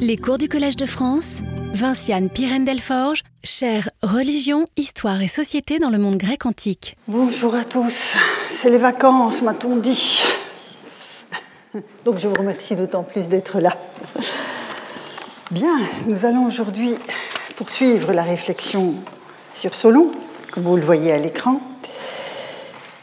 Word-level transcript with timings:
Les 0.00 0.16
cours 0.16 0.38
du 0.38 0.48
Collège 0.48 0.76
de 0.76 0.86
France, 0.86 1.38
Vinciane 1.72 2.30
Pirène 2.30 2.64
Delforge, 2.64 3.22
chère 3.44 3.90
Religion, 4.02 4.66
Histoire 4.76 5.20
et 5.20 5.28
Société 5.28 5.78
dans 5.78 5.90
le 5.90 5.98
monde 5.98 6.16
grec 6.16 6.46
antique. 6.46 6.96
Bonjour 7.06 7.54
à 7.54 7.64
tous, 7.64 8.16
c'est 8.50 8.70
les 8.70 8.78
vacances, 8.78 9.42
m'a-t-on 9.42 9.76
dit. 9.76 10.22
Donc 12.04 12.18
je 12.18 12.28
vous 12.28 12.34
remercie 12.34 12.76
d'autant 12.76 13.02
plus 13.02 13.28
d'être 13.28 13.60
là. 13.60 13.76
Bien, 15.50 15.78
nous 16.06 16.24
allons 16.24 16.46
aujourd'hui 16.46 16.94
poursuivre 17.56 18.12
la 18.12 18.22
réflexion 18.22 18.94
sur 19.54 19.74
Solon, 19.74 20.10
comme 20.50 20.64
vous 20.64 20.76
le 20.76 20.82
voyez 20.84 21.12
à 21.12 21.18
l'écran. 21.18 21.60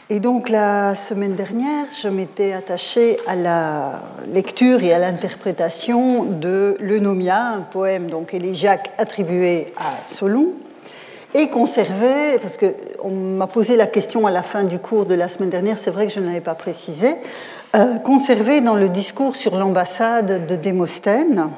Et 0.08 0.20
donc 0.20 0.50
la 0.50 0.94
semaine 0.94 1.34
dernière, 1.34 1.86
je 2.00 2.06
m'étais 2.06 2.52
attachée 2.52 3.18
à 3.26 3.34
la 3.34 4.02
lecture 4.32 4.80
et 4.84 4.92
à 4.92 5.00
l'interprétation 5.00 6.22
de 6.22 6.76
L'Eunomia, 6.78 7.48
un 7.48 7.62
poème 7.62 8.06
donc 8.06 8.32
élégiaque 8.32 8.92
attribué 8.98 9.72
à 9.76 9.94
Solon, 10.06 10.50
et 11.34 11.48
conservé, 11.48 12.38
parce 12.40 12.56
qu'on 12.56 13.10
m'a 13.10 13.48
posé 13.48 13.74
la 13.74 13.88
question 13.88 14.28
à 14.28 14.30
la 14.30 14.44
fin 14.44 14.62
du 14.62 14.78
cours 14.78 15.06
de 15.06 15.14
la 15.14 15.28
semaine 15.28 15.50
dernière, 15.50 15.76
c'est 15.76 15.90
vrai 15.90 16.06
que 16.06 16.12
je 16.12 16.20
ne 16.20 16.26
l'avais 16.26 16.40
pas 16.40 16.54
précisé, 16.54 17.16
euh, 17.74 17.96
conservé 17.96 18.60
dans 18.60 18.76
le 18.76 18.88
discours 18.88 19.34
sur 19.34 19.56
l'ambassade 19.56 20.46
de 20.46 20.54
Démosthène. 20.54 21.50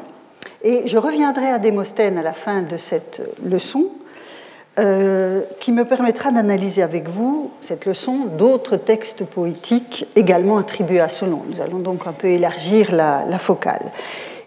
Et 0.65 0.85
je 0.87 0.97
reviendrai 0.97 1.49
à 1.49 1.59
Démosthène 1.59 2.17
à 2.17 2.23
la 2.23 2.33
fin 2.33 2.63
de 2.63 2.79
cette 2.79 3.21
leçon, 3.45 3.89
euh, 4.79 5.43
qui 5.61 5.73
me 5.73 5.85
permettra 5.85 6.31
d'analyser 6.31 6.83
avec 6.83 7.09
vous 7.09 7.51
cette 7.61 7.85
leçon 7.85 8.27
d'autres 8.39 8.77
textes 8.77 9.25
poétiques 9.25 10.07
également 10.15 10.59
attribués 10.59 11.01
à 11.01 11.09
Solon. 11.09 11.43
Nous 11.49 11.61
allons 11.61 11.79
donc 11.79 12.07
un 12.07 12.13
peu 12.13 12.29
élargir 12.29 12.95
la, 12.95 13.25
la 13.27 13.39
focale. 13.39 13.91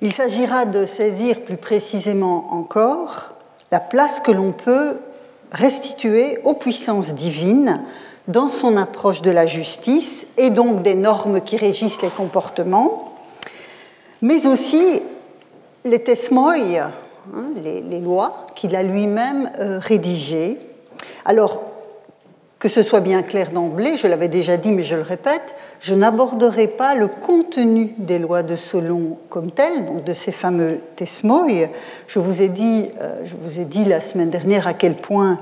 Il 0.01 0.13
s'agira 0.13 0.65
de 0.65 0.85
saisir 0.85 1.41
plus 1.41 1.57
précisément 1.57 2.47
encore 2.51 3.35
la 3.71 3.79
place 3.79 4.19
que 4.19 4.31
l'on 4.31 4.51
peut 4.51 4.97
restituer 5.51 6.39
aux 6.43 6.53
puissances 6.53 7.13
divines 7.13 7.81
dans 8.27 8.47
son 8.47 8.77
approche 8.77 9.21
de 9.21 9.31
la 9.31 9.45
justice 9.45 10.27
et 10.37 10.49
donc 10.49 10.81
des 10.81 10.95
normes 10.95 11.41
qui 11.41 11.57
régissent 11.57 12.01
les 12.01 12.09
comportements, 12.09 13.13
mais 14.21 14.45
aussi 14.45 15.01
les 15.83 15.99
tesmoïs, 15.99 16.83
hein, 17.35 17.45
les, 17.63 17.99
lois 17.99 18.45
qu'il 18.55 18.75
a 18.75 18.83
lui-même 18.83 19.49
euh, 19.59 19.79
rédigées. 19.79 20.57
Alors, 21.25 21.61
que 22.61 22.69
ce 22.69 22.83
soit 22.83 22.99
bien 22.99 23.23
clair 23.23 23.49
d'emblée, 23.49 23.97
je 23.97 24.05
l'avais 24.05 24.27
déjà 24.27 24.55
dit, 24.55 24.71
mais 24.71 24.83
je 24.83 24.95
le 24.95 25.01
répète, 25.01 25.55
je 25.79 25.95
n'aborderai 25.95 26.67
pas 26.67 26.93
le 26.93 27.07
contenu 27.07 27.95
des 27.97 28.19
lois 28.19 28.43
de 28.43 28.55
Solon 28.55 29.17
comme 29.29 29.49
tel, 29.49 29.85
donc 29.85 30.03
de 30.03 30.13
ces 30.13 30.31
fameux 30.31 30.79
tesmoïs. 30.95 31.69
Je 32.07 32.19
vous 32.19 32.43
ai 32.43 32.49
dit, 32.49 32.89
euh, 33.01 33.21
je 33.25 33.33
vous 33.41 33.59
ai 33.59 33.65
dit 33.65 33.83
la 33.85 33.99
semaine 33.99 34.29
dernière 34.29 34.67
à 34.67 34.73
quel 34.73 34.93
point 34.93 35.37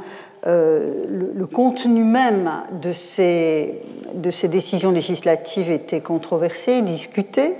euh, 0.47 1.03
le, 1.35 1.45
contenu 1.45 2.03
même 2.03 2.49
de 2.81 2.93
ces, 2.93 3.81
de 4.13 4.31
ces 4.31 4.47
décisions 4.47 4.91
législatives 4.91 5.69
était 5.69 5.99
controversé, 5.99 6.81
discuté, 6.81 7.53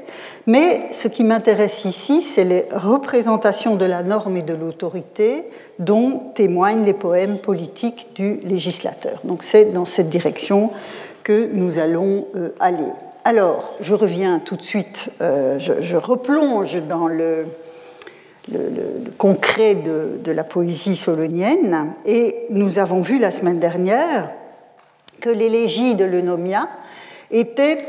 mais 0.48 0.94
ce 0.94 1.08
qui 1.08 1.24
m'intéresse 1.24 1.84
ici, 1.86 2.22
c'est 2.22 2.46
les 2.46 2.66
représentations 2.72 3.76
de 3.76 3.86
la 3.86 4.04
norme 4.04 4.38
et 4.38 4.42
de 4.42 4.54
l'autorité 4.54 5.46
dont 5.80 6.32
témoignent 6.34 6.86
les 6.86 6.94
poèmes 6.94 7.38
politiques 7.38 8.08
du 8.16 8.40
législateur. 8.44 9.20
Donc 9.24 9.44
c'est 9.44 9.74
dans 9.74 9.86
cette 9.86 10.10
direction 10.10 10.72
que 11.24 11.50
nous 11.54 11.78
allons 11.80 12.28
euh, 12.36 12.50
aller. 12.60 12.92
Alors, 13.26 13.74
je 13.82 13.94
reviens 13.94 14.40
tout 14.40 14.56
de 14.56 14.62
suite, 14.62 15.10
euh, 15.22 15.60
je, 15.60 15.96
replonge 15.96 16.82
dans 16.88 17.08
le, 17.08 17.46
le, 18.52 19.12
concret 19.18 19.76
de, 19.76 20.32
la 20.32 20.44
poésie 20.44 20.96
solonienne, 20.96 21.94
et 22.06 22.46
nous 22.50 22.80
avons 22.80 23.02
vu 23.02 23.20
la 23.20 23.32
semaine 23.32 23.60
dernière 23.60 24.30
que 25.20 25.30
l'élégie 25.30 25.96
de 25.96 26.06
l'Eunomia 26.06 26.70
était 27.32 27.80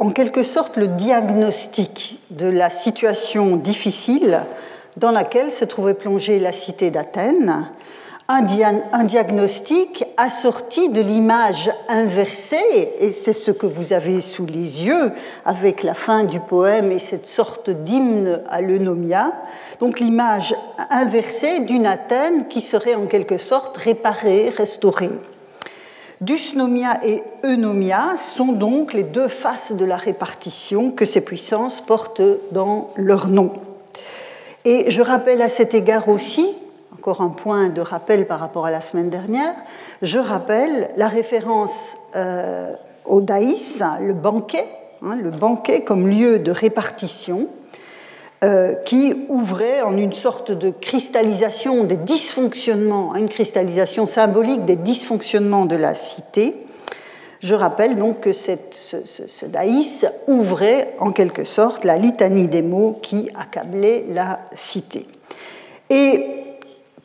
en 0.00 0.10
quelque 0.10 0.42
sorte 0.42 0.76
le 0.76 0.88
diagnostic 0.88 2.20
de 2.30 2.48
la 2.48 2.70
situation 2.70 3.56
difficile 3.56 4.40
dans 4.96 5.10
laquelle 5.10 5.52
se 5.52 5.64
trouvait 5.64 5.94
plongée 5.94 6.38
la 6.38 6.52
cité 6.52 6.90
d'Athènes, 6.90 7.68
un, 8.30 9.04
diagnostic 9.04 10.04
assorti 10.18 10.90
de 10.90 11.00
l'image 11.00 11.70
inversée, 11.88 12.92
et 13.00 13.12
c'est 13.12 13.32
ce 13.32 13.50
que 13.50 13.64
vous 13.64 13.94
avez 13.94 14.20
sous 14.20 14.44
les 14.44 14.84
yeux 14.84 15.12
avec 15.46 15.82
la 15.82 15.94
fin 15.94 16.24
du 16.24 16.38
poème 16.38 16.92
et 16.92 16.98
cette 16.98 17.26
sorte 17.26 17.70
d'hymne 17.70 18.42
à 18.50 18.60
l'eunomia, 18.60 19.32
donc 19.80 20.00
l'image 20.00 20.54
inversée 20.90 21.60
d'une 21.60 21.86
Athènes 21.86 22.48
qui 22.48 22.60
serait 22.60 22.94
en 22.94 23.06
quelque 23.06 23.38
sorte 23.38 23.76
réparée, 23.76 24.48
restaurée. 24.56 25.10
Dusnomia 26.20 27.00
et 27.06 27.22
eunomia 27.44 28.16
sont 28.16 28.52
donc 28.52 28.92
les 28.92 29.04
deux 29.04 29.28
faces 29.28 29.72
de 29.72 29.84
la 29.84 29.96
répartition 29.96 30.90
que 30.90 31.06
ces 31.06 31.20
puissances 31.20 31.80
portent 31.80 32.22
dans 32.50 32.88
leur 32.96 33.28
nom. 33.28 33.52
Et 34.64 34.90
je 34.90 35.00
rappelle 35.00 35.40
à 35.42 35.48
cet 35.48 35.74
égard 35.74 36.08
aussi, 36.08 36.48
encore 36.92 37.20
un 37.20 37.28
point 37.28 37.68
de 37.68 37.80
rappel 37.80 38.26
par 38.26 38.40
rapport 38.40 38.66
à 38.66 38.72
la 38.72 38.80
semaine 38.80 39.10
dernière, 39.10 39.54
je 40.02 40.18
rappelle 40.18 40.90
la 40.96 41.06
référence 41.06 41.70
euh, 42.16 42.72
au 43.04 43.20
daïs, 43.20 43.82
le 44.00 44.12
banquet, 44.12 44.66
hein, 45.04 45.14
le 45.14 45.30
banquet 45.30 45.82
comme 45.82 46.08
lieu 46.08 46.40
de 46.40 46.50
répartition, 46.50 47.46
euh, 48.44 48.74
qui 48.84 49.26
ouvrait 49.28 49.82
en 49.82 49.96
une 49.96 50.12
sorte 50.12 50.52
de 50.52 50.70
cristallisation 50.70 51.82
des 51.82 51.96
dysfonctionnements, 51.96 53.16
une 53.16 53.28
cristallisation 53.28 54.06
symbolique 54.06 54.64
des 54.64 54.76
dysfonctionnements 54.76 55.66
de 55.66 55.74
la 55.74 55.96
cité. 55.96 56.54
Je 57.40 57.54
rappelle 57.54 57.98
donc 57.98 58.20
que 58.20 58.32
ce, 58.32 58.54
daïs 59.46 60.06
ouvrait 60.28 60.94
en 61.00 61.10
quelque 61.10 61.42
sorte 61.42 61.84
la 61.84 61.96
litanie 61.98 62.46
des 62.46 62.62
mots 62.62 63.00
qui 63.02 63.28
accablaient 63.36 64.04
la 64.08 64.38
cité. 64.54 65.04
Et 65.90 66.24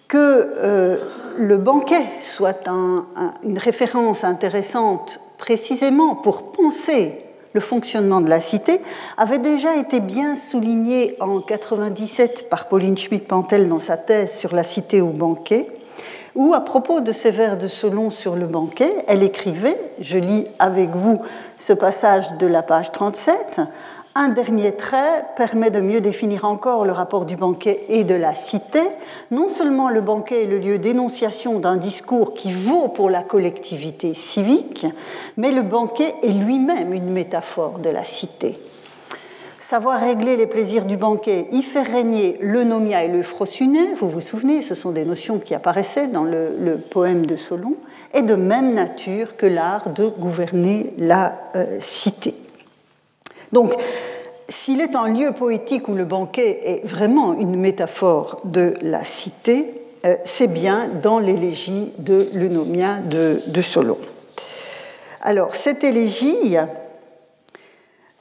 que 0.07 0.53
euh, 0.59 0.97
le 1.38 1.57
banquet 1.57 2.05
soit 2.22 2.67
un, 2.67 3.07
un, 3.16 3.33
une 3.43 3.57
référence 3.57 4.23
intéressante 4.23 5.19
précisément 5.39 6.13
pour 6.13 6.51
penser 6.51 7.22
le 7.53 7.62
fonctionnement 7.62 8.22
de 8.22 8.30
la 8.30 8.41
cité, 8.41 8.81
avait 9.18 9.38
déjà 9.38 9.75
été 9.75 10.00
bien 10.00 10.36
souligné 10.36 11.16
en 11.19 11.40
97 11.40 12.50
par 12.50 12.68
Pauline 12.68 12.97
Schmidt-Pantel 12.97 13.69
dans 13.69 13.80
sa 13.80 13.97
thèse 13.97 14.36
sur 14.36 14.53
la 14.53 14.64
cité 14.64 15.02
au 15.02 15.08
banquet, 15.08 15.68
où, 16.36 16.53
à 16.56 16.62
propos 16.62 17.00
de 17.00 17.12
ces 17.12 17.30
vers 17.30 17.58
de 17.58 17.68
Solon 17.68 18.09
sur 18.09 18.36
le 18.36 18.47
banquet, 18.47 18.91
elle 19.08 19.22
écrivait, 19.22 19.80
je 20.02 20.18
lis 20.18 20.47
avec 20.58 20.90
vous 20.90 21.22
ce 21.59 21.74
passage 21.74 22.25
de 22.40 22.47
la 22.47 22.64
page 22.64 22.91
37, 22.91 23.62
un 24.16 24.29
dernier 24.29 24.74
trait 24.74 25.25
permet 25.35 25.72
de 25.72 25.81
mieux 25.81 26.00
définir 26.00 26.46
encore 26.46 26.85
le 26.85 26.91
rapport 26.91 27.25
du 27.25 27.35
banquet 27.35 27.84
et 27.90 28.03
de 28.03 28.13
la 28.13 28.35
cité. 28.35 28.81
Non 29.31 29.50
seulement 29.50 29.90
le 29.90 30.01
banquet 30.01 30.44
est 30.44 30.47
le 30.47 30.59
lieu 30.59 30.78
d'énonciation 30.78 31.59
d'un 31.59 31.78
discours 31.78 32.35
qui 32.35 32.52
vaut 32.52 32.90
pour 32.90 33.09
la 33.09 33.23
collectivité 33.23 34.13
civique, 34.13 34.85
mais 35.38 35.52
le 35.52 35.63
banquet 35.63 36.13
est 36.22 36.31
lui-même 36.31 36.94
une 36.94 37.12
métaphore 37.12 37.79
de 37.79 37.90
la 37.90 38.03
cité. 38.03 38.59
Savoir 39.57 40.00
régler 40.00 40.35
les 40.35 40.46
plaisirs 40.46 40.85
du 40.85 40.97
banquet, 40.97 41.47
y 41.52 41.63
faire 41.63 41.88
régner 41.88 42.38
l'eunomia 42.41 43.03
et 43.06 43.07
le 43.07 43.23
frosuné, 43.23 43.94
vous 44.00 44.09
vous 44.09 44.22
souvenez, 44.22 44.62
ce 44.62 44.75
sont 44.75 44.91
des 44.91 45.06
notions 45.06 45.40
qui 45.40 45.56
apparaissaient 45.56 46.07
dans 46.07 46.25
le, 46.25 46.50
le 46.59 46.75
poème 46.78 47.25
de 47.25 47.38
Solon, 47.38 47.75
est 48.13 48.23
de 48.23 48.35
même 48.35 48.73
nature 48.73 49.38
que 49.38 49.46
l'art 49.46 49.90
de 49.90 50.07
gouverner 50.07 50.94
la 50.97 51.40
euh, 51.56 51.78
cité. 51.79 52.35
S'il 54.53 54.81
est 54.81 54.96
un 54.96 55.12
lieu 55.12 55.31
poétique 55.31 55.88
où 55.88 55.96
le 55.96 56.06
banquet 56.06 56.59
est 56.64 56.86
vraiment 56.86 57.34
une 57.34 57.56
métaphore 57.56 58.40
de 58.44 58.76
la 58.82 59.03
cité, 59.03 59.66
euh, 60.05 60.16
c'est 60.26 60.47
bien 60.47 60.90
dans 61.02 61.17
l'élégie 61.17 61.91
de 61.97 62.29
l'Eunomia 62.34 63.00
de, 63.00 63.41
de, 63.47 63.61
Solon. 63.64 63.97
Alors, 65.22 65.55
cette 65.55 65.84
élégie 65.84 66.55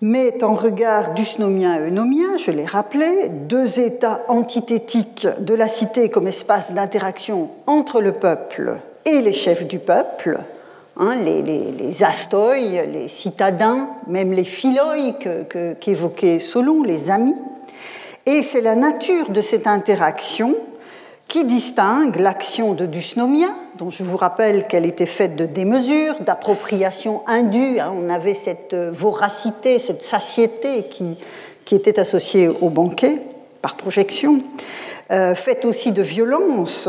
met 0.01 0.43
en 0.43 0.55
regard 0.55 1.13
d'Usnomia 1.13 1.79
et 1.79 1.89
Eunomia, 1.89 2.39
je 2.39 2.51
l'ai 2.51 2.67
rappelé, 2.67 3.29
deux 3.29 3.79
états 3.79 4.23
antithétiques 4.29 5.29
de 5.39 5.55
la 5.55 5.69
cité 5.69 6.09
comme 6.09 6.29
espace 6.29 6.73
d'interaction 6.73 7.51
entre 7.67 8.01
le 8.01 8.13
peuple 8.13 8.81
et 9.05 9.21
les 9.21 9.35
chefs 9.35 9.67
du 9.67 9.79
peuple, 9.79 10.39
Hein, 10.99 11.17
les, 11.25 11.41
les, 11.41 11.73
les, 11.73 12.03
astoi, 12.03 12.57
les 12.59 13.09
citadins, 13.09 13.89
même 14.09 14.33
les 14.33 14.45
philoi 14.45 14.95
qu'évoquait 15.81 16.37
qu 16.37 16.41
Solon, 16.41 16.83
les 16.83 17.11
amis. 17.11 17.35
Et 18.27 18.43
c'est 18.43 18.61
la 18.61 18.75
nature 18.75 19.31
de 19.31 19.41
cette 19.41 19.67
interaction 19.67 20.55
qui 21.29 21.45
distingue 21.45 22.17
l'action 22.17 22.75
de 22.75 22.85
dysnomia, 22.85 23.49
dont 23.79 23.89
je 23.89 24.05
vous 24.05 24.19
rappelle 24.19 24.67
qu'elle 24.67 24.85
était 24.85 25.07
faite 25.07 25.35
de 25.35 25.47
démesure, 25.47 26.21
d'appropriation 26.21 27.23
indue. 27.27 27.81
Hein, 27.81 27.95
on 27.97 28.11
avait 28.11 28.35
cette 28.35 28.75
voracité, 28.75 29.79
cette 29.79 30.03
satiété 30.03 30.85
qui, 30.91 31.17
qui 31.65 31.75
était 31.75 31.99
associée 32.01 32.49
au 32.49 32.69
banquet, 32.69 33.19
par 33.63 33.77
projection, 33.77 34.41
faite 35.09 35.65
aussi 35.65 35.93
de 35.93 36.03
violence, 36.03 36.89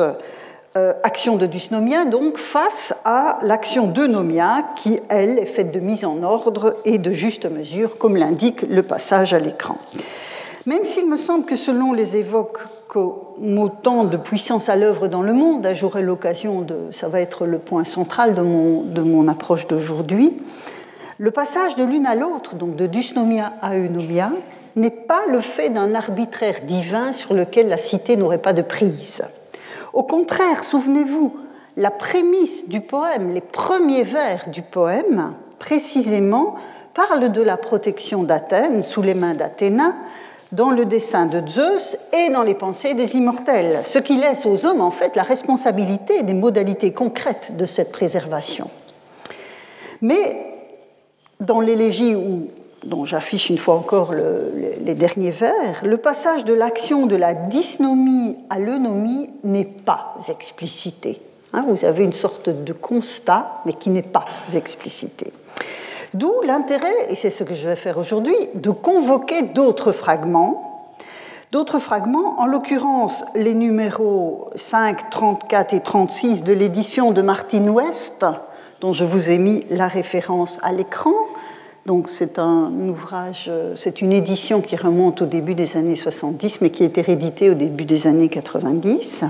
action 0.76 1.36
de 1.36 1.46
dysnomia 1.46 2.06
donc 2.06 2.38
face 2.38 2.96
à 3.06 3.38
l'action 3.44 3.88
de 3.88 4.08
nomia 4.08 4.64
qui, 4.76 5.00
elle, 5.10 5.38
est 5.38 5.46
faite 5.46 5.72
de 5.72 5.80
mise 5.80 6.04
en 6.04 6.24
ordre 6.24 6.76
et 6.84 6.98
de 6.98 7.12
juste 7.12 7.46
mesure, 7.46 7.98
comme 7.98 8.18
l'indique 8.18 8.64
le 8.64 8.82
passage 8.82 9.34
à 9.34 9.40
l'écran. 9.40 9.78
Même 10.66 10.84
s'il 10.84 11.10
me 11.10 11.18
semble 11.18 11.46
que 11.46 11.56
selon 11.56 11.94
les 11.94 12.16
évoques 12.16 12.60
autant 12.96 14.04
de 14.04 14.18
puissance 14.18 14.70
à 14.70 14.76
l'œuvre 14.76 15.08
dans 15.08 15.22
le 15.22 15.34
monde, 15.34 15.68
j'aurai 15.74 16.02
l'occasion 16.02 16.62
de, 16.62 16.78
ça 16.92 17.08
va 17.08 17.22
être 17.22 17.46
le 17.46 17.58
point 17.58 17.84
central 17.84 18.36
de 18.36 18.42
mon, 18.42 19.28
approche 19.28 19.68
d'aujourd'hui, 19.68 20.34
le 21.18 21.32
passage 21.32 21.76
de 21.76 21.84
l'une 21.84 22.06
à 22.06 22.16
l'autre, 22.16 22.56
donc 22.56 22.76
de 22.76 22.86
dysnomia 22.86 23.54
à 23.62 23.78
eunomia, 23.78 24.32
n'est 24.76 24.90
pas 24.90 25.24
le 25.30 25.40
fait 25.40 25.70
d'un 25.70 25.94
arbitraire 25.96 26.56
divin 26.64 27.12
sur 27.14 27.34
lequel 27.34 27.68
la 27.68 27.78
cité 27.78 28.16
n'aurait 28.18 28.40
pas 28.40 28.54
de 28.54 28.64
prise. 28.64 29.24
Au 29.94 30.04
contraire, 30.04 30.64
souvenez-vous, 30.64 31.36
la 31.78 31.92
prémisse 31.92 32.68
du 32.68 32.82
poème, 32.82 33.30
les 33.30 33.42
premiers 33.42 34.04
vers 34.04 34.50
du 34.50 34.64
poème, 34.64 35.34
précisément, 35.60 36.56
parlent 36.94 37.32
de 37.32 37.42
la 37.42 37.58
protection 37.58 38.24
d'Athènes 38.24 38.84
sous 38.84 39.02
les 39.02 39.14
mains 39.14 39.36
d'Athéna, 39.36 39.94
dans 40.52 40.70
le 40.70 40.86
dessin 40.86 41.26
de 41.26 41.48
Zeus 41.48 41.98
et 42.14 42.30
dans 42.30 42.44
les 42.44 42.54
pensées 42.54 42.94
des 42.94 43.16
immortels, 43.16 43.80
ce 43.84 43.98
qui 43.98 44.18
laisse 44.18 44.46
aux 44.46 44.68
hommes 44.68 44.82
en 44.82 44.92
fait 44.92 45.16
la 45.16 45.24
responsabilité 45.24 46.22
des 46.22 46.36
modalités 46.36 46.94
concrètes 46.94 47.58
de 47.58 47.66
cette 47.66 47.92
préservation. 47.92 48.70
Mais 50.02 50.54
dans 51.40 51.60
l'élégie 51.60 52.16
dont 52.86 53.06
j'affiche 53.06 53.50
une 53.50 53.58
fois 53.58 53.76
encore 53.76 54.14
les 54.14 54.96
derniers 54.96 55.32
vers, 55.32 55.84
le 55.84 55.98
passage 55.98 56.46
de 56.46 56.54
l'action 56.54 57.06
de 57.06 57.16
la 57.16 57.34
dysnomie 57.34 58.38
à 58.50 58.60
l'eunomie 58.60 59.30
n'est 59.44 59.64
pas 59.64 60.16
explicité. 60.30 61.22
Hein, 61.54 61.66
vous 61.68 61.86
avez 61.86 62.04
une 62.04 62.14
sorte 62.14 62.50
de 62.50 62.74
constat, 62.74 63.62
mais 63.66 63.74
qui 63.74 63.90
n'est 63.90 64.02
pas 64.02 64.26
explicité. 64.54 65.32
D'où 66.14 66.34
l'intérêt, 66.44 67.10
et 67.10 67.16
c'est 67.16 67.30
ce 67.30 67.44
que 67.44 67.56
je 67.56 67.68
vais 67.68 67.76
faire 67.76 67.98
aujourd'hui, 67.98 68.36
de 68.56 68.70
convoquer 68.70 69.44
d'autres 69.44 69.92
fragments. 69.92 70.90
D'autres 71.52 71.80
fragments, 71.80 72.40
en 72.40 72.48
l'occurrence 72.48 73.24
les 73.36 73.54
numéros 73.54 74.50
5, 74.56 75.10
34 75.12 75.74
et 75.74 75.80
36 75.82 76.44
de 76.44 76.54
l'édition 76.54 77.12
de 77.12 77.22
Martin 77.22 77.68
West, 77.68 78.26
dont 78.82 78.94
je 78.94 79.04
vous 79.04 79.30
ai 79.30 79.38
mis 79.38 79.64
la 79.70 79.88
référence 79.88 80.60
à 80.64 80.72
l'écran. 80.72 81.14
Donc 81.86 82.10
c'est 82.10 82.40
un 82.40 82.72
ouvrage, 82.88 83.52
c'est 83.76 84.02
une 84.02 84.14
édition 84.14 84.62
qui 84.62 84.76
remonte 84.78 85.22
au 85.22 85.26
début 85.26 85.54
des 85.54 85.76
années 85.76 85.98
70, 85.98 86.62
mais 86.62 86.70
qui 86.70 86.84
a 86.84 86.86
été 86.86 87.02
rééditée 87.02 87.50
au 87.50 87.56
début 87.56 87.86
des 87.86 88.08
années 88.08 88.30
90. 88.30 89.26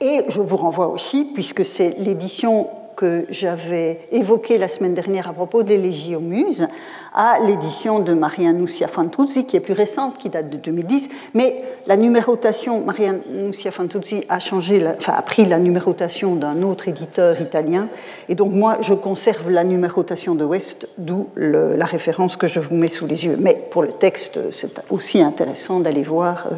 Et 0.00 0.24
je 0.28 0.40
vous 0.40 0.56
renvoie 0.56 0.88
aussi, 0.88 1.30
puisque 1.34 1.64
c'est 1.64 1.96
l'édition 1.98 2.68
que 2.96 3.26
j'avais 3.30 4.00
évoqué 4.12 4.58
la 4.58 4.68
semaine 4.68 4.94
dernière 4.94 5.28
à 5.28 5.32
propos 5.32 5.62
des 5.62 5.76
Légiomuses 5.76 6.68
à 7.14 7.38
l'édition 7.46 8.00
de 8.00 8.12
Marianussia 8.12 8.88
Fantuzzi, 8.88 9.46
qui 9.46 9.56
est 9.56 9.60
plus 9.60 9.72
récente, 9.72 10.18
qui 10.18 10.30
date 10.30 10.50
de 10.50 10.56
2010. 10.56 11.08
Mais 11.34 11.62
la 11.86 11.96
numérotation, 11.96 12.80
Marianussia 12.80 13.70
Fantuzzi 13.70 14.24
a, 14.28 14.40
changé, 14.40 14.84
enfin, 14.98 15.14
a 15.16 15.22
pris 15.22 15.44
la 15.44 15.58
numérotation 15.58 16.34
d'un 16.34 16.62
autre 16.62 16.88
éditeur 16.88 17.40
italien. 17.40 17.88
Et 18.28 18.34
donc 18.34 18.52
moi, 18.52 18.78
je 18.80 18.94
conserve 18.94 19.50
la 19.50 19.62
numérotation 19.62 20.34
de 20.34 20.44
West, 20.44 20.88
d'où 20.98 21.28
la 21.36 21.86
référence 21.86 22.36
que 22.36 22.48
je 22.48 22.58
vous 22.58 22.74
mets 22.74 22.88
sous 22.88 23.06
les 23.06 23.26
yeux. 23.26 23.36
Mais 23.38 23.54
pour 23.70 23.82
le 23.82 23.92
texte, 23.92 24.50
c'est 24.50 24.90
aussi 24.90 25.22
intéressant 25.22 25.80
d'aller 25.80 26.02
voir 26.02 26.48
euh, 26.50 26.56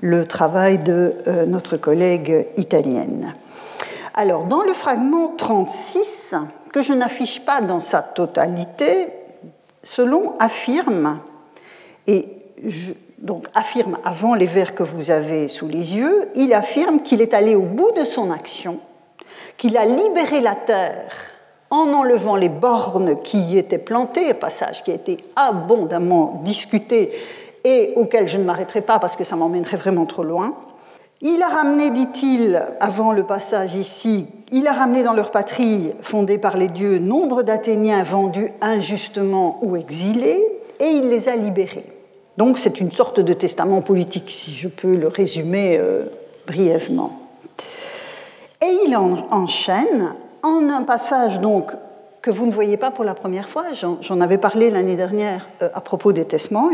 le 0.00 0.26
travail 0.26 0.78
de 0.78 1.12
euh, 1.26 1.46
notre 1.46 1.76
collègue 1.76 2.46
italienne. 2.56 3.34
Alors, 4.14 4.44
dans 4.44 4.62
le 4.62 4.72
fragment 4.72 5.34
36, 5.36 6.34
que 6.72 6.82
je 6.82 6.92
n'affiche 6.92 7.44
pas 7.44 7.60
dans 7.60 7.80
sa 7.80 8.00
totalité, 8.00 9.08
Selon 9.84 10.32
affirme, 10.38 11.20
et 12.06 12.26
donc 13.18 13.46
affirme 13.54 13.98
avant 14.02 14.34
les 14.34 14.46
vers 14.46 14.74
que 14.74 14.82
vous 14.82 15.10
avez 15.10 15.46
sous 15.46 15.68
les 15.68 15.94
yeux, 15.94 16.30
il 16.34 16.54
affirme 16.54 17.00
qu'il 17.00 17.20
est 17.20 17.34
allé 17.34 17.54
au 17.54 17.66
bout 17.66 17.92
de 17.92 18.04
son 18.04 18.30
action, 18.30 18.80
qu'il 19.58 19.76
a 19.76 19.84
libéré 19.84 20.40
la 20.40 20.54
terre 20.54 21.12
en 21.68 21.92
enlevant 21.92 22.36
les 22.36 22.48
bornes 22.48 23.20
qui 23.22 23.40
y 23.40 23.58
étaient 23.58 23.76
plantées, 23.76 24.30
un 24.30 24.34
passage 24.34 24.82
qui 24.82 24.90
a 24.90 24.94
été 24.94 25.22
abondamment 25.36 26.40
discuté 26.42 27.12
et 27.62 27.92
auquel 27.96 28.26
je 28.26 28.38
ne 28.38 28.44
m'arrêterai 28.44 28.80
pas 28.80 28.98
parce 28.98 29.16
que 29.16 29.24
ça 29.24 29.36
m'emmènerait 29.36 29.76
vraiment 29.76 30.06
trop 30.06 30.22
loin. 30.22 30.54
Il 31.22 31.42
a 31.42 31.48
ramené, 31.48 31.90
dit-il, 31.90 32.62
avant 32.80 33.12
le 33.12 33.24
passage 33.24 33.74
ici, 33.74 34.26
il 34.52 34.66
a 34.66 34.72
ramené 34.72 35.02
dans 35.02 35.14
leur 35.14 35.30
patrie, 35.30 35.92
fondée 36.02 36.38
par 36.38 36.56
les 36.56 36.68
dieux, 36.68 36.98
nombre 36.98 37.42
d'Athéniens 37.42 38.02
vendus 38.02 38.52
injustement 38.60 39.58
ou 39.62 39.76
exilés, 39.76 40.42
et 40.80 40.86
il 40.86 41.08
les 41.08 41.28
a 41.28 41.36
libérés. 41.36 41.86
Donc 42.36 42.58
c'est 42.58 42.80
une 42.80 42.90
sorte 42.90 43.20
de 43.20 43.32
testament 43.32 43.80
politique, 43.80 44.30
si 44.30 44.52
je 44.52 44.68
peux 44.68 44.96
le 44.96 45.08
résumer 45.08 45.78
euh, 45.78 46.04
brièvement. 46.46 47.18
Et 48.60 48.78
il 48.86 48.96
enchaîne 48.96 50.14
en 50.42 50.68
un 50.68 50.82
passage 50.82 51.40
donc 51.40 51.72
que 52.22 52.30
vous 52.30 52.46
ne 52.46 52.52
voyez 52.52 52.76
pas 52.76 52.90
pour 52.90 53.04
la 53.04 53.14
première 53.14 53.48
fois, 53.48 53.66
j'en 54.00 54.20
avais 54.20 54.38
parlé 54.38 54.70
l'année 54.70 54.96
dernière 54.96 55.46
euh, 55.62 55.68
à 55.74 55.80
propos 55.80 56.12
des 56.12 56.24
Testaments, 56.24 56.70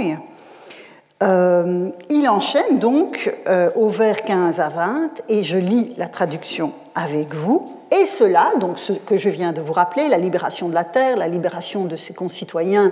euh, 1.22 1.90
il 2.08 2.28
enchaîne 2.28 2.78
donc 2.78 3.34
euh, 3.46 3.70
au 3.76 3.88
vers 3.88 4.22
15 4.24 4.58
à 4.58 4.68
20 4.68 5.10
et 5.28 5.44
je 5.44 5.58
lis 5.58 5.92
la 5.98 6.08
traduction 6.08 6.72
avec 6.94 7.34
vous. 7.34 7.68
Et 7.92 8.06
cela, 8.06 8.52
donc 8.58 8.78
ce 8.78 8.94
que 8.94 9.18
je 9.18 9.28
viens 9.28 9.52
de 9.52 9.60
vous 9.60 9.74
rappeler, 9.74 10.08
la 10.08 10.16
libération 10.16 10.68
de 10.70 10.74
la 10.74 10.84
terre, 10.84 11.16
la 11.16 11.28
libération 11.28 11.84
de 11.84 11.96
ses 11.96 12.14
concitoyens 12.14 12.90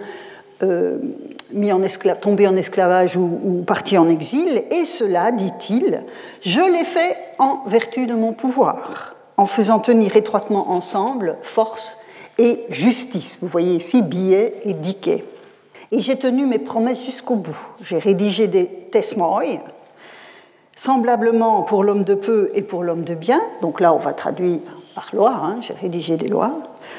euh, 0.63 0.99
mis 1.53 1.73
en 1.73 1.81
tombés 2.21 2.47
en 2.47 2.57
esclavage 2.57 3.17
ou, 3.17 3.41
ou, 3.45 3.63
partis 3.63 3.97
en 3.97 4.09
exil, 4.09 4.65
et 4.71 4.85
cela, 4.85 5.31
dit-il, 5.31 6.03
je 6.43 6.61
l'ai 6.61 6.85
fait 6.85 7.17
en 7.39 7.63
vertu 7.67 8.07
de 8.07 8.15
mon 8.15 8.33
pouvoir, 8.33 9.15
en 9.37 9.47
faisant 9.47 9.79
tenir 9.79 10.17
étroitement 10.17 10.71
ensemble 10.73 11.37
force 11.43 11.97
et 12.39 12.65
justice. 12.71 13.39
Vous 13.41 13.49
voyez 13.49 13.77
ici 13.77 14.03
billet 14.03 14.55
et 14.65 14.75
diquet. 14.75 15.25
Et 15.91 16.03
j'ai 16.03 16.17
tenu 16.17 16.45
mes 16.45 16.59
promesses 16.59 17.03
jusqu'au 17.03 17.37
bout. 17.37 17.59
J'ai 17.83 17.99
rédigé 17.99 18.47
des 18.47 18.67
tesmoi, 18.67 19.43
semblablement 20.77 21.63
pour 21.63 21.83
l'homme 21.83 22.05
de 22.05 22.15
peu 22.15 22.51
et 22.55 22.63
pour 22.63 22.83
l'homme 22.83 23.05
de 23.05 23.15
bien. 23.15 23.41
Donc 23.63 23.81
là, 23.81 23.95
on 23.95 23.99
va 23.99 24.13
traduire 24.13 24.61
par 24.95 25.11
loi, 25.15 25.33
hein, 25.35 25.57
j'ai 25.61 25.75
rédigé 25.75 26.17
des 26.17 26.29
lois. 26.29 26.53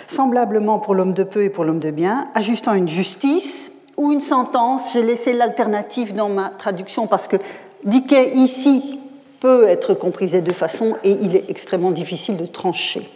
Semblablement 0.08 0.79
pour 0.79 0.96
l'homme 0.96 1.13
de 1.13 1.24
peu 1.24 1.43
et 1.43 1.50
pour 1.50 1.65
l'homme 1.65 1.79
de 1.79 1.91
bien, 1.91 2.27
ajustant 2.34 2.74
une 2.74 2.88
justice 2.88 3.72
ou 3.96 4.12
une 4.12 4.22
sentence. 4.22 4.93
J'ai 4.93 5.03
laissé 5.03 5.34
l'alternative 5.34 6.15
dans 6.15 6.29
ma 6.29 6.50
traduction 6.50 7.05
parce 7.05 7.27
que 7.27 7.38
Dickey 7.84 8.31
ici 8.34 9.00
peut 9.39 9.67
être 9.67 9.93
comprise 9.93 10.31
de 10.31 10.39
deux 10.39 10.51
façons 10.51 10.96
et 11.03 11.12
il 11.12 11.36
est 11.36 11.50
extrêmement 11.50 11.91
difficile 11.91 12.38
de 12.38 12.46
trancher. 12.46 13.10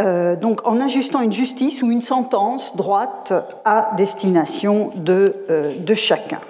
Euh, 0.00 0.34
donc 0.34 0.66
en 0.66 0.80
ajustant 0.80 1.20
une 1.20 1.32
justice 1.32 1.82
ou 1.82 1.90
une 1.90 2.00
sentence 2.00 2.74
droite 2.76 3.32
à 3.64 3.90
destination 3.96 4.92
de, 4.96 5.34
euh, 5.50 5.74
de 5.76 5.94
chacun. 5.94 6.40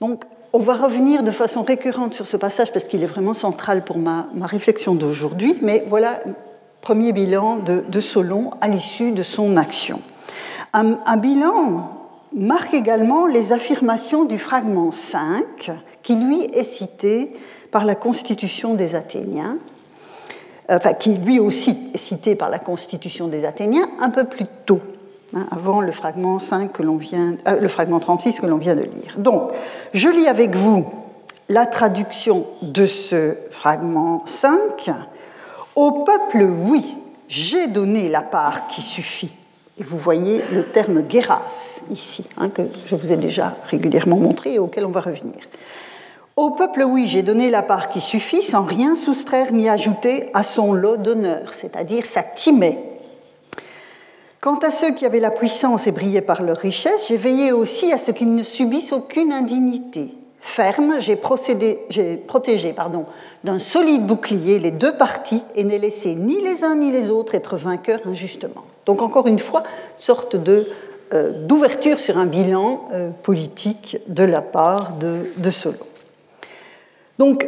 Donc 0.00 0.24
on 0.52 0.60
va 0.60 0.74
revenir 0.74 1.24
de 1.24 1.32
façon 1.32 1.62
récurrente 1.62 2.14
sur 2.14 2.26
ce 2.26 2.36
passage 2.36 2.72
parce 2.72 2.86
qu'il 2.86 3.02
est 3.02 3.06
vraiment 3.06 3.34
central 3.34 3.82
pour 3.82 3.98
ma, 3.98 4.28
ma 4.34 4.46
réflexion 4.46 4.94
d'aujourd'hui, 4.94 5.58
mais 5.62 5.84
voilà 5.88 6.20
premier 6.80 7.12
bilan 7.12 7.56
de, 7.56 7.84
de 7.88 8.00
Solon 8.00 8.52
à 8.60 8.68
l'issue 8.68 9.10
de 9.10 9.24
son 9.24 9.56
action. 9.56 10.00
Un, 10.72 10.98
un, 11.06 11.16
bilan 11.16 11.90
marque 12.36 12.72
également 12.72 13.26
les 13.26 13.52
affirmations 13.52 14.24
du 14.24 14.38
fragment 14.38 14.92
5 14.92 15.72
qui 16.02 16.14
lui 16.14 16.44
est 16.44 16.64
cité 16.64 17.32
par 17.72 17.84
la 17.84 17.96
Constitution 17.96 18.74
des 18.74 18.94
Athéniens 18.94 19.58
enfin, 20.68 20.92
qui 20.94 21.14
lui 21.14 21.38
aussi 21.38 21.76
est 21.94 21.98
cité 21.98 22.34
par 22.34 22.50
la 22.50 22.58
Constitution 22.58 23.28
des 23.28 23.44
Athéniens 23.44 23.88
un 24.00 24.10
peu 24.10 24.24
plus 24.24 24.46
tôt, 24.66 24.80
hein, 25.34 25.46
avant 25.50 25.80
le 25.80 25.92
fragment, 25.92 26.38
5 26.38 26.72
que 26.72 26.82
vient, 26.98 27.36
euh, 27.46 27.60
le 27.60 27.68
fragment 27.68 28.00
36 28.00 28.40
que 28.40 28.46
l'on 28.46 28.58
vient 28.58 28.76
de 28.76 28.82
lire. 28.82 29.14
Donc, 29.16 29.50
je 29.94 30.08
lis 30.08 30.26
avec 30.26 30.54
vous 30.54 30.86
la 31.48 31.66
traduction 31.66 32.46
de 32.62 32.86
ce 32.86 33.34
fragment 33.50 34.22
5. 34.26 34.90
Au 35.74 36.04
peuple, 36.04 36.42
oui, 36.42 36.96
j'ai 37.28 37.68
donné 37.68 38.08
la 38.08 38.22
part 38.22 38.66
qui 38.66 38.82
suffit. 38.82 39.32
Et 39.78 39.84
vous 39.84 39.96
voyez 39.96 40.42
le 40.52 40.64
terme 40.64 41.02
guéras 41.02 41.46
ici, 41.90 42.26
hein, 42.36 42.48
que 42.48 42.62
je 42.86 42.96
vous 42.96 43.12
ai 43.12 43.16
déjà 43.16 43.54
régulièrement 43.70 44.16
montré 44.16 44.54
et 44.54 44.58
auquel 44.58 44.84
on 44.84 44.90
va 44.90 45.00
revenir. 45.00 45.36
Au 46.38 46.50
peuple, 46.50 46.84
oui, 46.84 47.08
j'ai 47.08 47.22
donné 47.22 47.50
la 47.50 47.64
part 47.64 47.88
qui 47.88 48.00
suffit 48.00 48.44
sans 48.44 48.62
rien 48.62 48.94
soustraire 48.94 49.52
ni 49.52 49.68
ajouter 49.68 50.30
à 50.34 50.44
son 50.44 50.72
lot 50.72 50.96
d'honneur, 50.96 51.52
c'est-à-dire 51.52 52.06
sa 52.06 52.22
timée. 52.22 52.78
Quant 54.40 54.60
à 54.60 54.70
ceux 54.70 54.92
qui 54.92 55.04
avaient 55.04 55.18
la 55.18 55.32
puissance 55.32 55.88
et 55.88 55.90
brillaient 55.90 56.20
par 56.20 56.44
leur 56.44 56.58
richesse, 56.58 57.06
j'ai 57.08 57.16
veillé 57.16 57.50
aussi 57.50 57.92
à 57.92 57.98
ce 57.98 58.12
qu'ils 58.12 58.32
ne 58.32 58.44
subissent 58.44 58.92
aucune 58.92 59.32
indignité. 59.32 60.14
Ferme, 60.38 61.00
j'ai 61.00 61.16
protégé 61.16 62.72
d'un 63.42 63.58
solide 63.58 64.06
bouclier 64.06 64.60
les 64.60 64.70
deux 64.70 64.92
parties 64.92 65.42
et 65.56 65.64
n'ai 65.64 65.80
laissé 65.80 66.14
ni 66.14 66.40
les 66.40 66.62
uns 66.62 66.76
ni 66.76 66.92
les 66.92 67.10
autres 67.10 67.34
être 67.34 67.56
vainqueurs 67.56 68.02
injustement. 68.06 68.62
Donc 68.86 69.02
encore 69.02 69.26
une 69.26 69.40
fois, 69.40 69.64
sorte 69.98 70.36
euh, 70.36 71.32
d'ouverture 71.48 71.98
sur 71.98 72.16
un 72.16 72.26
bilan 72.26 72.84
euh, 72.92 73.10
politique 73.24 73.98
de 74.06 74.22
la 74.22 74.40
part 74.40 74.92
de, 75.00 75.32
de 75.36 75.50
Solon. 75.50 75.87
Donc 77.18 77.46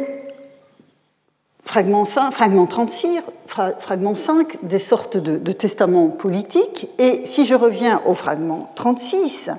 Fragment, 1.71 2.03
5, 2.03 2.31
fragment 2.31 2.65
36, 2.67 3.21
fragment 3.47 4.15
5, 4.15 4.57
des 4.63 4.77
sortes 4.77 5.15
de, 5.15 5.51
testaments 5.53 6.09
politiques. 6.09 6.89
Et 6.97 7.21
si 7.23 7.45
je 7.45 7.55
reviens 7.55 8.01
au 8.05 8.13
fragment 8.13 8.69
36, 8.75 9.51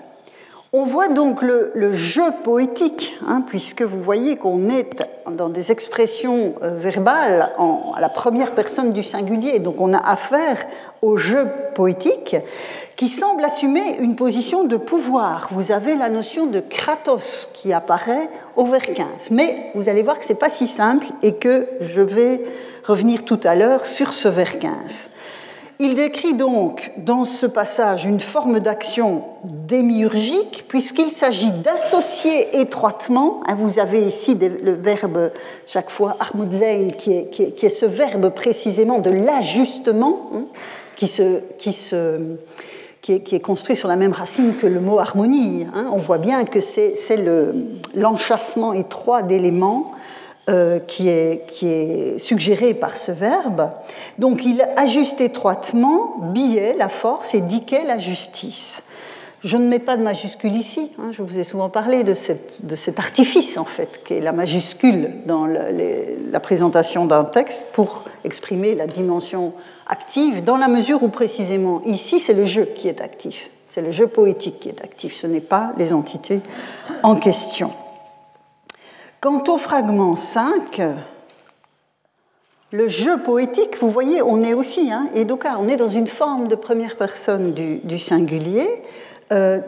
on 0.74 0.84
voit 0.84 1.08
donc 1.08 1.42
le, 1.42 1.92
jeu 1.92 2.22
poétique, 2.44 3.14
hein, 3.28 3.44
puisque 3.46 3.82
vous 3.82 4.00
voyez 4.00 4.36
qu'on 4.36 4.70
est 4.70 5.06
dans 5.30 5.50
des 5.50 5.70
expressions 5.70 6.54
euh, 6.62 6.76
verbales 6.76 7.50
en, 7.58 7.92
à 7.94 8.00
la 8.00 8.08
première 8.08 8.54
personne 8.54 8.92
du 8.92 9.02
singulier, 9.02 9.58
donc 9.58 9.80
on 9.82 9.92
a 9.92 9.98
affaire 9.98 10.64
au 11.02 11.18
jeu 11.18 11.46
poétique 11.74 12.36
qui 12.96 13.10
semble 13.10 13.44
assumer 13.44 13.98
une 14.00 14.16
position 14.16 14.64
de 14.64 14.76
pouvoir. 14.78 15.48
Vous 15.50 15.72
avez 15.72 15.94
la 15.94 16.08
notion 16.08 16.46
de 16.46 16.60
kratos 16.60 17.50
qui 17.52 17.72
apparaît 17.72 18.30
au 18.56 18.64
vers 18.64 18.82
15. 18.82 19.30
Mais 19.30 19.72
vous 19.74 19.88
allez 19.90 20.02
voir 20.02 20.18
que 20.18 20.24
ce 20.24 20.30
n'est 20.30 20.38
pas 20.38 20.50
si 20.50 20.66
simple 20.66 21.06
et 21.22 21.34
que 21.34 21.66
je 21.80 22.00
vais 22.00 22.42
revenir 22.84 23.24
tout 23.24 23.40
à 23.44 23.56
l'heure 23.56 23.84
sur 23.84 24.12
ce 24.12 24.28
vers 24.28 24.58
15. 24.58 25.10
Il 25.78 25.94
décrit 25.94 26.34
donc 26.34 26.92
dans 26.98 27.24
ce 27.24 27.46
passage 27.46 28.04
une 28.04 28.20
forme 28.20 28.60
d'action 28.60 29.24
démiurgique, 29.42 30.64
puisqu'il 30.68 31.10
s'agit 31.10 31.50
d'associer 31.50 32.60
étroitement, 32.60 33.40
hein, 33.48 33.54
vous 33.56 33.78
avez 33.78 34.04
ici 34.04 34.38
le 34.40 34.72
verbe 34.72 35.32
chaque 35.66 35.90
fois 35.90 36.16
armudzein, 36.20 36.88
qui 36.96 37.12
est, 37.12 37.68
ce 37.68 37.86
verbe 37.86 38.30
précisément 38.30 38.98
de 39.00 39.10
l'ajustement, 39.10 40.30
hein, 40.34 40.44
qui 40.94 41.06
est, 43.12 43.40
construit 43.40 43.74
sur 43.74 43.88
la 43.88 43.96
même 43.96 44.12
racine 44.12 44.56
que 44.56 44.66
le 44.66 44.78
mot 44.78 45.00
harmonie. 45.00 45.66
Hein. 45.74 45.86
On 45.92 45.96
voit 45.96 46.18
bien 46.18 46.44
que 46.44 46.60
c'est 46.60 46.94
l'enchassement 47.94 48.72
étroit 48.72 49.22
d'éléments 49.22 49.92
euh, 50.50 50.80
qui, 50.80 51.08
est, 51.08 52.18
suggéré 52.18 52.74
par 52.74 52.96
ce 52.96 53.12
verbe. 53.12 53.70
Donc 54.18 54.44
il 54.44 54.66
ajuste 54.76 55.20
étroitement 55.20 56.16
billet, 56.32 56.74
la 56.76 56.88
force, 56.88 57.34
et 57.34 57.40
diquet, 57.40 57.84
la 57.86 57.98
justice. 57.98 58.82
Je 59.44 59.56
ne 59.56 59.68
mets 59.68 59.78
pas 59.78 59.96
de 59.96 60.02
majuscule 60.02 60.56
ici. 60.56 60.90
Hein. 60.98 61.10
je 61.12 61.22
vous 61.22 61.38
ai 61.38 61.44
souvent 61.44 61.68
parlé 61.68 62.02
de, 62.02 62.14
cet 62.14 62.98
artifice, 62.98 63.56
en 63.56 63.64
fait, 63.64 64.02
qui 64.04 64.14
est 64.14 64.20
la 64.20 64.32
majuscule 64.32 65.10
dans 65.26 65.46
la 65.46 66.40
présentation 66.40 67.06
d'un 67.06 67.24
texte 67.24 67.66
pour 67.72 68.04
exprimer 68.24 68.74
la 68.74 68.88
dimension 68.88 69.52
active, 69.86 70.42
dans 70.42 70.56
la 70.56 70.66
mesure 70.66 71.04
où 71.04 71.08
précisément 71.08 71.82
ici, 71.84 72.18
c'est 72.18 72.34
le 72.34 72.46
jeu 72.46 72.64
qui 72.64 72.88
est 72.88 73.00
actif. 73.00 73.48
C'est 73.70 73.82
le 73.82 73.92
jeu 73.92 74.08
poétique 74.08 74.58
qui 74.58 74.68
est 74.68 74.82
actif, 74.82 75.14
ce 75.14 75.28
n'est 75.28 75.40
pas 75.40 75.72
les 75.78 75.92
entités 75.92 76.40
en 77.04 77.14
question. 77.14 77.70
Quant 79.22 79.44
au 79.46 79.56
fragment 79.56 80.16
5, 80.16 80.82
le 82.72 82.88
jeu 82.88 83.18
poétique, 83.18 83.78
vous 83.80 83.88
voyez, 83.88 84.20
on 84.20 84.42
est 84.42 84.52
aussi, 84.52 84.90
hein, 84.90 85.06
et 85.14 85.24
on 85.60 85.68
est 85.68 85.76
dans 85.76 85.86
une 85.86 86.08
forme 86.08 86.48
de 86.48 86.56
première 86.56 86.96
personne 86.96 87.52
du 87.54 87.98
singulier, 88.00 88.68
euh, 89.30 89.60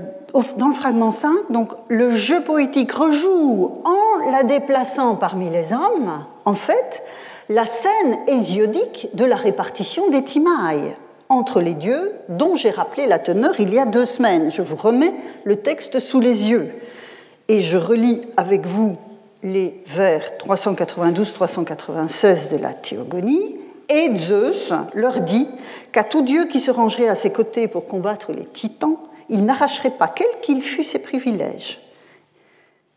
dans 0.57 0.67
le 0.67 0.75
fragment 0.75 1.13
5, 1.13 1.31
donc, 1.51 1.71
le 1.89 2.17
jeu 2.17 2.41
poétique 2.41 2.91
rejoue 2.91 3.81
en 3.85 4.29
la 4.33 4.43
déplaçant 4.43 5.15
parmi 5.15 5.49
les 5.51 5.73
hommes, 5.73 6.25
en 6.45 6.55
fait, 6.55 7.05
la 7.49 7.65
scène 7.65 8.19
hésiodique 8.27 9.11
de 9.15 9.25
la 9.25 9.37
répartition 9.37 10.11
des 10.11 10.25
timailles 10.25 10.97
entre 11.29 11.61
les 11.61 11.75
dieux, 11.75 12.11
dont 12.29 12.57
j'ai 12.57 12.71
rappelé 12.71 13.07
la 13.07 13.21
teneur 13.21 13.61
il 13.61 13.73
y 13.73 13.79
a 13.79 13.87
deux 13.87 14.07
semaines. 14.07 14.51
Je 14.51 14.63
vous 14.63 14.75
remets 14.75 15.15
le 15.45 15.55
texte 15.55 16.01
sous 16.01 16.19
les 16.19 16.51
yeux. 16.51 16.73
Et 17.47 17.61
je 17.61 17.77
relis 17.77 18.23
avec 18.37 18.67
vous 18.67 18.97
les 19.45 19.81
vers 19.87 20.33
392-396 20.39 22.51
de 22.51 22.57
la 22.57 22.71
Théogonie. 22.71 23.61
Et 23.89 24.17
Zeus 24.17 24.73
leur 24.95 25.21
dit 25.21 25.47
qu'à 25.93 26.03
tout 26.03 26.23
dieu 26.23 26.47
qui 26.47 26.59
se 26.59 26.71
rangerait 26.71 27.09
à 27.09 27.15
ses 27.15 27.31
côtés 27.31 27.69
pour 27.69 27.87
combattre 27.87 28.33
les 28.33 28.47
titans, 28.47 28.97
il 29.29 29.45
n'arracherait 29.45 29.91
pas, 29.91 30.09
quel 30.09 30.27
qu'il 30.43 30.63
fût 30.63 30.85
ses 30.85 30.99
privilèges, 30.99 31.81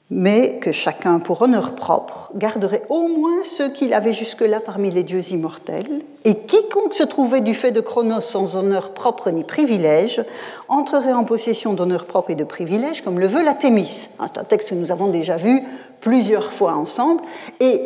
mais 0.09 0.59
que 0.59 0.71
chacun, 0.71 1.19
pour 1.19 1.41
honneur 1.41 1.75
propre, 1.75 2.31
garderait 2.35 2.83
au 2.89 3.07
moins 3.07 3.43
ceux 3.43 3.69
qu'il 3.69 3.93
avait 3.93 4.13
jusque-là 4.13 4.61
parmi 4.61 4.89
les 4.89 5.03
dieux 5.03 5.31
immortels, 5.31 6.01
et 6.23 6.35
quiconque 6.35 6.93
se 6.93 7.03
trouvait 7.03 7.41
du 7.41 7.53
fait 7.53 7.71
de 7.71 7.81
Chronos 7.81 8.21
sans 8.21 8.55
honneur 8.55 8.93
propre 8.93 9.29
ni 9.31 9.43
privilège, 9.43 10.23
entrerait 10.69 11.13
en 11.13 11.25
possession 11.25 11.73
d'honneur 11.73 12.05
propre 12.05 12.31
et 12.31 12.35
de 12.35 12.45
privilèges, 12.45 13.03
comme 13.03 13.19
le 13.19 13.27
veut 13.27 13.43
la 13.43 13.53
Thémis. 13.53 14.09
C'est 14.17 14.37
un 14.37 14.43
texte 14.45 14.69
que 14.69 14.75
nous 14.75 14.91
avons 14.91 15.07
déjà 15.07 15.35
vu 15.35 15.61
plusieurs 15.99 16.53
fois 16.53 16.73
ensemble, 16.73 17.21
et 17.59 17.81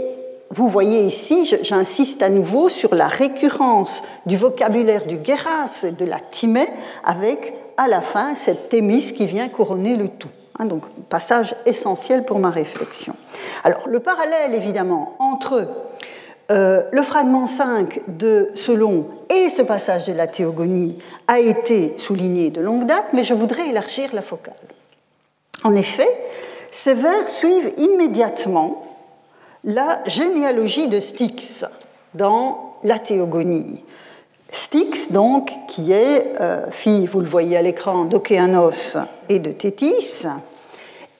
vous 0.52 0.68
voyez 0.68 1.06
ici, 1.06 1.50
j'insiste 1.62 2.22
à 2.22 2.30
nouveau 2.30 2.70
sur 2.70 2.94
la 2.94 3.08
récurrence 3.08 4.04
du 4.26 4.36
vocabulaire 4.36 5.06
du 5.08 5.18
Geras 5.24 5.86
et 5.86 5.92
de 5.92 6.06
la 6.06 6.20
Timée 6.20 6.68
avec 7.06 7.54
à 7.78 7.88
la 7.88 8.02
fin 8.02 8.36
cette 8.36 8.70
Thémis 8.70 9.14
qui 9.14 9.26
vient 9.26 9.48
couronner 9.48 9.96
le 9.96 10.10
tout. 10.10 10.28
Hein, 10.62 10.66
donc, 10.66 10.84
passage 11.10 11.56
essentiel 11.66 12.24
pour 12.24 12.38
ma 12.38 12.52
réflexion. 12.52 13.16
Alors, 13.64 13.88
le 13.88 14.00
parallèle, 14.00 14.54
évidemment, 14.54 15.16
entre 15.18 15.66
euh, 16.52 16.84
le 16.92 17.02
fragment 17.02 17.48
5 17.48 18.02
de 18.08 18.52
Solon 18.54 19.08
et 19.30 19.50
ce 19.50 19.64
passage 19.64 20.06
de 20.06 20.14
la 20.14 20.28
Théogonie 20.28 21.00
a 21.28 21.40
été 21.40 21.98
souligné 21.98 22.52
de 22.52 22.62
longue 22.62 22.86
date, 22.86 23.06
mais 23.14 23.24
je 23.24 23.34
voudrais 23.34 23.70
élargir 23.70 24.14
la 24.14 24.22
focale. 24.22 24.54
En 25.64 25.74
effet, 25.74 26.08
ces 26.70 26.94
vers 26.94 27.28
suivent 27.28 27.74
immédiatement 27.78 28.84
la 29.64 30.04
généalogie 30.06 30.90
de 30.90 31.00
Styx 31.00 31.66
dans 32.14 32.76
la 32.84 33.00
Théogonie. 33.00 33.84
Styx, 34.52 35.12
donc, 35.12 35.52
qui 35.68 35.92
est 35.92 36.40
euh, 36.40 36.70
fille, 36.70 37.08
vous 37.08 37.22
le 37.22 37.28
voyez 37.28 37.58
à 37.58 37.64
l'écran, 37.64 38.06
d'Océanos 38.06 38.98
et 39.28 39.40
de 39.40 39.52
Thétis, 39.52 40.28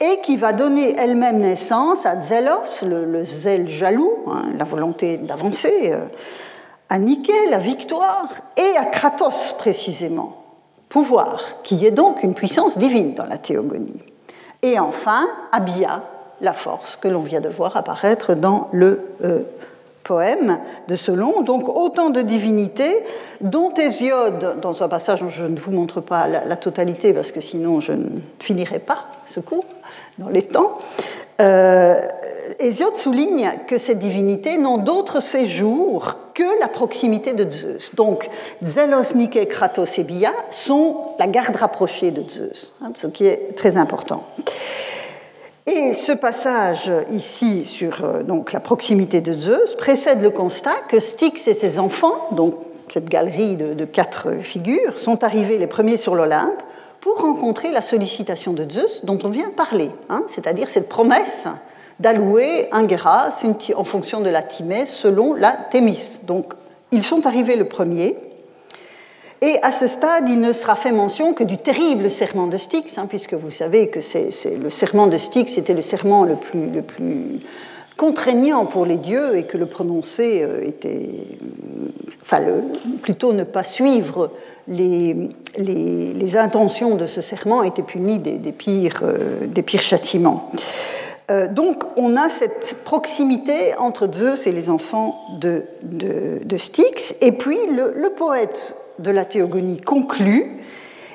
et 0.02 0.20
qui 0.20 0.36
va 0.36 0.52
donner 0.52 0.96
elle-même 0.98 1.38
naissance 1.38 2.04
à 2.06 2.20
Zélos, 2.20 2.82
le, 2.84 3.22
zèle 3.24 3.68
jaloux, 3.68 4.12
hein, 4.26 4.46
la 4.58 4.64
volonté 4.64 5.16
d'avancer, 5.16 5.92
euh, 5.92 6.00
à 6.88 6.98
Nike, 6.98 7.32
la 7.48 7.58
victoire, 7.58 8.28
et 8.56 8.76
à 8.76 8.84
Kratos, 8.84 9.54
précisément, 9.58 10.42
pouvoir, 10.88 11.62
qui 11.62 11.86
est 11.86 11.92
donc 11.92 12.24
une 12.24 12.34
puissance 12.34 12.78
divine 12.78 13.14
dans 13.14 13.26
la 13.26 13.38
théogonie. 13.38 14.02
Et 14.62 14.80
enfin, 14.80 15.28
à 15.52 15.60
Bia, 15.60 16.02
la 16.40 16.52
force 16.52 16.96
que 16.96 17.06
l'on 17.06 17.20
vient 17.20 17.40
de 17.40 17.48
voir 17.48 17.76
apparaître 17.76 18.34
dans 18.34 18.68
le 18.72 19.08
euh, 19.22 19.42
poème 20.02 20.58
de 20.88 20.96
Solon, 20.96 21.42
donc 21.42 21.68
autant 21.68 22.10
de 22.10 22.22
divinités 22.22 23.04
dont 23.40 23.72
Hésiode, 23.74 24.58
dans 24.60 24.82
un 24.82 24.88
passage 24.88 25.20
dont 25.20 25.28
je 25.28 25.44
ne 25.44 25.56
vous 25.56 25.70
montre 25.70 26.00
pas 26.00 26.26
la, 26.26 26.56
totalité 26.56 27.12
parce 27.12 27.30
que 27.30 27.40
sinon 27.40 27.80
je 27.80 27.92
ne 27.92 28.20
finirai 28.40 28.80
pas 28.80 29.06
ce 29.28 29.40
cours 29.40 29.64
dans 30.22 30.30
les 30.30 30.42
temps, 30.42 30.78
euh, 31.40 32.00
Hésiode 32.58 32.96
souligne 32.96 33.52
que 33.66 33.78
ces 33.78 33.94
divinités 33.94 34.58
n'ont 34.58 34.78
d'autre 34.78 35.20
séjour 35.20 36.16
que 36.34 36.60
la 36.60 36.68
proximité 36.68 37.32
de 37.32 37.50
Zeus. 37.50 37.94
Donc, 37.94 38.28
Zelos, 38.62 39.14
Nike, 39.14 39.48
Kratos 39.48 39.98
et 39.98 40.04
Bia 40.04 40.32
sont 40.50 40.96
la 41.18 41.26
garde 41.26 41.56
rapprochée 41.56 42.10
de 42.10 42.22
Zeus, 42.28 42.72
hein, 42.82 42.92
ce 42.94 43.06
qui 43.06 43.26
est 43.26 43.56
très 43.56 43.76
important. 43.76 44.24
Et 45.66 45.92
ce 45.92 46.12
passage 46.12 46.90
ici 47.10 47.64
sur 47.64 48.04
euh, 48.04 48.22
donc, 48.22 48.52
la 48.52 48.60
proximité 48.60 49.20
de 49.20 49.32
Zeus 49.32 49.74
précède 49.76 50.20
le 50.20 50.30
constat 50.30 50.74
que 50.88 51.00
Styx 51.00 51.48
et 51.48 51.54
ses 51.54 51.78
enfants, 51.78 52.28
donc 52.32 52.54
cette 52.88 53.08
galerie 53.08 53.56
de, 53.56 53.84
quatre 53.84 54.32
figures, 54.42 54.98
sont 54.98 55.24
arrivés 55.24 55.58
les 55.58 55.66
premiers 55.66 55.96
sur 55.96 56.14
l'Olympe 56.14 56.62
pour 57.02 57.20
rencontrer 57.20 57.72
la 57.72 57.82
sollicitation 57.82 58.54
de 58.54 58.70
Zeus 58.70 59.04
dont 59.04 59.18
on 59.24 59.28
vient 59.28 59.48
de 59.48 59.54
parler, 59.54 59.90
hein, 60.08 60.22
c'est-à-dire 60.32 60.70
cette 60.70 60.88
promesse 60.88 61.48
d'allouer 62.00 62.68
un 62.72 62.88
Géras 62.88 63.44
en 63.76 63.84
fonction 63.84 64.20
de 64.20 64.30
la 64.30 64.40
Timée 64.40 64.86
selon 64.86 65.34
la 65.34 65.50
Thémis. 65.52 66.20
Donc 66.22 66.54
ils 66.92 67.02
sont 67.02 67.26
arrivés 67.26 67.56
le 67.56 67.66
premier, 67.66 68.16
et 69.42 69.58
à 69.62 69.72
ce 69.72 69.88
stade, 69.88 70.28
il 70.28 70.40
ne 70.40 70.52
sera 70.52 70.76
fait 70.76 70.92
mention 70.92 71.34
que 71.34 71.42
du 71.42 71.58
terrible 71.58 72.08
serment 72.08 72.46
de 72.46 72.56
Styx, 72.56 72.96
hein, 72.96 73.06
puisque 73.08 73.34
vous 73.34 73.50
savez 73.50 73.88
que 73.88 74.00
c'est, 74.00 74.30
le 74.56 74.70
serment 74.70 75.08
de 75.08 75.18
Styx 75.18 75.58
était 75.58 75.74
le 75.74 75.82
serment 75.82 76.22
le 76.22 76.36
plus, 76.36 76.70
le 76.70 76.82
plus 76.82 77.40
contraignant 77.96 78.66
pour 78.66 78.86
les 78.86 78.96
dieux 78.96 79.36
et 79.36 79.44
que 79.44 79.56
le 79.56 79.66
prononcer 79.66 80.46
était, 80.62 81.08
enfin, 82.20 82.40
plutôt 83.02 83.32
ne 83.32 83.44
pas 83.44 83.64
suivre 83.64 84.30
les, 84.68 85.28
les, 85.58 86.36
intentions 86.36 86.94
de 86.94 87.06
ce 87.06 87.20
serment 87.20 87.62
étaient 87.62 87.82
punies 87.82 88.18
des, 88.18 88.52
pires, 88.52 89.02
des 89.46 89.62
pires 89.62 89.82
châtiments. 89.82 90.50
donc 91.50 91.84
on 91.96 92.16
a 92.16 92.28
cette 92.28 92.76
proximité 92.84 93.74
entre 93.76 94.08
Zeus 94.12 94.46
et 94.46 94.52
les 94.52 94.70
enfants 94.70 95.18
de, 95.40 95.64
de, 95.82 96.56
Styx. 96.56 97.16
Et 97.20 97.32
puis 97.32 97.58
le, 97.74 97.92
le, 97.96 98.10
poète 98.10 98.76
de 98.98 99.10
la 99.10 99.24
théogonie 99.24 99.80
conclut 99.80 100.62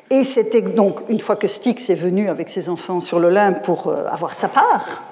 et 0.09 0.23
c'était 0.23 0.61
donc, 0.61 1.01
une 1.09 1.19
fois 1.19 1.35
que 1.35 1.47
Styx 1.47 1.89
est 1.89 1.95
venu 1.95 2.29
avec 2.29 2.49
ses 2.49 2.69
enfants 2.69 3.01
sur 3.01 3.19
l'Olympe 3.19 3.61
pour 3.63 3.87
euh, 3.87 4.05
avoir 4.07 4.35
sa 4.35 4.47
part, 4.47 5.03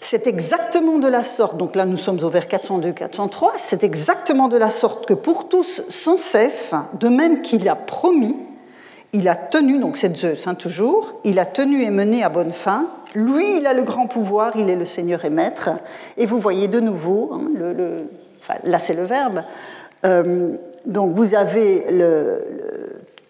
c'est 0.00 0.26
exactement 0.26 0.98
de 0.98 1.08
la 1.08 1.24
sorte, 1.24 1.56
donc 1.56 1.74
là 1.74 1.84
nous 1.84 1.96
sommes 1.96 2.22
au 2.22 2.28
vers 2.28 2.46
402-403, 2.46 3.52
c'est 3.58 3.82
exactement 3.82 4.48
de 4.48 4.56
la 4.56 4.70
sorte 4.70 5.06
que 5.06 5.14
pour 5.14 5.48
tous, 5.48 5.82
sans 5.88 6.16
cesse, 6.16 6.74
de 7.00 7.08
même 7.08 7.42
qu'il 7.42 7.68
a 7.68 7.74
promis, 7.74 8.36
il 9.12 9.28
a 9.28 9.34
tenu, 9.34 9.78
donc 9.78 9.96
c'est 9.96 10.16
Zeus 10.16 10.46
hein, 10.46 10.54
toujours, 10.54 11.14
il 11.24 11.38
a 11.38 11.44
tenu 11.44 11.82
et 11.82 11.90
mené 11.90 12.22
à 12.22 12.28
bonne 12.28 12.52
fin, 12.52 12.86
lui 13.14 13.58
il 13.58 13.66
a 13.66 13.74
le 13.74 13.82
grand 13.82 14.06
pouvoir, 14.06 14.56
il 14.56 14.70
est 14.70 14.76
le 14.76 14.84
Seigneur 14.84 15.24
et 15.24 15.30
Maître, 15.30 15.70
et 16.16 16.26
vous 16.26 16.38
voyez 16.38 16.68
de 16.68 16.78
nouveau, 16.78 17.30
hein, 17.32 17.48
le, 17.54 18.04
là 18.64 18.78
c'est 18.78 18.94
le 18.94 19.04
verbe, 19.04 19.42
euh, 20.04 20.54
donc 20.86 21.14
vous 21.14 21.34
avez 21.34 21.84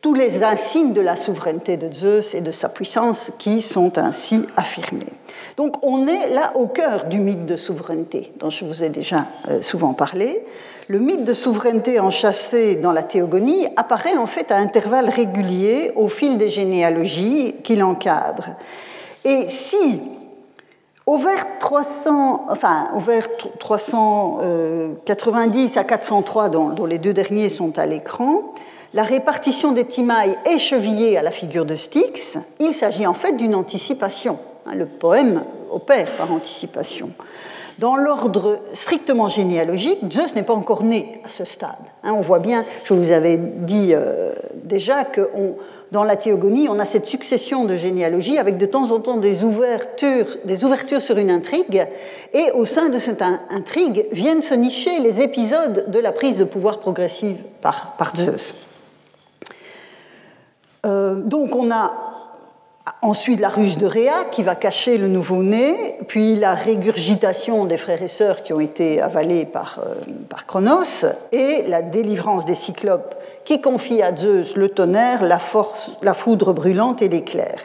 tous 0.02 0.14
les 0.14 0.42
insignes 0.42 0.92
de 0.92 1.00
la 1.00 1.16
souveraineté 1.16 1.76
de 1.76 1.92
Zeus 1.92 2.34
et 2.34 2.40
de 2.40 2.50
sa 2.50 2.68
puissance 2.68 3.32
qui 3.38 3.62
sont 3.62 3.98
ainsi 3.98 4.46
affirmés. 4.56 5.14
Donc 5.58 5.76
on 5.82 6.06
est 6.06 6.30
là 6.30 6.52
au 6.54 6.68
cœur 6.68 7.04
du 7.06 7.18
mythe 7.18 7.44
de 7.44 7.56
souveraineté 7.56 8.32
dont 8.38 8.48
je 8.48 8.64
vous 8.64 8.84
ai 8.84 8.90
déjà 8.90 9.26
euh, 9.48 9.60
souvent 9.60 9.92
parlé. 9.92 10.40
Le 10.86 11.00
mythe 11.00 11.24
de 11.24 11.34
souveraineté 11.34 11.98
enchâssé 11.98 12.76
dans 12.76 12.92
la 12.92 13.02
théogonie 13.02 13.66
apparaît 13.76 14.16
en 14.16 14.28
fait 14.28 14.52
à 14.52 14.56
intervalles 14.56 15.10
réguliers 15.10 15.90
au 15.96 16.06
fil 16.06 16.38
des 16.38 16.48
généalogies 16.48 17.56
qui 17.64 17.74
l'encadrent. 17.74 18.50
Et 19.24 19.48
si 19.48 20.00
au 21.06 21.16
vers 21.16 21.58
300, 21.58 22.46
enfin, 22.50 22.90
au 22.94 23.00
vers 23.00 23.26
390 23.58 25.76
à 25.76 25.82
403, 25.82 26.50
dont 26.50 26.86
les 26.86 26.98
deux 26.98 27.12
derniers 27.12 27.48
sont 27.48 27.76
à 27.80 27.86
l'écran, 27.86 28.52
la 28.94 29.02
répartition 29.02 29.72
des 29.72 29.86
timailles 29.86 30.38
est 30.44 30.58
chevillée 30.58 31.18
à 31.18 31.22
la 31.22 31.32
figure 31.32 31.64
de 31.64 31.74
Styx, 31.74 32.38
il 32.60 32.72
s'agit 32.72 33.08
en 33.08 33.14
fait 33.14 33.32
d'une 33.32 33.56
anticipation. 33.56 34.38
Hein, 34.68 34.75
le 34.76 34.87
poème 34.87 35.42
opère 35.70 36.08
par 36.16 36.32
anticipation. 36.32 37.10
Dans 37.78 37.94
l'ordre 37.94 38.58
strictement 38.75 39.28
généalogique, 39.28 40.00
Zeus 40.10 40.34
n'est 40.34 40.42
pas 40.42 40.54
encore 40.54 40.82
né 40.82 41.20
à 41.25 41.28
ce 41.28 41.44
stade. 41.44 41.76
Hein, 42.02 42.12
on 42.16 42.22
voit 42.22 42.40
bien, 42.40 42.64
je 42.84 42.92
vous 42.92 43.12
avais 43.12 43.37
dit 43.37 43.90
euh, 43.92 44.32
déjà 44.64 45.04
que 45.04 45.30
dans 45.92 46.02
la 46.02 46.16
théogonie, 46.16 46.68
on 46.68 46.80
a 46.80 46.84
cette 46.84 47.06
succession 47.06 47.66
de 47.66 47.76
généalogies 47.76 48.37
avec 48.37 48.58
de 48.58 48.66
temps 48.66 48.90
en 48.90 48.98
temps 48.98 49.16
des 49.16 49.44
ouvertures, 49.44 50.26
sur 51.00 51.18
une 51.18 51.30
intrigue, 51.30 51.87
et 52.34 52.50
au 52.50 52.66
sein 52.66 52.88
de 52.88 52.98
cette 52.98 53.22
intrigue 53.22 54.06
viennent 54.10 54.42
se 54.42 54.54
nicher 54.54 54.98
les 54.98 55.20
épisodes 55.20 55.88
de 55.88 55.98
la 56.00 56.10
prise 56.10 56.38
de 56.38 56.44
pouvoir 56.44 56.80
progressive 56.80 57.37
par, 57.60 57.94
par 57.96 58.16
Zeus. 58.16 58.54
Euh, 60.84 61.14
donc 61.14 61.54
on 61.54 61.70
a 61.70 61.92
ensuite 63.02 63.40
la 63.40 63.49
ruse 63.49 63.78
de 63.78 63.87
Réa 63.87 64.25
qui 64.30 64.42
va 64.42 64.54
cacher 64.54 64.99
le 64.99 65.09
nouveau-né, 65.09 65.97
puis 66.07 66.37
la 66.37 66.54
régurgitation 66.54 67.64
des 67.64 67.76
frères 67.76 68.02
et 68.02 68.09
sœurs 68.09 68.42
qui 68.42 68.52
ont 68.52 68.61
été 68.61 69.00
avalés 69.00 69.45
par, 69.45 69.80
euh, 69.85 69.95
par 70.28 70.47
Chronos, 70.47 71.07
et 71.33 71.64
la 71.68 71.83
délivrance 71.83 72.45
des 72.45 72.54
cyclopes 72.54 73.14
qui 73.45 73.61
confie 73.61 74.02
à 74.02 74.14
Zeus 74.14 74.57
le 74.57 74.68
tonnerre, 74.68 75.25
la, 75.25 75.38
force, 75.38 75.92
la 76.02 76.14
foudre 76.14 76.52
brûlante 76.52 77.02
et 77.02 77.09
l'éclair. 77.09 77.61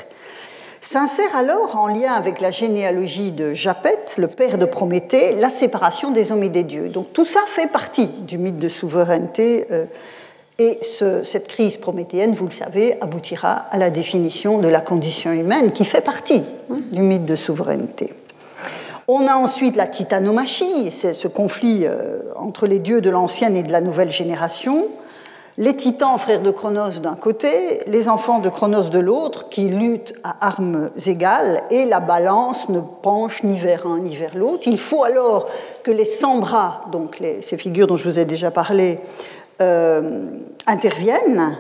S'insère 0.80 1.36
alors, 1.36 1.78
en 1.78 1.88
lien 1.88 2.12
avec 2.12 2.42
la 2.42 2.52
généalogie 2.52 3.32
de 3.32 3.54
Japet, 3.54 4.00
le 4.18 4.28
père 4.28 4.58
de 4.58 4.66
Prométhée, 4.66 5.36
la 5.36 5.50
séparation 5.50 6.12
des 6.12 6.32
hommes 6.34 6.44
et 6.44 6.50
des 6.50 6.64
dieux. 6.64 6.90
Donc 6.90 7.14
tout 7.14 7.24
ça 7.24 7.40
fait 7.48 7.72
partie 7.72 8.08
du 8.08 8.38
mythe 8.38 8.60
de 8.60 8.68
souveraineté 8.68 9.66
euh, 9.72 9.86
et 10.60 10.80
cette 10.84 11.48
crise 11.48 11.78
prométhéenne, 11.78 12.34
vous 12.34 12.46
le 12.46 12.52
savez, 12.52 13.02
aboutira 13.02 13.52
à 13.72 13.78
la 13.78 13.90
définition 13.90 14.60
de 14.60 14.68
la 14.68 14.82
condition 14.82 15.32
humaine 15.32 15.72
qui 15.72 15.86
fait 15.86 16.02
partie 16.02 16.44
hein, 16.72 16.78
du 16.92 17.02
mythe 17.02 17.26
de 17.26 17.36
souveraineté. 17.36 18.14
On 19.08 19.28
a 19.28 19.36
ensuite 19.36 19.76
la 19.76 19.88
titanomachie, 19.88 20.90
c'est 20.92 21.14
ce 21.14 21.28
conflit 21.28 21.82
euh, 21.84 22.20
entre 22.38 22.68
les 22.68 22.80
dieux 22.80 23.02
de 23.02 23.10
l'ancienne 23.10 23.58
et 23.58 23.64
de 23.64 23.72
la 23.72 23.82
nouvelle 23.82 24.12
génération. 24.12 24.86
Les 25.58 25.76
titans, 25.76 26.18
frères 26.18 26.42
de 26.42 26.50
Chronos 26.52 27.00
d'un 27.02 27.16
côté, 27.16 27.82
les 27.86 28.08
enfants 28.08 28.40
de 28.40 28.50
Chronos 28.50 28.90
de 28.90 29.00
l'autre, 29.00 29.50
qui 29.50 29.68
luttent 29.68 30.16
à 30.24 30.48
armes 30.48 30.90
égales, 31.06 31.64
et 31.70 31.86
la 31.86 32.00
balance 32.00 32.70
ne 32.70 32.80
penche 32.80 33.44
ni 33.44 33.58
vers 33.58 33.86
un 33.86 34.00
ni 34.00 34.16
vers 34.16 34.36
l'autre. 34.36 34.64
Il 34.66 34.80
faut 34.80 35.04
alors 35.04 35.48
que 35.84 35.92
les 35.92 36.06
100 36.06 36.38
bras, 36.38 36.86
donc 36.92 37.22
ces 37.42 37.58
figures 37.58 37.88
dont 37.88 37.98
je 37.98 38.10
vous 38.10 38.18
ai 38.18 38.26
déjà 38.26 38.50
parlé, 38.50 39.00
interviennent. 39.60 41.58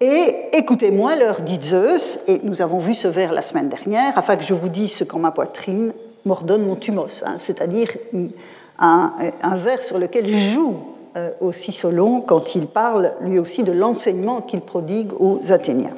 Et 0.00 0.34
écoutez-moi, 0.52 1.16
leur 1.16 1.40
dit 1.40 1.58
Zeus, 1.60 2.20
et 2.28 2.40
nous 2.44 2.62
avons 2.62 2.78
vu 2.78 2.94
ce 2.94 3.08
vers 3.08 3.32
la 3.32 3.42
semaine 3.42 3.68
dernière, 3.68 4.16
afin 4.16 4.36
que 4.36 4.44
je 4.44 4.54
vous 4.54 4.68
dise 4.68 4.92
ce 4.92 5.02
qu'en 5.02 5.18
ma 5.18 5.32
poitrine 5.32 5.92
m'ordonne 6.24 6.66
mon 6.66 6.76
thumos, 6.76 7.24
hein, 7.26 7.36
c'est-à-dire 7.38 7.88
un, 8.78 9.12
un, 9.42 9.56
vers 9.56 9.82
sur 9.82 9.98
lequel 9.98 10.28
joue 10.28 10.76
euh, 11.16 11.30
aussi 11.40 11.72
Solon 11.72 12.20
quand 12.20 12.54
il 12.54 12.68
parle 12.68 13.12
lui 13.22 13.40
aussi 13.40 13.64
de 13.64 13.72
l'enseignement 13.72 14.40
qu'il 14.40 14.60
prodigue 14.60 15.10
aux 15.18 15.40
Athéniens. 15.50 15.96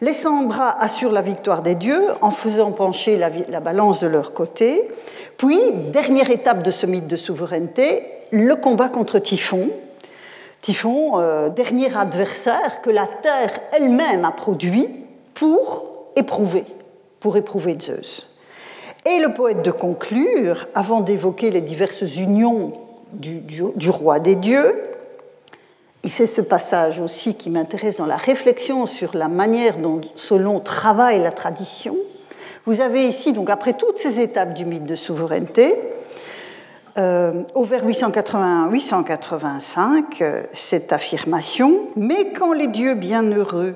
Les 0.00 0.12
100 0.12 0.44
bras 0.44 0.76
assurent 0.80 1.10
la 1.10 1.22
victoire 1.22 1.62
des 1.62 1.74
dieux 1.74 2.02
en 2.20 2.30
faisant 2.30 2.70
pencher 2.70 3.16
la, 3.16 3.30
la 3.48 3.60
balance 3.60 4.00
de 4.00 4.06
leur 4.06 4.34
côté. 4.34 4.88
Puis, 5.36 5.58
dernière 5.92 6.30
étape 6.30 6.62
de 6.62 6.70
ce 6.70 6.86
mythe 6.86 7.08
de 7.08 7.16
souveraineté, 7.16 8.04
le 8.30 8.54
combat 8.54 8.88
contre 8.88 9.18
Typhon, 9.18 9.68
Typhon, 10.66 11.20
euh, 11.20 11.48
dernier 11.48 11.96
adversaire 11.96 12.82
que 12.82 12.90
la 12.90 13.06
Terre 13.06 13.52
elle-même 13.70 14.24
a 14.24 14.32
produit 14.32 14.88
pour 15.32 15.84
éprouver, 16.16 16.64
pour 17.20 17.36
éprouver 17.36 17.76
Zeus. 17.80 18.34
Et 19.04 19.20
le 19.20 19.32
poète 19.32 19.62
de 19.62 19.70
conclure, 19.70 20.66
avant 20.74 21.02
d'évoquer 21.02 21.52
les 21.52 21.60
diverses 21.60 22.16
unions 22.16 22.72
du, 23.12 23.90
roi 23.90 24.18
des 24.18 24.34
dieux, 24.34 24.74
et 26.02 26.08
c'est 26.08 26.26
ce 26.26 26.40
passage 26.40 26.98
aussi 26.98 27.36
qui 27.36 27.48
m'intéresse 27.48 27.98
dans 27.98 28.06
la 28.06 28.16
réflexion 28.16 28.86
sur 28.86 29.16
la 29.16 29.28
manière 29.28 29.78
dont 29.78 30.00
Solon 30.16 30.58
travaille 30.58 31.22
la 31.22 31.30
tradition. 31.30 31.96
Vous 32.64 32.80
avez 32.80 33.06
ici, 33.06 33.32
donc 33.32 33.50
après 33.50 33.74
toutes 33.74 33.98
ces 33.98 34.18
étapes 34.18 34.52
du 34.52 34.64
mythe 34.64 34.84
de 34.84 34.96
souveraineté, 34.96 35.76
euh, 36.98 37.42
au 37.54 37.62
vers 37.62 37.86
881-885 37.86 40.04
euh, 40.20 40.42
cette 40.52 40.92
affirmation 40.92 41.80
Mais 41.96 42.32
quand 42.32 42.52
les 42.52 42.68
dieux 42.68 42.94
bienheureux 42.94 43.74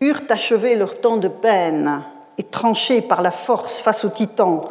eurent 0.00 0.22
achevé 0.28 0.74
leur 0.74 1.00
temps 1.00 1.16
de 1.16 1.28
peine 1.28 2.02
et 2.38 2.42
tranché 2.42 3.02
par 3.02 3.22
la 3.22 3.30
force 3.30 3.78
face 3.78 4.04
aux 4.04 4.08
titans 4.08 4.62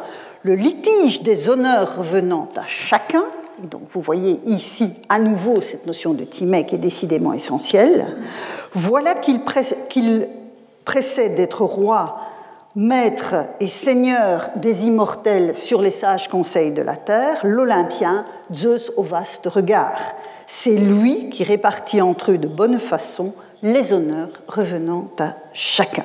le 0.42 0.54
litige 0.54 1.22
des 1.22 1.48
honneurs 1.48 1.96
revenant 1.96 2.48
à 2.56 2.66
chacun, 2.66 3.24
donc 3.70 3.82
vous 3.90 4.00
voyez 4.00 4.40
ici 4.44 4.92
à 5.08 5.18
nouveau 5.18 5.60
cette 5.60 5.86
notion 5.86 6.12
de 6.12 6.24
Timée 6.24 6.66
qui 6.66 6.74
est 6.74 6.78
décidément 6.78 7.32
essentielle, 7.32 8.06
voilà 8.74 9.14
qu'il 9.14 9.40
précède 10.84 11.34
d'être 11.34 11.62
roi 11.62 12.18
maître 12.76 13.34
et 13.58 13.68
seigneur 13.68 14.50
des 14.56 14.86
immortels 14.86 15.56
sur 15.56 15.80
les 15.80 15.90
sages 15.90 16.28
conseils 16.28 16.72
de 16.72 16.82
la 16.82 16.94
terre, 16.94 17.40
l'Olympien, 17.42 18.26
Zeus 18.52 18.92
au 18.96 19.02
vaste 19.02 19.46
regard. 19.46 19.98
C'est 20.46 20.76
lui 20.76 21.30
qui 21.30 21.42
répartit 21.42 22.02
entre 22.02 22.32
eux 22.32 22.38
de 22.38 22.46
bonne 22.46 22.78
façon 22.78 23.32
les 23.62 23.94
honneurs 23.94 24.28
revenant 24.46 25.08
à 25.18 25.32
chacun. 25.54 26.04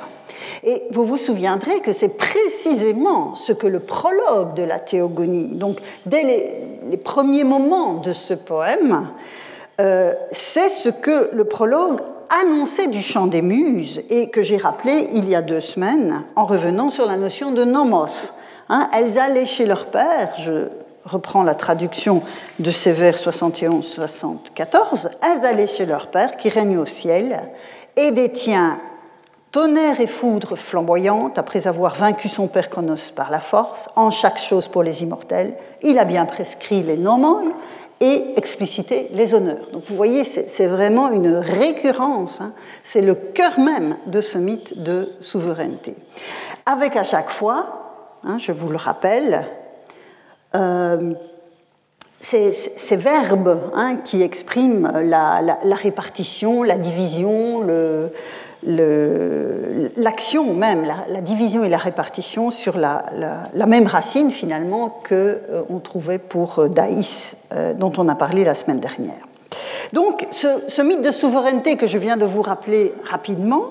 Et 0.63 0.83
vous 0.91 1.03
vous 1.03 1.17
souviendrez 1.17 1.81
que 1.81 1.91
c'est 1.91 2.17
précisément 2.17 3.35
ce 3.35 3.51
que 3.51 3.67
le 3.67 3.79
prologue 3.81 4.53
de 4.53 4.63
la 4.63 4.79
théogonie, 4.79 5.55
donc 5.55 5.77
dès 6.05 6.23
les, 6.23 6.97
premiers 6.97 7.43
moments 7.43 7.95
de 7.95 8.13
ce 8.13 8.33
poème, 8.33 9.09
euh, 9.79 10.13
c'est 10.31 10.69
ce 10.69 10.89
que 10.89 11.29
le 11.33 11.45
prologue 11.45 11.99
annoncé 12.31 12.87
du 12.87 13.01
chant 13.01 13.27
des 13.27 13.41
muses 13.41 14.01
et 14.09 14.29
que 14.29 14.41
j'ai 14.41 14.57
rappelé 14.57 15.09
il 15.13 15.27
y 15.27 15.35
a 15.35 15.41
deux 15.41 15.61
semaines 15.61 16.23
en 16.35 16.45
revenant 16.45 16.89
sur 16.89 17.05
la 17.05 17.17
notion 17.17 17.51
de 17.51 17.65
nomos. 17.65 18.33
Hein, 18.69 18.89
elles 18.93 19.19
allaient 19.19 19.45
chez 19.45 19.65
leur 19.65 19.87
père, 19.87 20.33
je 20.37 20.69
reprends 21.03 21.43
la 21.43 21.55
traduction 21.55 22.23
de 22.59 22.71
ces 22.71 22.93
vers 22.93 23.15
71-74, 23.15 23.81
74 23.81 25.09
elles 25.21 25.45
allaient 25.45 25.67
chez 25.67 25.85
leur 25.85 26.07
père 26.07 26.37
qui 26.37 26.49
règne 26.49 26.77
au 26.77 26.85
ciel 26.85 27.41
et 27.97 28.11
détient, 28.11 28.79
tonnerre 29.51 29.99
et 29.99 30.07
foudre 30.07 30.55
flamboyante, 30.55 31.37
après 31.37 31.67
avoir 31.67 31.95
vaincu 31.95 32.29
son 32.29 32.47
père 32.47 32.69
Cronos 32.69 33.11
par 33.13 33.29
la 33.29 33.41
force, 33.41 33.89
en 33.97 34.09
chaque 34.09 34.39
chose 34.39 34.69
pour 34.69 34.83
les 34.83 35.03
immortels, 35.03 35.55
il 35.83 35.99
a 35.99 36.05
bien 36.05 36.25
prescrit 36.25 36.83
les 36.83 36.95
noms 36.95 37.51
et 38.01 38.33
explicité 38.35 39.07
les 39.13 39.33
honneurs. 39.33 39.69
Donc 39.71 39.83
vous 39.87 39.95
voyez, 39.95 40.25
c'est 40.25 40.67
vraiment 40.67 41.11
une 41.11 41.35
récurrence, 41.35 42.41
hein. 42.41 42.51
c'est 42.83 43.01
le 43.01 43.13
cœur 43.13 43.59
même 43.59 43.95
de 44.07 44.19
ce 44.19 44.39
mythe 44.39 44.81
de 44.81 45.07
souveraineté. 45.21 45.95
Avec 46.65 46.97
à 46.97 47.03
chaque 47.03 47.29
fois, 47.29 48.17
hein, 48.25 48.37
je 48.39 48.51
vous 48.51 48.69
le 48.69 48.77
rappelle, 48.77 49.45
euh, 50.55 51.13
ces, 52.19 52.95
verbes 52.95 53.71
hein, 53.75 53.97
qui 53.97 54.21
expriment 54.21 54.91
la, 55.03 55.57
répartition, 55.71 56.63
la 56.63 56.77
division, 56.77 57.61
l'action 58.63 60.53
même, 60.53 60.85
la, 61.07 61.21
division 61.21 61.63
et 61.63 61.69
la 61.69 61.77
répartition 61.77 62.51
sur 62.51 62.77
la, 62.77 63.05
même 63.67 63.87
racine 63.87 64.31
finalement 64.31 64.89
que 64.89 65.15
euh, 65.49 65.63
on 65.69 65.79
trouvait 65.79 66.19
pour 66.19 66.59
euh, 66.59 66.67
Daïs, 66.67 67.37
euh, 67.53 67.73
dont 67.73 67.93
on 67.97 68.07
a 68.07 68.15
parlé 68.15 68.43
la 68.43 68.53
semaine 68.55 68.79
dernière. 68.79 69.21
Donc 69.93 70.27
ce, 70.31 70.81
mythe 70.81 71.01
de 71.01 71.11
souveraineté 71.11 71.77
que 71.77 71.87
je 71.87 71.97
viens 71.97 72.17
de 72.17 72.25
vous 72.25 72.41
rappeler 72.41 72.93
rapidement 73.03 73.65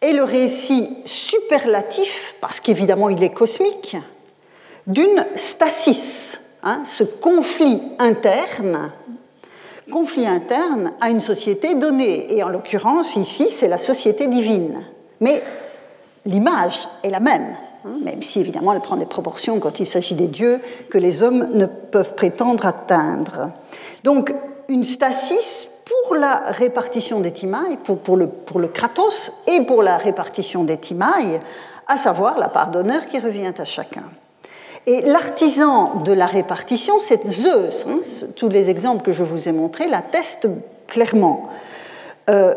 est 0.00 0.12
le 0.12 0.24
récit 0.24 0.96
superlatif, 1.04 2.34
parce 2.40 2.60
qu'évidemment 2.60 3.10
il 3.10 3.22
est 3.22 3.34
cosmique, 3.34 3.96
d'une 4.86 5.24
stasis, 5.36 6.38
Hein, 6.62 6.82
ce 6.84 7.04
conflit 7.04 7.80
interne, 7.98 8.92
conflit 9.90 10.26
interne 10.26 10.92
à 11.00 11.10
une 11.10 11.20
société 11.20 11.74
donnée. 11.74 12.32
Et 12.34 12.42
en 12.42 12.48
l'occurrence, 12.48 13.16
ici, 13.16 13.48
c'est 13.50 13.68
la 13.68 13.78
société 13.78 14.26
divine. 14.28 14.84
Mais 15.20 15.42
l'image 16.24 16.88
est 17.02 17.10
la 17.10 17.20
même, 17.20 17.56
hein, 17.84 17.98
même 18.02 18.22
si 18.22 18.40
évidemment 18.40 18.72
elle 18.72 18.80
prend 18.80 18.96
des 18.96 19.06
proportions 19.06 19.58
quand 19.60 19.80
il 19.80 19.86
s'agit 19.86 20.14
des 20.14 20.28
dieux 20.28 20.60
que 20.88 20.98
les 20.98 21.22
hommes 21.22 21.48
ne 21.52 21.66
peuvent 21.66 22.14
prétendre 22.14 22.64
atteindre. 22.64 23.50
Donc, 24.04 24.32
une 24.68 24.84
stasis 24.84 25.68
pour 25.84 26.14
la 26.14 26.36
répartition 26.46 27.20
des 27.20 27.32
timailles, 27.32 27.76
pour, 27.76 28.16
le, 28.16 28.28
pour 28.28 28.60
le 28.60 28.68
kratos 28.68 29.32
et 29.46 29.64
pour 29.66 29.82
la 29.82 29.96
répartition 29.96 30.64
des 30.64 30.78
timailles, 30.78 31.40
à 31.86 31.96
savoir 31.96 32.38
la 32.38 32.48
part 32.48 32.70
d'honneur 32.70 33.06
qui 33.06 33.18
revient 33.18 33.52
à 33.58 33.64
chacun. 33.64 34.04
Et 34.86 35.02
l'artisan 35.02 35.96
de 36.04 36.12
la 36.12 36.26
répartition, 36.26 36.94
c'est 36.98 37.26
Zeus. 37.26 37.86
Hein. 37.88 38.00
tous 38.36 38.48
les 38.48 38.70
exemples 38.70 39.02
que 39.02 39.12
je 39.12 39.22
vous 39.22 39.48
ai 39.48 39.52
montrés 39.52 39.88
l'attestent 39.88 40.48
clairement. 40.86 41.48
Euh, 42.28 42.54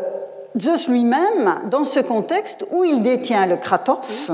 Zeus 0.58 0.88
lui-même, 0.88 1.60
dans 1.70 1.84
ce 1.84 2.00
contexte 2.00 2.64
où 2.70 2.84
il 2.84 3.02
détient 3.02 3.46
le 3.46 3.56
Kratos 3.56 4.30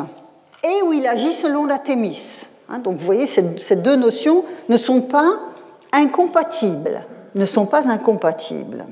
et 0.62 0.82
où 0.82 0.92
il 0.92 1.06
agit 1.06 1.32
selon 1.32 1.66
la 1.66 1.78
Thémis. 1.78 2.46
Hein. 2.68 2.78
donc 2.78 2.98
vous 2.98 3.06
voyez, 3.06 3.26
ces, 3.26 3.76
deux 3.76 3.96
notions 3.96 4.44
ne 4.68 4.76
sont 4.76 5.00
pas 5.00 5.38
incompatibles. 5.92 7.02
Ne 7.34 7.46
sont 7.46 7.66
pas 7.66 7.88
incompatibles. 7.88 8.84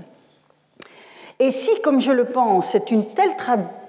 Et 1.39 1.51
si, 1.53 1.71
comme 1.83 2.01
je 2.01 2.13
le 2.13 2.25
pense, 2.25 2.71
c'est 2.71 2.91
une 2.91 3.05
telle 3.07 3.37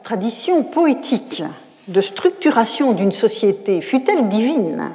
tradition 0.03 0.63
poétique 0.63 1.43
de 1.89 2.01
structuration 2.01 2.93
d'une 2.93 3.11
société, 3.11 3.81
fut-elle 3.81 4.27
divine, 4.29 4.91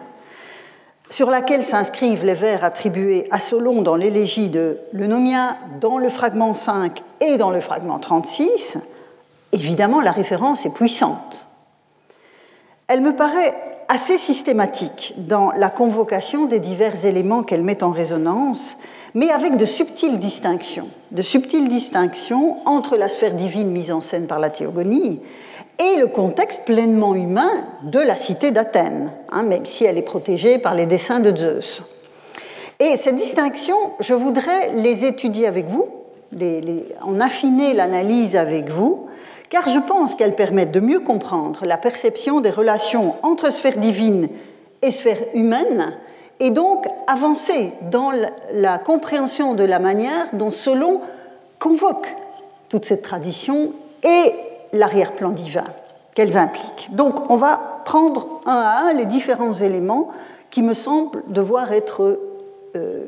sur 1.11 1.29
laquelle 1.29 1.65
s'inscrivent 1.65 2.25
les 2.25 2.35
vers 2.35 2.65
attribués 2.65 3.27
à 3.31 3.39
Solon 3.39 3.83
dans 3.83 3.97
l'élégie 3.97 4.49
de 4.49 4.79
l'Eunomia, 4.93 5.57
dans 5.81 5.99
le 5.99 6.09
fragment 6.09 6.55
5 6.55 7.03
et 7.21 7.37
dans 7.37 7.51
le 7.51 7.61
fragment 7.61 7.99
36, 7.99 8.79
évidemment 9.53 10.01
la 10.01 10.13
référence 10.13 10.65
est 10.67 10.73
puissante. 10.73 11.47
Elle 12.87 13.01
me 13.01 13.15
paraît 13.15 13.55
assez 13.89 14.19
systématique 14.19 15.15
dans 15.17 15.51
la 15.53 15.69
convocation 15.69 16.47
des 16.47 16.59
divers 16.59 17.05
éléments 17.05 17.43
qu'elle 17.43 17.63
met 17.63 17.83
en 17.83 17.91
résonance, 17.91 18.77
mais 19.15 19.31
avec 19.31 19.57
de 19.57 19.67
subtiles 19.67 20.19
distinctions, 20.19 20.89
de 21.11 21.23
subtiles 21.23 21.69
distinctions 21.69 22.59
entre 22.67 22.97
la 22.97 23.09
sphère 23.09 23.35
divine 23.35 23.71
mise 23.71 23.93
en 23.93 24.01
scène 24.01 24.27
par 24.27 24.39
la 24.39 24.51
théogonie 24.51 25.21
et 25.79 25.97
le 25.99 26.07
contexte 26.07 26.65
pleinement 26.65 27.15
humain 27.15 27.67
de 27.83 27.99
la 27.99 28.17
cité 28.17 28.51
d'Athènes, 28.51 29.11
hein, 29.31 29.43
même 29.43 29.67
si 29.67 29.85
elle 29.85 29.99
est 29.99 30.03
protégée 30.03 30.59
par 30.59 30.75
les 30.75 30.87
dessins 30.87 31.21
de 31.21 31.37
Zeus. 31.37 31.83
Et 32.81 32.97
ces 32.97 33.13
distinctions, 33.13 33.93
je 34.01 34.15
voudrais 34.15 34.73
les 34.75 35.05
étudier 35.05 35.47
avec 35.47 35.67
vous, 35.67 35.87
en 37.03 37.21
affiner 37.21 37.75
l'analyse 37.75 38.37
avec 38.37 38.69
vous, 38.69 39.07
car 39.51 39.69
je 39.69 39.79
pense 39.79 40.15
qu'elles 40.15 40.35
permettent 40.35 40.73
de 40.73 40.81
mieux 40.81 41.01
comprendre 41.01 41.65
la 41.65 41.77
perception 41.77 42.41
des 42.41 42.51
relations 42.51 43.15
entre 43.23 43.53
sphère 43.53 43.79
divine 43.79 44.29
et 44.83 44.91
sphère 44.91 45.19
humaine, 45.35 45.97
et 46.41 46.51
donc 46.51 46.87
avancer 47.07 47.71
dans 47.91 48.11
la 48.53 48.79
compréhension 48.79 49.55
de 49.55 49.63
la 49.63 49.79
manière 49.79 50.27
dont 50.33 50.51
Solon 50.51 51.01
convoque 51.61 52.09
toute 52.69 52.85
cette 52.85 53.03
tradition 53.03 53.73
et 54.03 54.33
l'arrière-plan 54.75 55.31
divin 55.31 55.65
qu'elles 56.15 56.37
impliquent. 56.37 56.89
Donc 56.93 57.31
on 57.31 57.37
va 57.37 57.83
prendre 57.85 58.41
un 58.47 58.53
à 58.53 58.89
un 58.89 58.93
les 58.93 59.07
différents 59.07 59.53
éléments 59.53 60.11
qui 60.51 60.63
me 60.63 60.75
semblent 60.75 61.23
devoir 61.29 61.73
être 61.73 62.21
euh, 62.77 63.05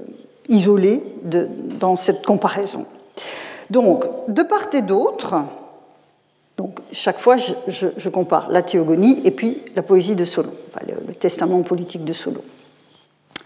isolés 0.48 1.02
dans 1.22 1.96
cette 1.96 2.24
comparaison. 2.24 2.86
Donc, 3.70 4.04
de 4.28 4.42
part 4.42 4.68
et 4.72 4.82
d'autre, 4.82 5.34
donc 6.56 6.78
chaque 6.92 7.18
fois 7.18 7.36
je, 7.36 8.08
compare 8.08 8.48
la 8.50 8.62
théogonie 8.62 9.20
et 9.24 9.30
puis 9.30 9.58
la 9.74 9.82
poésie 9.82 10.14
de 10.14 10.24
Solon, 10.24 10.52
le, 10.86 10.94
le, 11.06 11.14
testament 11.14 11.62
politique 11.62 12.04
de 12.04 12.12
Solon. 12.12 12.42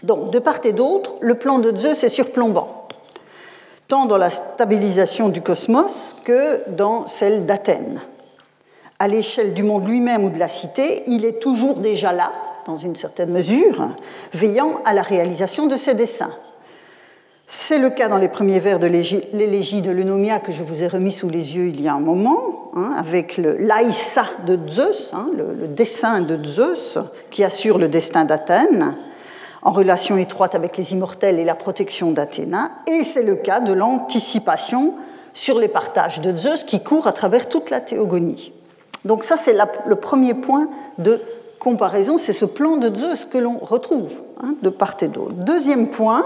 Donc, 0.03 0.31
de 0.31 0.39
part 0.39 0.59
et 0.63 0.73
d'autre, 0.73 1.13
le 1.21 1.35
plan 1.35 1.59
de 1.59 1.75
Zeus 1.75 2.03
est 2.03 2.09
surplombant, 2.09 2.87
tant 3.87 4.05
dans 4.05 4.17
la 4.17 4.29
stabilisation 4.29 5.29
du 5.29 5.41
cosmos 5.41 6.15
que 6.23 6.69
dans 6.69 7.07
celle 7.07 7.45
d'Athènes 7.45 8.01
à 9.01 9.07
l'échelle 9.07 9.55
du 9.55 9.63
monde 9.63 9.87
lui-même 9.87 10.25
ou 10.25 10.29
de 10.29 10.37
la 10.37 10.47
cité, 10.47 11.01
il 11.07 11.25
est 11.25 11.39
toujours 11.39 11.79
déjà 11.79 12.13
là, 12.13 12.31
dans 12.67 12.77
une 12.77 12.95
certaine 12.95 13.31
mesure, 13.31 13.95
veillant 14.31 14.79
à 14.85 14.93
la 14.93 15.01
réalisation 15.01 15.65
de 15.65 15.75
ses 15.75 15.95
desseins. 15.95 16.35
C'est 17.47 17.79
le 17.79 17.89
cas 17.89 18.09
dans 18.09 18.19
les 18.19 18.27
premiers 18.27 18.59
vers 18.59 18.77
de 18.77 18.85
l'élégie 18.85 19.81
de 19.81 19.89
l'Eunomia 19.89 20.37
que 20.37 20.51
je 20.51 20.61
vous 20.61 20.83
ai 20.83 20.87
remis 20.87 21.11
sous 21.11 21.29
les 21.29 21.55
yeux 21.55 21.69
il 21.69 21.81
y 21.81 21.87
a 21.87 21.95
un 21.95 21.99
moment, 21.99 22.69
hein, 22.75 22.93
avec 22.95 23.37
le 23.37 23.57
l'Aïssa 23.57 24.25
de 24.45 24.59
Zeus, 24.69 25.11
hein, 25.15 25.29
le, 25.35 25.67
dessin 25.67 26.21
de 26.21 26.37
Zeus 26.45 26.99
qui 27.31 27.43
assure 27.43 27.79
le 27.79 27.87
destin 27.87 28.23
d'Athènes, 28.23 28.93
en 29.63 29.71
relation 29.71 30.15
étroite 30.17 30.53
avec 30.53 30.77
les 30.77 30.93
immortels 30.93 31.39
et 31.39 31.43
la 31.43 31.55
protection 31.55 32.11
d'Athéna. 32.11 32.69
Et 32.85 33.03
c'est 33.03 33.23
le 33.23 33.37
cas 33.37 33.61
de 33.61 33.73
l'anticipation 33.73 34.93
sur 35.33 35.57
les 35.57 35.69
partages 35.69 36.21
de 36.21 36.37
Zeus 36.37 36.65
qui 36.65 36.83
court 36.83 37.07
à 37.07 37.13
travers 37.13 37.49
toute 37.49 37.71
la 37.71 37.81
théogonie. 37.81 38.53
Donc 39.05 39.23
ça, 39.23 39.37
c'est 39.37 39.55
le 39.85 39.95
premier 39.95 40.33
point 40.33 40.67
de 40.97 41.21
comparaison, 41.59 42.17
c'est 42.17 42.33
ce 42.33 42.45
plan 42.45 42.77
de 42.77 42.93
Zeus 42.95 43.25
que 43.25 43.37
l'on 43.37 43.57
retrouve 43.57 44.11
hein, 44.41 44.55
de 44.61 44.69
part 44.69 44.97
et 45.01 45.07
d'autre. 45.07 45.33
Deuxième 45.33 45.89
point, 45.89 46.25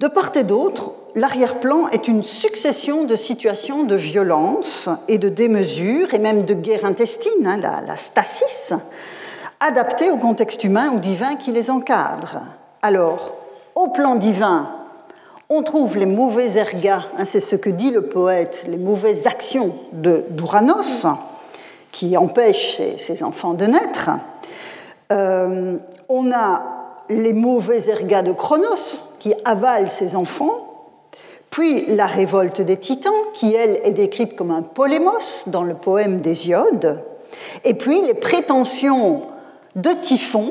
de 0.00 0.08
part 0.08 0.36
et 0.36 0.44
d'autre, 0.44 0.92
l'arrière-plan 1.14 1.88
est 1.88 2.08
une 2.08 2.22
succession 2.22 3.04
de 3.04 3.16
situations 3.16 3.84
de 3.84 3.94
violence 3.94 4.88
et 5.08 5.18
de 5.18 5.28
démesure, 5.28 6.12
et 6.14 6.18
même 6.18 6.44
de 6.44 6.54
guerre 6.54 6.84
intestine, 6.84 7.46
hein, 7.46 7.58
la, 7.58 7.96
stasis, 7.96 8.72
adaptées 9.60 10.10
au 10.10 10.16
contexte 10.16 10.64
humain 10.64 10.90
ou 10.94 10.98
divin 10.98 11.36
qui 11.36 11.52
les 11.52 11.70
encadre. 11.70 12.42
Alors, 12.82 13.34
au 13.74 13.88
plan 13.88 14.14
divin, 14.16 14.68
on 15.56 15.62
trouve 15.62 15.98
les 15.98 16.06
mauvais 16.06 16.56
ergas, 16.56 17.04
hein, 17.16 17.24
c'est 17.24 17.40
ce 17.40 17.54
que 17.54 17.70
dit 17.70 17.92
le 17.92 18.02
poète, 18.02 18.64
les 18.66 18.76
mauvaises 18.76 19.26
actions 19.26 19.72
d'Ouranos, 19.92 21.06
qui 21.92 22.16
empêchent 22.16 22.80
ses, 22.96 23.22
enfants 23.22 23.54
de 23.54 23.66
naître. 23.66 24.10
Euh, 25.12 25.76
on 26.08 26.32
a 26.32 26.62
les 27.08 27.32
mauvais 27.32 27.88
ergas 27.88 28.22
de 28.22 28.32
Chronos, 28.32 29.04
qui 29.20 29.32
avalent 29.44 29.88
ses 29.88 30.16
enfants. 30.16 30.90
Puis 31.50 31.86
la 31.94 32.06
révolte 32.06 32.60
des 32.60 32.76
titans, 32.76 33.12
qui 33.32 33.54
elle 33.54 33.78
est 33.84 33.92
décrite 33.92 34.34
comme 34.34 34.50
un 34.50 34.62
polémos 34.62 35.44
dans 35.46 35.62
le 35.62 35.74
poème 35.74 36.20
d'Hésiode. 36.20 37.04
Et 37.62 37.74
puis 37.74 38.02
les 38.02 38.14
prétentions 38.14 39.22
de 39.76 39.90
Typhon. 39.90 40.50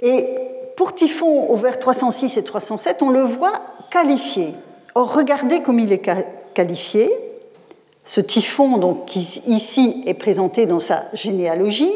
Et 0.00 0.49
pour 0.80 0.94
Typhon, 0.94 1.50
au 1.50 1.56
vers 1.56 1.78
306 1.78 2.38
et 2.38 2.42
307, 2.42 3.02
on 3.02 3.10
le 3.10 3.20
voit 3.20 3.60
qualifié. 3.90 4.54
Or, 4.94 5.14
regardez 5.14 5.60
comme 5.60 5.78
il 5.78 5.92
est 5.92 6.00
qualifié. 6.54 7.10
Ce 8.06 8.22
Typhon, 8.22 8.78
donc, 8.78 9.04
qui 9.04 9.42
ici 9.46 10.02
est 10.06 10.14
présenté 10.14 10.64
dans 10.64 10.78
sa 10.78 11.04
généalogie, 11.12 11.92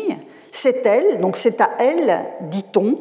c'est 0.53 0.85
elle, 0.85 1.19
donc 1.23 1.39
c'est 1.39 1.63
à 1.63 1.71
elle, 1.79 2.27
dit-on, 2.51 2.99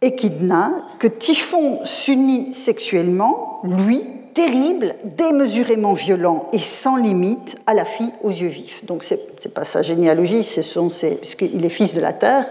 Échidna, 0.00 0.74
que 1.00 1.08
Typhon 1.08 1.84
s'unit 1.84 2.54
sexuellement, 2.54 3.62
lui, 3.64 4.04
terrible, 4.34 4.94
démesurément 5.04 5.92
violent 5.92 6.48
et 6.52 6.58
sans 6.58 6.96
limite 6.96 7.58
à 7.66 7.74
la 7.74 7.84
fille 7.84 8.12
aux 8.22 8.30
yeux 8.30 8.48
vifs. 8.48 8.84
Donc 8.84 9.02
c'est 9.02 9.20
n'est 9.44 9.50
pas 9.50 9.64
sa 9.64 9.82
généalogie, 9.82 10.44
ce 10.44 10.62
sont 10.62 10.88
puisqu'il 11.20 11.64
est 11.64 11.70
fils 11.70 11.94
de 11.94 12.00
la 12.00 12.12
terre, 12.12 12.46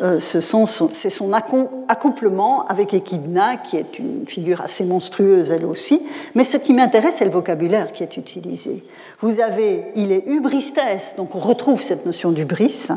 euh, 0.00 0.20
c'est 0.20 0.40
son, 0.40 0.66
son 0.66 1.32
accouplement 1.32 2.64
avec 2.66 2.94
Echidna, 2.94 3.56
qui 3.56 3.76
est 3.76 3.98
une 3.98 4.24
figure 4.26 4.60
assez 4.60 4.84
monstrueuse 4.84 5.50
elle 5.50 5.64
aussi. 5.64 6.00
Mais 6.34 6.44
ce 6.44 6.56
qui 6.56 6.72
m'intéresse, 6.72 7.16
c'est 7.18 7.24
le 7.24 7.30
vocabulaire 7.30 7.92
qui 7.92 8.04
est 8.04 8.16
utilisé. 8.16 8.84
Vous 9.20 9.40
avez, 9.40 9.86
il 9.96 10.12
est 10.12 10.24
ubristes, 10.28 10.80
donc 11.16 11.34
on 11.34 11.40
retrouve 11.40 11.82
cette 11.82 12.06
notion 12.06 12.30
d'ubris, 12.30 12.88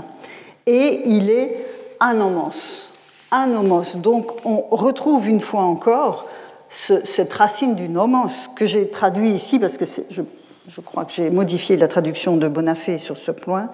et 0.68 1.02
il 1.06 1.30
est 1.30 1.58
anomos. 2.00 2.94
Anomos. 3.32 3.96
Donc 3.96 4.32
on 4.46 4.62
retrouve 4.70 5.28
une 5.28 5.42
fois 5.42 5.64
encore 5.64 6.28
cette 6.72 7.34
racine 7.34 7.76
du 7.76 7.90
nomos 7.90 8.48
que 8.56 8.66
j'ai 8.66 8.88
traduit 8.88 9.32
ici 9.32 9.60
parce 9.60 9.78
que 9.78 9.84
je, 9.86 10.22
je, 10.70 10.82
crois 10.82 11.04
que 11.04 11.12
j'ai 11.12 11.30
modifié 11.30 11.76
la 11.76 11.90
traduction 11.90 12.38
de 12.38 12.48
Bonafé 12.48 12.98
sur 12.98 13.18
ce 13.18 13.32
point, 13.32 13.70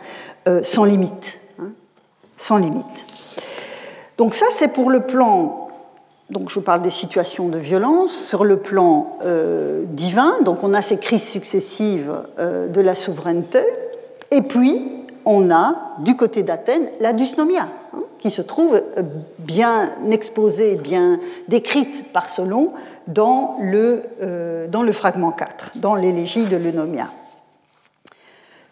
euh, 0.48 0.62
sans 0.64 0.84
limite. 0.84 1.38
Hein, 1.62 1.70
sans 2.38 2.58
limite. 2.58 3.06
Donc 4.18 4.34
ça, 4.34 4.48
c'est 4.52 4.70
pour 4.70 4.90
le 4.90 5.02
plan, 5.02 5.70
donc 6.32 6.50
je 6.50 6.56
vous 6.56 6.66
parle 6.66 6.82
des 6.82 6.90
situations 6.90 7.50
de 7.50 7.60
violence, 7.60 8.14
sur 8.14 8.44
le 8.44 8.58
plan 8.58 9.18
euh, 9.24 9.84
divin, 9.86 10.38
donc 10.42 10.64
on 10.64 10.74
a 10.74 10.82
ces 10.82 10.98
crises 10.98 11.28
successives 11.28 12.12
euh, 12.40 12.68
de 12.68 12.82
la 12.82 12.96
souveraineté, 12.96 13.62
et 14.32 14.42
puis 14.42 14.82
on 15.24 15.52
a 15.52 15.76
du 16.00 16.18
côté 16.18 16.42
d'Athènes 16.42 16.90
la 17.00 17.14
dysnomia, 17.14 17.68
hein, 17.94 18.04
qui 18.20 18.32
se 18.32 18.42
trouve 18.42 18.76
euh, 18.76 19.04
bien 19.40 19.92
exposée, 20.12 20.76
bien 20.76 21.20
décrite 21.48 22.12
par 22.12 22.30
Solon 22.30 22.74
dans 23.08 23.56
le, 23.62 24.02
dans 24.70 24.84
le 24.84 24.92
fragment 24.92 25.32
4, 25.32 25.72
dans 25.76 25.96
l'élégie 25.96 26.44
de 26.44 26.58
l'Eunomia. 26.58 27.08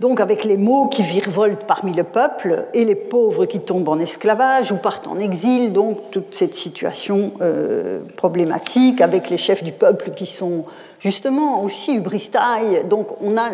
Donc 0.01 0.19
avec 0.19 0.43
les 0.43 0.57
mots 0.57 0.87
qui 0.87 1.03
virevoltent 1.03 1.63
parmi 1.65 1.93
le 1.93 2.03
peuple 2.03 2.65
et 2.73 2.83
les 2.83 2.95
pauvres 2.95 3.45
qui 3.45 3.61
tombent 3.61 3.87
en 3.87 3.97
esclavage 3.97 4.73
ou 4.73 4.75
partent 4.75 5.07
en 5.07 5.17
exil, 5.19 5.71
donc 5.71 6.11
toute 6.11 6.35
cette 6.35 6.53
situation 6.53 7.31
euh, 7.41 8.01
problématique 8.17 8.99
avec 8.99 9.29
les 9.29 9.37
chefs 9.37 9.63
du 9.63 9.71
peuple 9.71 10.11
qui 10.13 10.25
sont 10.25 10.65
justement 10.99 11.63
aussi 11.63 11.95
ubristailles. 11.95 12.83
Donc 12.89 13.07
on 13.21 13.37
a 13.37 13.49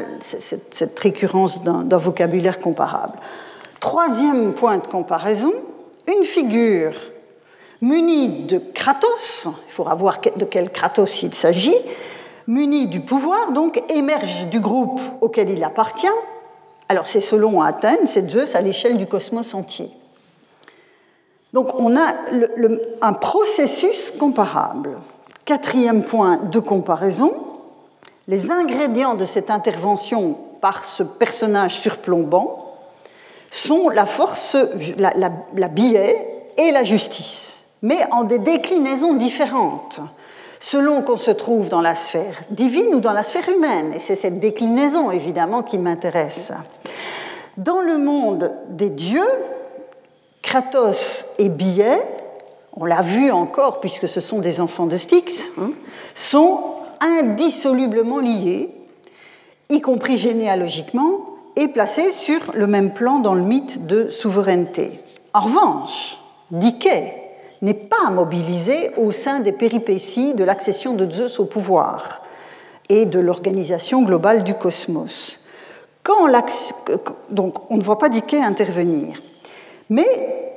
cette 0.72 0.98
récurrence 0.98 1.64
d'un 1.64 1.98
vocabulaire 1.98 2.60
comparable. 2.60 3.14
Troisième 3.80 4.54
point 4.54 4.78
de 4.78 4.88
comparaison, 4.88 5.54
une 6.08 6.24
figure 6.24 6.94
munie 7.82 8.44
de 8.44 8.60
Kratos, 8.74 9.46
il 9.46 9.72
faudra 9.72 9.96
voir 9.96 10.20
de 10.36 10.46
quel 10.46 10.70
Kratos 10.72 11.24
il 11.24 11.34
s'agit, 11.34 11.76
muni 12.48 12.88
du 12.88 13.02
pouvoir, 13.02 13.52
donc 13.52 13.82
émerge 13.90 14.48
du 14.48 14.60
groupe 14.60 15.00
auquel 15.22 15.50
il 15.50 15.64
appartient. 15.64 16.08
Alors 16.90 17.08
c'est 17.08 17.22
selon 17.22 17.62
Athènes, 17.62 18.06
c'est 18.06 18.30
Zeus 18.30 18.56
à 18.56 18.62
l'échelle 18.62 18.98
du 18.98 19.08
cosmos 19.08 19.54
entier. 19.54 19.90
Donc 21.54 21.80
on 21.80 21.98
a 21.98 22.14
un 23.02 23.14
processus 23.14 24.12
comparable. 24.20 24.98
Quatrième 25.46 26.04
point 26.04 26.38
de 26.38 26.60
comparaison, 26.60 27.34
les 28.28 28.52
ingrédients 28.52 29.16
de 29.16 29.26
cette 29.26 29.50
intervention 29.50 30.38
par 30.62 30.86
ce 30.86 31.04
personnage 31.04 31.80
surplombant 31.80 32.61
sont 33.52 33.90
la 33.90 34.06
force, 34.08 34.56
la, 34.98 35.68
billet 35.68 36.18
et 36.58 36.72
la 36.72 36.84
justice, 36.84 37.58
mais 37.84 38.00
en 38.12 38.24
des 38.24 38.40
déclinaisons 38.40 39.14
différentes 39.14 40.00
selon 40.60 41.02
qu'on 41.02 41.18
se 41.18 41.32
trouve 41.32 41.70
dans 41.70 41.82
la 41.82 41.96
sphère 41.96 42.44
divine 42.52 42.94
ou 42.94 43.00
dans 43.00 43.14
la 43.14 43.24
sphère 43.24 43.50
humaine. 43.50 43.94
Et 43.96 44.00
c'est 44.00 44.16
cette 44.16 44.40
déclinaison, 44.40 45.10
évidemment, 45.10 45.64
qui 45.64 45.80
m'intéresse. 45.80 46.52
Dans 47.58 47.82
le 47.82 47.98
monde 47.98 48.52
des 48.70 48.90
dieux, 48.90 49.28
Kratos 50.44 51.26
et 51.40 51.50
Billet, 51.50 52.00
on 52.78 52.86
l'a 52.86 53.02
vu 53.02 53.32
encore 53.32 53.80
puisque 53.80 54.08
ce 54.08 54.22
sont 54.22 54.40
des 54.40 54.62
enfants 54.62 54.86
de 54.86 54.98
Styx, 54.98 55.50
sont 56.14 56.62
indissolublement 57.00 58.20
liés, 58.20 58.70
y 59.70 59.82
compris 59.82 60.18
généalogiquement, 60.18 61.31
et 61.56 61.68
placés 61.68 62.12
sur 62.12 62.40
le 62.54 62.68
même 62.68 62.92
plan 62.92 63.20
dans 63.20 63.34
le 63.34 63.42
mythe 63.42 63.86
de 63.86 64.10
souveraineté. 64.10 65.00
En 65.34 65.42
revanche, 65.42 66.18
Dike 66.52 66.90
n'est 67.62 67.74
pas 67.74 68.10
mobilisé 68.10 68.92
au 68.98 69.12
sein 69.12 69.40
des 69.40 69.52
péripéties 69.52 70.34
de 70.34 70.44
l'accession 70.44 70.94
de 70.94 71.10
Zeus 71.10 71.40
au 71.40 71.46
pouvoir 71.46 72.22
et 72.90 73.06
de 73.06 73.20
l'organisation 73.20 74.02
globale 74.02 74.44
du 74.44 74.56
cosmos. 74.56 75.38
Donc 77.30 77.72
on 77.72 77.78
ne 77.78 77.84
voit 77.84 77.98
pas 77.98 78.10
Dike 78.10 78.34
intervenir. 78.34 79.22
Mais 79.90 80.52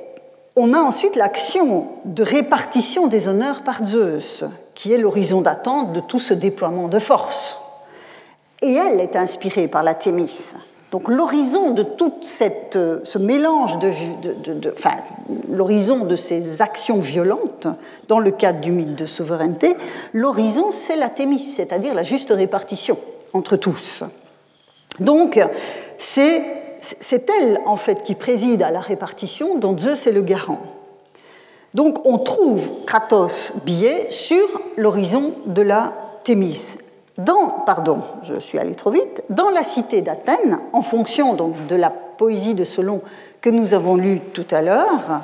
on 0.55 0.73
a 0.73 0.79
ensuite 0.79 1.15
l'action 1.15 1.87
de 2.05 2.23
répartition 2.23 3.07
des 3.07 3.27
honneurs 3.27 3.63
par 3.63 3.83
Zeus, 3.83 4.43
qui 4.73 4.93
est 4.93 4.97
l'horizon 4.97 5.41
d'attente 5.41 5.93
de 5.93 5.99
tout 5.99 6.19
ce 6.19 6.33
déploiement 6.33 6.87
de 6.87 6.99
force. 6.99 7.61
Et 8.61 8.73
elle 8.73 8.99
est 8.99 9.15
inspirée 9.15 9.67
par 9.67 9.83
la 9.83 9.93
Thémis. 9.93 10.53
Donc 10.95 11.09
l'horizon 11.09 11.71
de 11.71 11.83
tout 11.83 12.13
euh, 12.77 12.99
ce 13.03 13.17
mélange 13.17 13.79
de, 13.79 13.91
enfin, 14.71 14.95
l'horizon 15.49 16.05
de 16.05 16.15
ces 16.15 16.61
actions 16.61 17.01
violentes 17.01 17.67
dans 18.07 18.19
le 18.19 18.31
cadre 18.31 18.61
du 18.61 18.71
mythe 18.71 18.95
de 18.95 19.05
souveraineté, 19.05 19.75
l'horizon 20.13 20.71
c'est 20.71 20.95
la 20.95 21.09
thémis, 21.09 21.41
c'est-à-dire 21.41 21.93
la 21.93 22.03
juste 22.03 22.29
répartition 22.29 22.97
entre 23.33 23.57
tous. 23.57 24.05
Donc 25.01 25.37
c'est 25.97 26.41
c'est 26.79 27.29
elle 27.29 27.59
en 27.65 27.75
fait 27.75 28.01
qui 28.01 28.15
préside 28.15 28.63
à 28.63 28.71
la 28.71 28.79
répartition 28.79 29.57
dont 29.57 29.77
Zeus 29.77 30.07
est 30.07 30.13
le 30.13 30.21
garant. 30.21 30.61
Donc 31.73 32.05
on 32.05 32.19
trouve 32.19 32.69
Kratos 32.85 33.57
biais 33.65 34.07
sur 34.11 34.47
l'horizon 34.77 35.33
de 35.45 35.61
la 35.61 35.91
Thémis 36.23 36.84
dans, 37.17 37.47
pardon, 37.65 38.01
je 38.23 38.39
suis 38.39 38.59
allé 38.59 38.75
trop 38.75 38.91
vite, 38.91 39.23
dans 39.29 39.49
la 39.49 39.63
cité 39.63 40.01
d'Athènes, 40.01 40.59
en 40.73 40.81
fonction 40.81 41.33
donc 41.33 41.65
de 41.67 41.75
la 41.75 41.89
poésie 41.89 42.55
de 42.55 42.65
Solon 42.65 43.01
que 43.41 43.49
nous 43.49 43.73
avons 43.73 43.95
lue 43.95 44.19
tout 44.19 44.47
à 44.51 44.61
l'heure, 44.61 45.21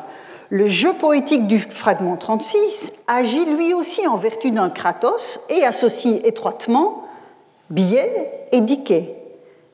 le 0.49 0.67
jeu 0.67 0.93
poétique 0.93 1.47
du 1.47 1.59
fragment 1.59 2.17
36 2.17 2.93
agit 3.07 3.45
lui 3.45 3.73
aussi 3.73 4.05
en 4.07 4.17
vertu 4.17 4.51
d'un 4.51 4.69
Kratos 4.69 5.39
et 5.49 5.63
associe 5.65 6.21
étroitement 6.25 7.03
Billet 7.69 8.45
et 8.51 8.61
Dike. 8.61 8.93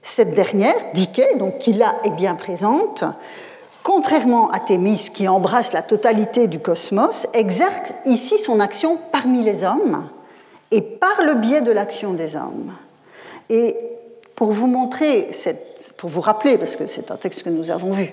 Cette 0.01 0.33
dernière, 0.33 0.75
Dike, 0.93 1.37
donc 1.37 1.57
qui 1.59 1.73
là 1.73 1.95
est 2.03 2.11
bien 2.11 2.35
présente, 2.35 3.03
contrairement 3.83 4.49
à 4.51 4.59
Thémis 4.59 5.09
qui 5.13 5.27
embrasse 5.27 5.73
la 5.73 5.81
totalité 5.81 6.47
du 6.47 6.59
cosmos, 6.59 7.27
exerce 7.33 7.93
ici 8.05 8.37
son 8.37 8.59
action 8.59 8.97
parmi 9.11 9.43
les 9.43 9.63
hommes 9.63 10.07
et 10.71 10.81
par 10.81 11.23
le 11.23 11.35
biais 11.35 11.61
de 11.61 11.71
l'action 11.71 12.13
des 12.13 12.35
hommes. 12.35 12.73
Et 13.49 13.75
pour 14.35 14.51
vous 14.51 14.67
montrer, 14.67 15.29
pour 15.97 16.09
vous 16.09 16.21
rappeler, 16.21 16.57
parce 16.57 16.75
que 16.75 16.87
c'est 16.87 17.11
un 17.11 17.15
texte 17.15 17.43
que 17.43 17.49
nous 17.49 17.71
avons 17.71 17.91
vu, 17.91 18.11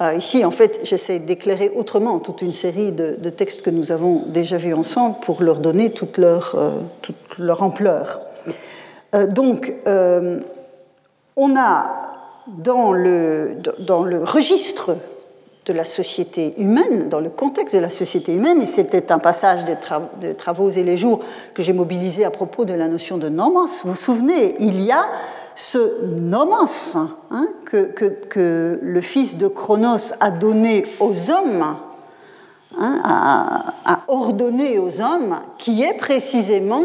euh, 0.00 0.14
ici, 0.14 0.44
en 0.44 0.50
fait, 0.50 0.80
j'essaie 0.82 1.20
d'éclairer 1.20 1.70
autrement 1.74 2.18
toute 2.18 2.42
une 2.42 2.52
série 2.52 2.90
de, 2.90 3.30
textes 3.30 3.62
que 3.62 3.70
nous 3.70 3.92
avons 3.92 4.24
déjà 4.26 4.56
vus 4.56 4.74
ensemble 4.74 5.16
pour 5.20 5.42
leur 5.42 5.58
donner 5.58 5.90
toute 5.90 6.18
leur, 6.18 6.56
euh, 6.56 7.48
ampleur. 7.60 8.20
Euh, 9.14 9.28
donc, 9.28 9.72
on 11.36 11.56
a 11.56 11.90
dans 12.48 12.92
le, 12.92 13.56
dans 13.78 14.02
le 14.02 14.24
registre 14.24 14.96
de 15.64 15.72
la 15.72 15.84
société 15.84 16.54
humaine, 16.58 17.08
dans 17.08 17.20
le 17.20 17.30
contexte 17.30 17.74
de 17.74 17.80
la 17.80 17.90
société 17.90 18.34
humaine, 18.34 18.60
et 18.60 18.66
c'était 18.66 19.10
un 19.10 19.18
passage 19.18 19.64
des, 19.64 20.34
travaux 20.34 20.70
et 20.70 20.82
les 20.82 20.96
jours 20.96 21.20
que 21.54 21.62
j'ai 21.62 21.72
mobilisé 21.72 22.24
à 22.24 22.30
propos 22.30 22.64
de 22.64 22.74
la 22.74 22.88
notion 22.88 23.16
de 23.16 23.28
nomos. 23.28 23.66
Vous 23.84 23.90
vous 23.90 23.96
souvenez, 23.96 24.56
il 24.58 24.80
y 24.82 24.92
a 24.92 25.06
ce 25.54 26.04
nomos 26.20 26.96
hein, 27.30 27.48
que, 27.64 28.78
le 28.82 29.00
fils 29.00 29.38
de 29.38 29.48
Chronos 29.48 30.12
a 30.20 30.30
donné 30.30 30.84
aux 31.00 31.30
hommes, 31.30 31.76
hein, 32.78 33.00
a, 33.86 34.00
ordonné 34.08 34.78
aux 34.78 35.00
hommes, 35.00 35.38
qui 35.56 35.82
est 35.82 35.94
précisément 35.94 36.82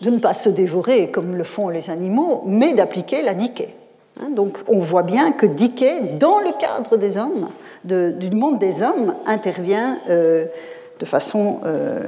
de 0.00 0.10
ne 0.10 0.18
pas 0.18 0.34
se 0.34 0.48
dévorer 0.48 1.10
comme 1.10 1.36
le 1.36 1.44
font 1.44 1.68
les 1.68 1.90
animaux, 1.90 2.44
mais 2.46 2.72
d'appliquer 2.72 3.20
la 3.22 3.34
dike. 3.34 3.68
Hein, 4.20 4.30
donc 4.30 4.58
on 4.68 4.78
voit 4.78 5.02
bien 5.02 5.32
que 5.32 5.44
dike, 5.44 6.16
dans 6.18 6.38
le 6.38 6.52
cadre 6.58 6.96
des 6.96 7.18
hommes, 7.18 7.48
du 7.86 8.30
monde 8.30 8.58
des 8.58 8.82
hommes 8.82 9.14
intervient 9.26 9.98
euh, 10.08 10.46
de 10.98 11.04
façon 11.04 11.60
euh, 11.64 12.02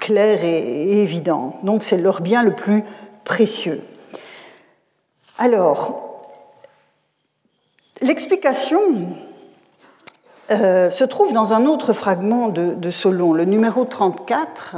claire 0.00 0.44
et, 0.44 1.02
évidente. 1.02 1.56
Donc 1.62 1.82
c'est 1.82 1.98
leur 1.98 2.20
bien 2.20 2.42
le 2.42 2.54
plus 2.54 2.84
précieux. 3.24 3.80
Alors, 5.38 6.22
l'explication 8.00 8.80
euh, 10.50 10.90
se 10.90 11.04
trouve 11.04 11.32
dans 11.32 11.52
un 11.52 11.66
autre 11.66 11.92
fragment 11.92 12.48
de, 12.48 12.90
Solon, 12.90 13.32
le 13.32 13.44
numéro 13.44 13.84
34 13.84 14.76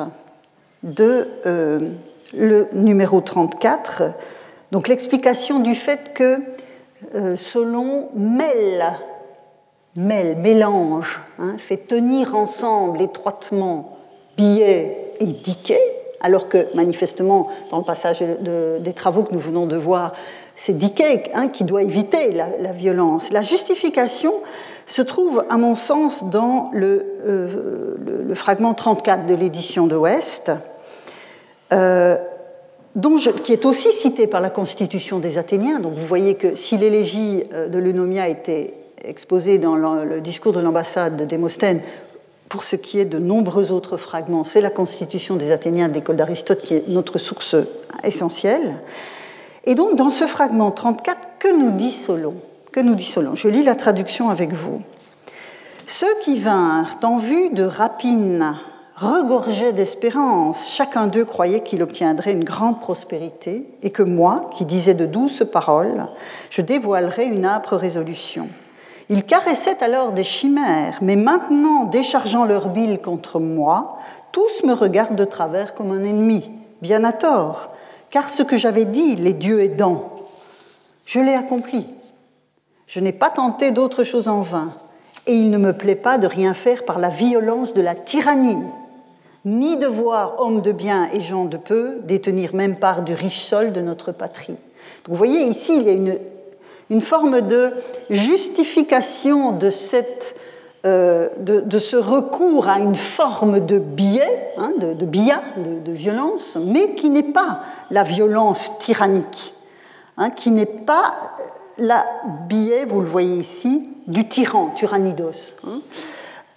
de 0.82 1.28
le 2.32 2.68
numéro 2.72 3.20
34, 3.20 4.02
donc 4.70 4.86
l'explication 4.86 5.58
du 5.58 5.74
fait 5.74 6.12
que 6.14 6.38
Solon 7.36 8.08
mêle, 8.14 8.84
mêle 9.96 10.36
mélange, 10.36 11.20
hein, 11.38 11.56
fait 11.58 11.76
tenir 11.76 12.34
ensemble 12.34 13.02
étroitement 13.02 13.98
billet 14.36 15.14
et 15.18 15.26
diquet, 15.26 15.80
alors 16.20 16.48
que 16.48 16.66
manifestement, 16.74 17.48
dans 17.70 17.78
le 17.78 17.84
passage 17.84 18.20
des 18.20 18.92
travaux 18.92 19.22
que 19.22 19.32
nous 19.32 19.40
venons 19.40 19.66
de 19.66 19.76
voir, 19.76 20.12
c'est 20.56 20.76
Dickey 20.76 21.30
hein, 21.34 21.48
qui 21.48 21.64
doit 21.64 21.82
éviter 21.82 22.32
la, 22.32 22.72
violence. 22.72 23.32
La 23.32 23.40
justification 23.40 24.34
se 24.86 25.00
trouve, 25.00 25.44
à 25.48 25.56
mon 25.56 25.74
sens, 25.74 26.24
dans 26.30 26.70
le, 26.74 27.06
euh, 27.26 28.34
fragment 28.34 28.74
34 28.74 29.26
de 29.26 29.34
l'édition 29.34 29.86
de 29.86 29.96
West, 29.96 30.52
euh, 31.72 32.16
qui 33.44 33.52
est 33.52 33.64
aussi 33.64 33.92
cité 33.92 34.26
par 34.26 34.40
la 34.40 34.50
Constitution 34.50 35.18
des 35.18 35.38
Athéniens. 35.38 35.80
Donc 35.80 35.94
vous 35.94 36.06
voyez 36.06 36.34
que 36.34 36.56
si 36.56 36.76
l'élégie 36.76 37.44
euh, 37.54 37.68
de 37.68 37.78
l'Eunomia 37.78 38.28
était 38.28 38.74
exposée 39.04 39.58
dans 39.58 39.76
le, 39.76 40.20
discours 40.20 40.52
de 40.52 40.60
l'ambassade 40.60 41.16
de 41.16 41.24
Démosthène, 41.24 41.80
pour 42.48 42.64
ce 42.64 42.76
qui 42.76 42.98
est 42.98 43.04
de 43.04 43.18
nombreux 43.18 43.70
autres 43.70 43.96
fragments, 43.96 44.44
c'est 44.44 44.60
la 44.60 44.70
Constitution 44.70 45.36
des 45.36 45.52
Athéniens 45.52 45.88
de 45.88 45.94
l'école 45.94 46.16
d'Aristote 46.16 46.62
qui 46.62 46.74
est 46.74 46.88
notre 46.88 47.18
source 47.18 47.54
essentielle. 48.02 48.74
Et 49.64 49.74
donc, 49.74 49.96
dans 49.96 50.10
ce 50.10 50.26
fragment 50.26 50.70
34, 50.70 51.18
que 51.38 51.56
nous 51.56 51.70
dit 51.70 51.92
Solon? 51.92 52.34
Que 52.72 52.80
nous 52.80 52.94
dit 52.94 53.04
Solon? 53.04 53.34
Je 53.34 53.48
lis 53.48 53.62
la 53.62 53.76
traduction 53.76 54.30
avec 54.30 54.52
vous. 54.52 54.82
Ceux 55.86 56.14
qui 56.22 56.38
vinrent 56.38 56.98
en 57.02 57.18
vue 57.18 57.50
de 57.50 57.64
rapine 57.64 58.56
regorgeaient 59.00 59.72
d'espérance. 59.72 60.70
Chacun 60.70 61.06
d'eux 61.06 61.24
croyait 61.24 61.62
qu'il 61.62 61.82
obtiendrait 61.82 62.32
une 62.32 62.44
grande 62.44 62.80
prospérité 62.80 63.66
et 63.82 63.90
que 63.90 64.02
moi, 64.02 64.50
qui 64.52 64.64
disais 64.64 64.94
de 64.94 65.06
douces 65.06 65.42
paroles, 65.50 66.06
je 66.50 66.60
dévoilerais 66.60 67.26
une 67.26 67.44
âpre 67.44 67.76
résolution. 67.76 68.48
Ils 69.10 69.24
caressaient 69.24 69.82
alors 69.82 70.12
des 70.12 70.22
chimères, 70.22 70.98
mais 71.02 71.16
maintenant, 71.16 71.84
déchargeant 71.84 72.44
leur 72.44 72.68
bile 72.68 73.00
contre 73.00 73.40
moi, 73.40 73.98
tous 74.30 74.62
me 74.62 74.72
regardent 74.72 75.16
de 75.16 75.24
travers 75.24 75.74
comme 75.74 75.90
un 75.90 76.04
ennemi, 76.04 76.48
bien 76.80 77.02
à 77.02 77.12
tort, 77.12 77.70
car 78.10 78.30
ce 78.30 78.44
que 78.44 78.56
j'avais 78.56 78.84
dit, 78.84 79.16
les 79.16 79.32
dieux 79.32 79.62
aidants, 79.62 80.10
je 81.06 81.18
l'ai 81.18 81.34
accompli. 81.34 81.88
Je 82.86 83.00
n'ai 83.00 83.10
pas 83.10 83.30
tenté 83.30 83.72
d'autre 83.72 84.04
chose 84.04 84.28
en 84.28 84.42
vain, 84.42 84.70
et 85.26 85.34
il 85.34 85.50
ne 85.50 85.58
me 85.58 85.72
plaît 85.72 85.96
pas 85.96 86.18
de 86.18 86.28
rien 86.28 86.54
faire 86.54 86.84
par 86.84 87.00
la 87.00 87.08
violence 87.08 87.74
de 87.74 87.80
la 87.80 87.96
tyrannie, 87.96 88.62
ni 89.44 89.76
de 89.76 89.88
voir 89.88 90.36
hommes 90.38 90.60
de 90.60 90.70
bien 90.70 91.08
et 91.12 91.20
gens 91.20 91.46
de 91.46 91.56
peu 91.56 91.98
détenir 92.04 92.54
même 92.54 92.76
part 92.76 93.02
du 93.02 93.14
riche 93.14 93.42
sol 93.42 93.72
de 93.72 93.80
notre 93.80 94.12
patrie. 94.12 94.56
vous 95.08 95.16
voyez 95.16 95.42
ici, 95.46 95.72
il 95.76 95.82
y 95.82 95.88
a 95.88 95.94
une, 95.94 96.16
une 96.90 97.00
forme 97.00 97.40
de 97.40 97.70
justification 98.10 99.56
euh, 100.84 101.28
de, 101.38 101.78
ce 101.78 101.96
recours 101.96 102.68
à 102.68 102.80
une 102.80 102.96
forme 102.96 103.64
de 103.64 103.78
biais, 103.78 104.52
hein, 104.58 104.72
de, 104.78 104.92
de 104.94 105.04
de, 105.04 105.92
violence, 105.92 106.56
mais 106.60 106.94
qui 106.94 107.10
n'est 107.10 107.22
pas 107.22 107.60
la 107.90 108.02
violence 108.02 108.78
tyrannique, 108.78 109.54
hein, 110.16 110.30
qui 110.30 110.50
n'est 110.50 110.66
pas 110.66 111.16
la 111.78 112.04
biais, 112.48 112.86
vous 112.86 113.00
le 113.00 113.06
voyez 113.06 113.36
ici, 113.36 113.90
du 114.06 114.28
tyran, 114.28 114.70
tyrannidos. 114.74 115.56
Hein. 115.66 115.80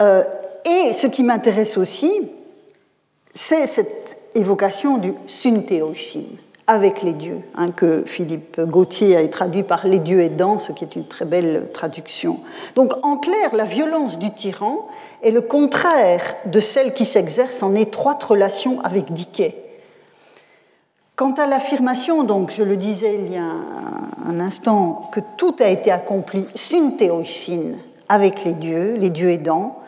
Euh, 0.02 0.24
et 0.64 0.92
ce 0.94 1.06
qui 1.06 1.22
m'intéresse 1.22 1.78
aussi, 1.78 2.12
c'est 3.32 3.66
cette 3.66 4.16
évocation 4.34 4.98
du 4.98 5.14
syntheosine 5.26 6.36
avec 6.66 7.02
les 7.02 7.12
dieux, 7.12 7.40
hein, 7.56 7.70
que 7.70 8.04
Philippe 8.06 8.60
Gauthier 8.60 9.16
a 9.16 9.28
traduit 9.28 9.62
par 9.62 9.86
les 9.86 9.98
dieux 9.98 10.20
aidants, 10.20 10.58
ce 10.58 10.72
qui 10.72 10.84
est 10.84 10.96
une 10.96 11.06
très 11.06 11.26
belle 11.26 11.68
traduction. 11.74 12.40
Donc 12.74 12.94
en 13.02 13.16
clair, 13.16 13.54
la 13.54 13.64
violence 13.64 14.18
du 14.18 14.30
tyran 14.32 14.88
est 15.22 15.30
le 15.30 15.42
contraire 15.42 16.22
de 16.46 16.60
celle 16.60 16.94
qui 16.94 17.04
s'exerce 17.04 17.62
en 17.62 17.74
étroite 17.74 18.22
relation 18.22 18.80
avec 18.82 19.12
Diké. 19.12 19.56
Quant 21.16 21.34
à 21.34 21.46
l'affirmation, 21.46 22.24
donc 22.24 22.50
je 22.50 22.62
le 22.62 22.76
disais 22.76 23.14
il 23.14 23.32
y 23.32 23.36
a 23.36 23.50
un 24.26 24.40
instant, 24.40 25.10
que 25.12 25.20
tout 25.36 25.54
a 25.60 25.68
été 25.68 25.90
accompli 25.90 26.46
syntheosin 26.54 27.74
avec 28.08 28.42
les 28.44 28.54
dieux, 28.54 28.94
les 28.98 29.10
dieux 29.10 29.30
aidants, 29.30 29.83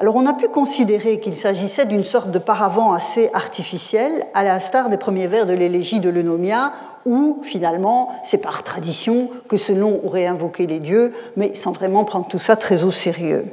alors 0.00 0.14
on 0.14 0.26
a 0.26 0.32
pu 0.32 0.46
considérer 0.46 1.18
qu'il 1.18 1.34
s'agissait 1.34 1.84
d'une 1.84 2.04
sorte 2.04 2.30
de 2.30 2.38
paravent 2.38 2.92
assez 2.92 3.30
artificiel, 3.34 4.24
à 4.32 4.44
l'instar 4.44 4.90
des 4.90 4.96
premiers 4.96 5.26
vers 5.26 5.44
de 5.44 5.52
l'élégie 5.52 5.98
de 5.98 6.08
l'Eunomia, 6.08 6.72
où 7.04 7.40
finalement 7.42 8.08
c'est 8.24 8.38
par 8.38 8.62
tradition 8.62 9.28
que 9.48 9.56
ce 9.56 9.72
nom 9.72 10.00
aurait 10.04 10.26
invoqué 10.26 10.68
les 10.68 10.78
dieux, 10.78 11.12
mais 11.36 11.56
sans 11.56 11.72
vraiment 11.72 12.04
prendre 12.04 12.28
tout 12.28 12.38
ça 12.38 12.54
très 12.54 12.84
au 12.84 12.92
sérieux. 12.92 13.46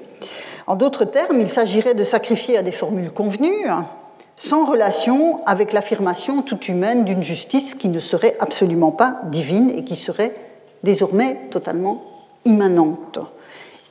En 0.68 0.76
d'autres 0.76 1.06
termes, 1.06 1.42
il 1.42 1.50
s'agirait 1.50 1.96
de 1.96 2.04
sacrifier 2.04 2.58
à 2.58 2.62
des 2.62 2.72
formules 2.72 3.12
convenues, 3.12 3.68
sans 4.36 4.66
relation 4.66 5.40
avec 5.48 5.74
l'affirmation 5.74 6.44
toute 6.44 6.68
humaine 6.68 7.06
d'une 7.06 7.24
justice 7.24 7.74
qui 7.74 7.88
ne 7.88 8.00
serait 8.00 8.36
absolument 8.40 8.92
pas 8.92 9.22
divine 9.26 9.72
et 9.72 9.84
qui 9.84 9.96
serait 9.96 10.36
désormais 10.84 11.40
totalement 11.50 12.04
immanente. 12.46 13.20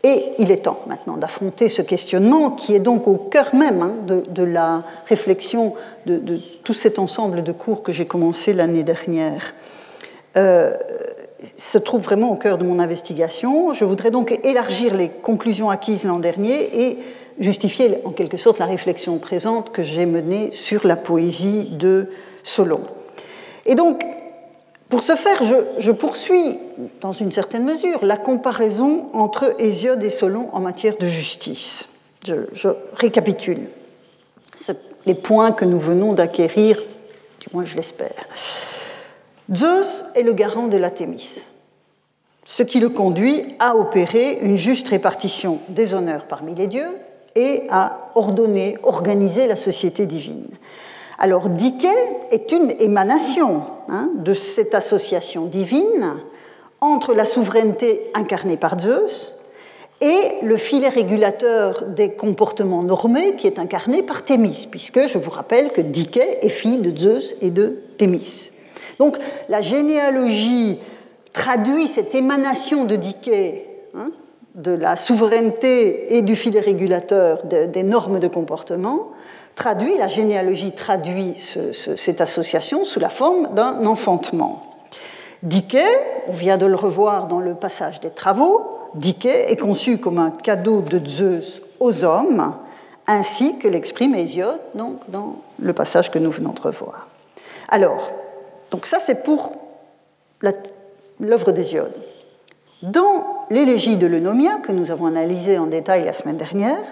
Et 0.04 0.22
il 0.38 0.50
est 0.50 0.64
temps 0.64 0.80
maintenant 0.86 1.16
d'affronter 1.16 1.70
ce 1.70 1.80
questionnement 1.80 2.50
qui 2.50 2.74
est 2.74 2.78
donc 2.78 3.08
au 3.08 3.16
cœur 3.16 3.54
même 3.54 3.80
hein, 3.80 3.94
de, 4.06 4.42
la 4.42 4.82
réflexion 5.06 5.74
de, 6.04 6.20
tout 6.62 6.74
cet 6.74 6.98
ensemble 6.98 7.42
de 7.42 7.52
cours 7.52 7.82
que 7.82 7.90
j'ai 7.90 8.04
commencé 8.04 8.52
l'année 8.52 8.82
dernière. 8.82 9.54
Euh, 10.36 10.74
se 11.56 11.78
trouve 11.78 12.02
vraiment 12.02 12.32
au 12.32 12.36
cœur 12.36 12.58
de 12.58 12.64
mon 12.64 12.78
investigation. 12.80 13.72
Je 13.72 13.84
voudrais 13.86 14.10
donc 14.10 14.38
élargir 14.44 14.94
les 14.94 15.08
conclusions 15.08 15.70
acquises 15.70 16.04
l'an 16.04 16.18
dernier 16.18 16.86
et 16.86 16.98
justifier 17.38 17.98
en 18.04 18.10
quelque 18.10 18.36
sorte 18.36 18.58
la 18.58 18.66
réflexion 18.66 19.16
présente 19.16 19.72
que 19.72 19.82
j'ai 19.82 20.04
menée 20.04 20.50
sur 20.52 20.86
la 20.86 20.96
poésie 20.96 21.70
de 21.70 22.10
Solon. 22.42 22.80
Et 23.64 23.74
donc, 23.74 24.04
pour 24.94 25.02
ce 25.02 25.16
faire, 25.16 25.42
je, 25.80 25.90
poursuis, 25.90 26.56
dans 27.00 27.10
une 27.10 27.32
certaine 27.32 27.64
mesure, 27.64 28.04
la 28.04 28.16
comparaison 28.16 29.06
entre 29.12 29.56
Hésiode 29.58 30.04
et 30.04 30.08
Solon 30.08 30.50
en 30.52 30.60
matière 30.60 30.96
de 30.98 31.06
justice. 31.08 31.88
Je, 32.24 32.68
récapitule 32.94 33.62
les 35.04 35.14
points 35.14 35.50
que 35.50 35.64
nous 35.64 35.80
venons 35.80 36.12
d'acquérir, 36.12 36.80
du 37.40 37.48
moins 37.52 37.64
je 37.64 37.74
l'espère. 37.74 38.24
Zeus 39.52 40.04
est 40.14 40.22
le 40.22 40.32
garant 40.32 40.68
de 40.68 40.76
la 40.76 40.90
Thémis, 40.90 41.42
ce 42.44 42.62
qui 42.62 42.78
le 42.78 42.88
conduit 42.88 43.56
à 43.58 43.74
opérer 43.74 44.38
une 44.42 44.56
juste 44.56 44.86
répartition 44.86 45.58
des 45.70 45.92
honneurs 45.94 46.26
parmi 46.26 46.54
les 46.54 46.68
dieux 46.68 46.92
et 47.34 47.64
à 47.68 48.12
ordonner, 48.14 48.78
organiser 48.84 49.48
la 49.48 49.56
société 49.56 50.06
divine. 50.06 50.46
Alors 51.18 51.48
Dike 51.48 51.86
est 52.30 52.52
une 52.52 52.72
émanation 52.80 53.62
hein, 53.88 54.10
de 54.14 54.34
cette 54.34 54.74
association 54.74 55.46
divine 55.46 56.14
entre 56.80 57.14
la 57.14 57.24
souveraineté 57.24 58.00
incarnée 58.14 58.56
par 58.56 58.78
Zeus 58.78 59.34
et 60.00 60.42
le 60.42 60.56
filet 60.56 60.88
régulateur 60.88 61.84
des 61.86 62.12
comportements 62.12 62.82
normés 62.82 63.34
qui 63.34 63.46
est 63.46 63.58
incarné 63.58 64.02
par 64.02 64.24
Thémis, 64.24 64.68
puisque 64.70 65.06
je 65.06 65.18
vous 65.18 65.30
rappelle 65.30 65.70
que 65.70 65.80
Dike 65.80 66.20
est 66.42 66.48
fille 66.50 66.78
de 66.78 66.96
Zeus 66.96 67.36
et 67.40 67.50
de 67.50 67.78
Thémis. 67.96 68.50
Donc 68.98 69.16
la 69.48 69.60
généalogie 69.60 70.78
traduit 71.32 71.88
cette 71.88 72.14
émanation 72.14 72.84
de 72.84 72.96
Dike, 72.96 73.30
hein, 73.96 74.10
de 74.54 74.72
la 74.72 74.96
souveraineté 74.96 76.16
et 76.16 76.22
du 76.22 76.36
filet 76.36 76.60
régulateur 76.60 77.44
des 77.44 77.82
normes 77.82 78.20
de 78.20 78.28
comportement, 78.28 79.10
traduit, 79.54 79.96
la 79.98 80.08
généalogie 80.08 80.72
traduit 80.72 81.34
cette 81.36 82.20
association 82.20 82.84
sous 82.84 83.00
la 83.00 83.08
forme 83.08 83.54
d'un 83.54 83.84
enfantement. 83.86 84.62
Dike, 85.42 85.76
on 86.28 86.32
vient 86.32 86.56
de 86.56 86.66
le 86.66 86.74
revoir 86.74 87.26
dans 87.26 87.40
le 87.40 87.54
passage 87.54 88.00
des 88.00 88.10
travaux, 88.10 88.74
Dike 88.94 89.26
est 89.26 89.56
conçu 89.56 89.98
comme 89.98 90.18
un 90.18 90.30
cadeau 90.30 90.80
de 90.80 91.06
Zeus 91.06 91.62
aux 91.80 92.04
hommes, 92.04 92.54
ainsi 93.06 93.58
que 93.58 93.68
l'exprime 93.68 94.14
Hésiode 94.14 94.60
donc, 94.74 94.98
dans 95.08 95.36
le 95.58 95.72
passage 95.72 96.10
que 96.10 96.18
nous 96.18 96.30
venons 96.30 96.52
de 96.52 96.60
revoir. 96.60 97.08
Alors, 97.68 98.10
donc 98.70 98.86
ça 98.86 98.98
c'est 99.04 99.22
pour 99.22 99.52
l'œuvre 101.20 101.52
d'Hésiode. 101.52 101.92
Dans 102.82 103.44
l'élégie 103.50 103.96
de 103.96 104.06
l'Eunomia, 104.06 104.58
que 104.58 104.72
nous 104.72 104.90
avons 104.90 105.06
analysé 105.06 105.58
en 105.58 105.66
détail 105.66 106.04
la 106.04 106.12
semaine 106.12 106.36
dernière, 106.36 106.82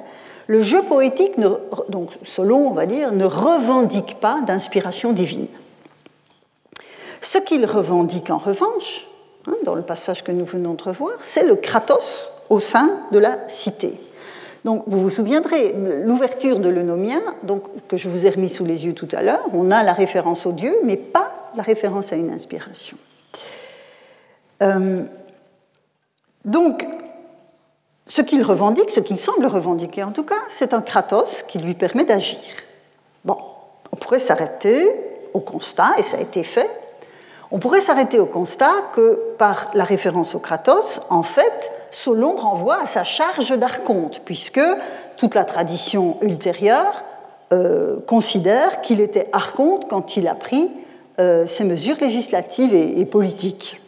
le 0.53 0.63
jeu 0.63 0.83
poétique, 0.83 1.41
donc 1.89 2.11
Solon, 2.27 2.69
on 2.69 2.73
va 2.73 2.85
dire, 2.85 3.11
ne 3.13 3.25
revendique 3.25 4.19
pas 4.21 4.43
d'inspiration 4.47 5.15
divine. 5.15 5.47
Ce 7.23 7.39
qu'il 7.39 7.65
revendique 7.65 8.29
en 8.29 8.37
revanche, 8.37 9.07
hein, 9.47 9.55
dans 9.65 9.75
le 9.75 9.81
passage 9.81 10.23
que 10.23 10.31
nous 10.31 10.45
venons 10.45 10.75
de 10.75 10.83
revoir, 10.83 11.15
c'est 11.23 11.47
le 11.47 11.57
kratos 11.57 12.29
au 12.51 12.61
sein 12.61 12.91
de 13.13 13.19
la 13.19 13.39
cité. 13.49 13.99
Donc, 14.67 14.85
vous 14.87 15.01
vous 15.01 15.09
souviendrez, 15.09 15.75
l'ouverture 16.05 16.59
de 16.59 16.69
l'eunomien, 16.69 17.23
donc, 17.45 17.63
que 17.89 17.97
je 17.97 18.11
vous 18.11 18.27
ai 18.27 18.29
remis 18.29 18.51
sous 18.51 18.67
les 18.67 18.85
yeux 18.85 18.93
tout 18.93 19.09
à 19.13 19.23
l'heure, 19.23 19.47
on 19.55 19.71
a 19.71 19.83
la 19.83 19.95
référence 19.95 20.45
au 20.45 20.53
Dieu, 20.53 20.77
mais 20.85 20.99
pas 20.99 21.33
la 21.57 21.63
référence 21.63 22.13
à 22.13 22.17
une 22.17 22.31
inspiration. 22.31 22.99
Euh, 24.63 25.01
donc, 26.45 26.87
ce 28.07 28.21
qu'il 28.21 28.43
revendique, 28.43 28.91
ce 28.91 29.01
qu'il 29.01 29.19
semble 29.19 29.47
revendiquer 29.47 30.03
en 30.03 30.11
tout 30.11 30.25
cas, 30.25 30.43
c'est 30.51 30.75
un 30.75 30.81
kratos 30.81 31.45
qui 31.49 31.59
lui 31.59 31.75
permet 31.75 32.05
d'agir. 32.05 32.39
Bon, 33.25 33.37
on 33.93 33.97
pourrait 33.97 34.19
s'arrêter 34.19 34.91
au 35.35 35.41
constat, 35.41 35.93
et 35.99 36.03
ça 36.03 36.17
a 36.17 36.21
été 36.21 36.43
fait, 36.43 36.71
on 37.51 37.59
pourrait 37.59 37.83
s'arrêter 37.83 38.19
au 38.19 38.27
constat 38.27 38.73
que 38.95 39.21
par 39.37 39.71
la 39.75 39.85
référence 39.85 40.35
au 40.35 40.39
kratos, 40.39 41.03
en 41.11 41.23
fait, 41.23 41.71
Solon 41.91 42.35
renvoie 42.37 42.81
à 42.83 42.87
sa 42.87 43.05
charge 43.05 43.51
d'archonte, 43.59 44.23
puisque 44.25 44.63
toute 45.19 45.35
la 45.35 45.45
tradition 45.45 46.17
ultérieure 46.23 47.05
euh, 47.53 48.01
considère 48.07 48.81
qu'il 48.81 49.03
était 49.03 49.29
archonte 49.33 49.87
quand 49.89 50.17
il 50.17 50.27
a 50.27 50.35
pris 50.35 50.71
euh, 51.21 51.47
ses 51.47 51.65
mesures 51.65 51.99
législatives 52.01 52.75
et, 52.75 53.05
politiques. 53.05 53.82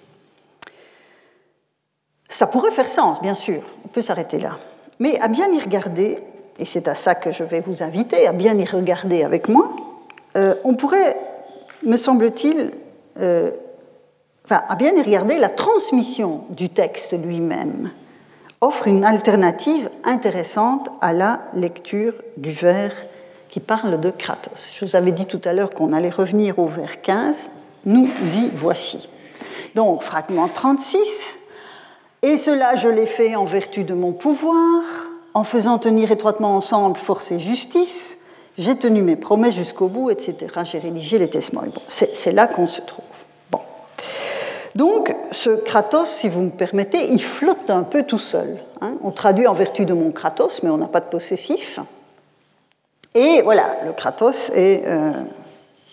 Ça 2.35 2.49
pourrait 2.49 2.73
faire 2.73 2.89
sens, 2.89 3.23
bien 3.23 3.33
sûr, 3.33 3.63
on 3.85 3.89
peut 3.89 4.03
s'arrêter 4.03 4.41
là. 4.41 4.59
Mais 4.99 5.21
à 5.21 5.29
bien 5.29 5.53
y 5.53 5.61
regarder, 5.61 6.19
et 6.59 6.65
c'est 6.65 6.89
à 6.89 6.97
ça 6.97 7.15
que 7.15 7.31
je 7.31 7.45
vais 7.45 7.61
vous 7.61 7.85
inviter, 7.85 8.27
à 8.27 8.33
bien 8.33 8.59
y 8.59 8.65
regarder 8.65 9.23
avec 9.23 9.49
moi, 9.49 9.71
euh, 10.37 10.57
on 10.65 10.75
pourrait, 10.75 11.17
me 11.85 11.97
semble-t-il, 11.97 12.73
enfin, 13.15 14.63
à 14.69 14.75
bien 14.75 14.97
y 14.97 15.01
regarder, 15.01 15.39
la 15.39 15.49
transmission 15.49 16.43
du 16.51 16.71
texte 16.71 17.13
lui-même 17.13 17.93
offre 18.61 18.89
une 18.89 19.05
alternative 19.05 19.89
intéressante 20.03 20.91
à 21.01 21.13
la 21.13 21.41
lecture 21.55 22.15
du 22.37 22.51
vers 22.51 22.97
qui 23.49 23.61
parle 23.61 24.01
de 24.01 24.11
Kratos. 24.11 24.73
Je 24.75 24.85
vous 24.85 24.97
avais 24.97 25.13
dit 25.13 25.27
tout 25.27 25.41
à 25.45 25.53
l'heure 25.53 25.71
qu'on 25.71 25.93
allait 25.93 26.11
revenir 26.11 26.59
au 26.59 26.67
vers 26.67 27.01
15, 27.01 27.37
nous 27.85 28.09
y 28.25 28.51
voici. 28.57 29.09
Donc, 29.77 30.03
fragment 30.03 30.49
36, 30.49 31.37
et 32.25 32.37
cela 32.37 32.75
je 32.75 32.89
l'ai 32.89 33.07
fait 33.07 33.37
en 33.37 33.45
vertu 33.45 33.85
de 33.85 33.95
mon 33.95 34.13
pouvoir, 34.13 34.83
en 35.35 35.45
faisant 35.45 35.79
tenir 35.79 36.11
étroitement 36.11 36.57
ensemble 36.57 36.97
force 36.97 37.33
et 37.33 37.39
justice, 37.39 38.19
j'ai 38.57 38.77
tenu 38.77 39.03
mes 39.03 39.17
promesses 39.17 39.55
jusqu'au 39.55 39.89
bout, 39.89 40.11
etc. 40.11 40.35
J'ai 40.65 40.79
rédigé 40.79 41.19
les 41.19 41.29
testimonies. 41.29 41.73
Bon, 41.75 41.83
c'est 41.89 42.33
là 42.33 42.47
qu'on 42.47 42.67
se 42.67 42.81
trouve. 42.81 43.05
Bon. 43.51 43.59
Donc, 44.75 45.15
ce 45.33 45.51
Kratos, 45.51 46.09
si 46.09 46.29
vous 46.29 46.41
me 46.41 46.51
permettez, 46.51 47.13
il 47.13 47.23
flotte 47.23 47.69
un 47.69 47.83
peu 47.83 48.05
tout 48.05 48.19
seul. 48.19 48.59
Hein. 48.81 48.95
On 49.03 49.11
traduit 49.11 49.47
en 49.47 49.55
vertu 49.55 49.85
de 49.85 49.93
mon 49.93 50.13
Kratos, 50.13 50.63
mais 50.63 50.71
on 50.71 50.79
n'a 50.79 50.87
pas 50.87 51.01
de 51.01 51.11
possessif. 51.11 51.81
Et 53.15 53.43
voilà, 53.43 53.77
le 53.85 53.93
Kratos 53.93 54.51
est. 54.55 54.87
Euh, 54.87 55.13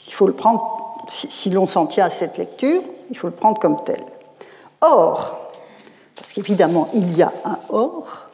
il 0.07 0.13
faut 0.13 0.27
le 0.27 0.33
prendre, 0.33 1.05
si, 1.07 1.49
l'on 1.49 1.67
s'en 1.67 1.85
tient 1.85 2.05
à 2.05 2.09
cette 2.09 2.37
lecture, 2.37 2.81
il 3.09 3.17
faut 3.17 3.27
le 3.27 3.33
prendre 3.33 3.59
comme 3.59 3.83
tel. 3.83 4.01
Or, 4.81 5.40
parce 6.21 6.33
qu'évidemment 6.33 6.87
il 6.93 7.17
y 7.17 7.23
a 7.23 7.33
un 7.43 7.57
or, 7.69 8.27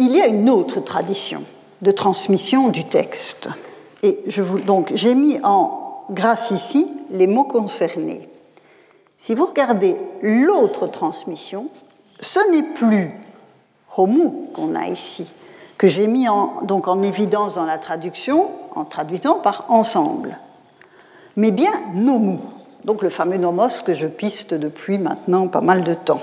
il 0.00 0.10
y 0.10 0.20
a 0.20 0.26
une 0.26 0.50
autre 0.50 0.80
tradition 0.80 1.44
de 1.82 1.92
transmission 1.92 2.68
du 2.68 2.84
texte. 2.84 3.48
Et 4.02 4.18
donc 4.66 4.90
j'ai 4.96 5.14
mis 5.14 5.38
en 5.44 6.04
grâce 6.10 6.50
ici 6.50 6.90
les 7.10 7.28
mots 7.28 7.44
concernés. 7.44 8.28
Si 9.18 9.36
vous 9.36 9.46
regardez 9.46 9.96
l'autre 10.20 10.88
transmission, 10.88 11.68
ce 12.18 12.40
n'est 12.50 12.74
plus 12.74 13.12
homu 13.96 14.32
qu'on 14.52 14.74
a 14.74 14.88
ici, 14.88 15.26
que 15.78 15.86
j'ai 15.86 16.08
mis 16.08 16.26
donc 16.62 16.88
en 16.88 17.02
évidence 17.02 17.54
dans 17.54 17.66
la 17.66 17.78
traduction, 17.78 18.48
en 18.74 18.84
traduisant 18.84 19.34
par 19.34 19.66
ensemble, 19.68 20.38
mais 21.36 21.52
bien 21.52 21.72
nomu, 21.94 22.38
donc 22.84 23.02
le 23.02 23.10
fameux 23.10 23.36
nomos 23.36 23.82
que 23.86 23.94
je 23.94 24.08
piste 24.08 24.54
depuis 24.54 24.98
maintenant 24.98 25.46
pas 25.46 25.60
mal 25.60 25.84
de 25.84 25.94
temps. 25.94 26.20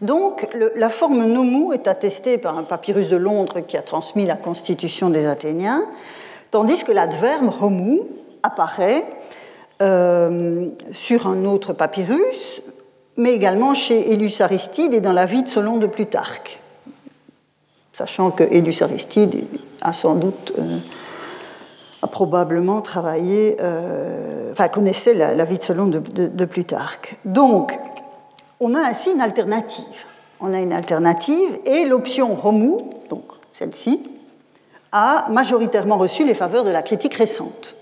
Donc 0.00 0.48
la 0.76 0.88
forme 0.88 1.24
nomu 1.24 1.74
est 1.74 1.86
attestée 1.86 2.38
par 2.38 2.56
un 2.56 2.62
papyrus 2.62 3.08
de 3.08 3.16
Londres 3.16 3.60
qui 3.60 3.76
a 3.76 3.82
transmis 3.82 4.24
la 4.24 4.36
constitution 4.36 5.10
des 5.10 5.26
Athéniens, 5.26 5.84
tandis 6.50 6.84
que 6.84 6.92
l'adverbe 6.92 7.52
homu 7.60 8.00
apparaît 8.42 9.04
euh, 9.82 10.68
sur 10.92 11.26
un 11.26 11.44
autre 11.44 11.74
papyrus, 11.74 12.62
mais 13.16 13.32
également 13.32 13.74
chez 13.74 14.12
Élus 14.12 14.40
Aristide 14.40 14.94
et 14.94 15.00
dans 15.00 15.12
la 15.12 15.26
vie 15.26 15.42
de 15.42 15.48
Solon 15.48 15.76
de 15.76 15.86
Plutarque 15.86 16.60
sachant 18.00 18.30
que 18.30 18.44
Élus 18.44 18.80
Aristide 18.80 19.44
a 19.82 19.92
sans 19.92 20.14
doute, 20.14 20.54
euh, 20.58 20.78
a 22.00 22.06
probablement 22.06 22.80
travaillé, 22.80 23.58
euh, 23.60 24.52
enfin 24.52 24.68
connaissait 24.68 25.12
la, 25.12 25.44
vie 25.44 25.58
de 25.58 25.62
Solon 25.62 25.86
de, 25.86 26.44
Plutarque. 26.46 27.18
On 28.60 28.74
a 28.74 28.80
ainsi 28.80 29.10
une 29.10 29.20
alternative. 29.20 29.84
On 30.40 30.52
a 30.54 30.60
une 30.60 30.72
alternative 30.72 31.58
et 31.64 31.86
l'option 31.86 32.38
Homu, 32.46 32.72
donc 33.08 33.24
celle-ci, 33.54 34.02
a 34.92 35.26
majoritairement 35.30 35.98
reçu 35.98 36.24
les 36.24 36.34
faveurs 36.34 36.64
de 36.64 36.70
la 36.70 36.82
critique 36.82 37.14
récente. 37.14 37.74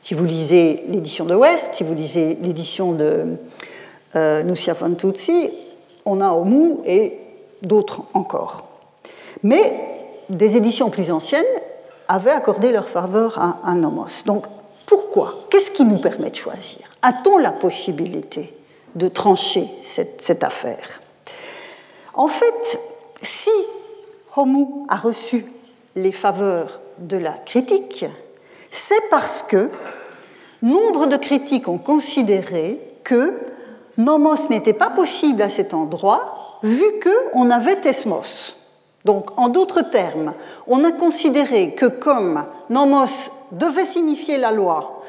Si 0.00 0.14
vous 0.14 0.24
lisez 0.24 0.84
l'édition 0.88 1.24
de 1.24 1.34
West, 1.34 1.74
si 1.74 1.84
vous 1.84 1.94
lisez 1.94 2.38
l'édition 2.40 2.92
de 2.92 3.36
euh, 4.14 4.42
Nussia 4.42 4.74
Fantuzzi, 4.74 5.50
on 6.04 6.20
a 6.20 6.30
Homu 6.32 6.76
et 6.86 7.18
d'autres 7.62 8.02
encore. 8.14 8.68
Mais 9.42 9.74
des 10.28 10.56
éditions 10.56 10.90
plus 10.90 11.10
anciennes 11.10 11.44
avaient 12.08 12.30
accordé 12.30 12.70
leur 12.70 12.88
faveur 12.88 13.38
à 13.40 13.58
un 13.64 13.74
nomos. 13.74 14.24
Donc 14.26 14.46
pourquoi? 14.86 15.34
Qu'est-ce 15.50 15.72
qui 15.72 15.84
nous 15.84 15.98
permet 15.98 16.30
de 16.30 16.36
choisir? 16.36 16.78
A-t-on 17.02 17.38
la 17.38 17.50
possibilité 17.50 18.54
de 18.96 19.08
trancher 19.08 19.68
cette, 19.82 20.42
affaire 20.42 21.00
En 22.14 22.28
fait, 22.28 22.80
si 23.22 23.50
Homu 24.34 24.66
a 24.88 24.96
reçu 24.96 25.44
les 25.94 26.12
faveurs 26.12 26.80
de 26.98 27.18
la 27.18 27.32
critique, 27.32 28.06
c'est 28.70 29.08
parce 29.10 29.42
que 29.42 29.70
nombre 30.62 31.06
de 31.06 31.16
critiques 31.16 31.68
ont 31.68 31.78
considéré 31.78 32.80
que 33.04 33.38
nomos 33.98 34.48
n'était 34.48 34.72
pas 34.72 34.90
possible 34.90 35.42
à 35.42 35.50
cet 35.50 35.74
endroit 35.74 36.58
vu 36.62 36.84
qu'on 37.02 37.50
avait 37.50 37.76
tesmos. 37.76 38.56
Donc, 39.04 39.30
en 39.38 39.48
d'autres 39.48 39.82
termes, 39.82 40.32
on 40.66 40.82
a 40.84 40.90
considéré 40.90 41.74
que 41.74 41.86
comme 41.86 42.44
nomos 42.70 43.30
devait 43.52 43.84
signifier 43.84 44.38
la 44.38 44.52
loi 44.52 45.02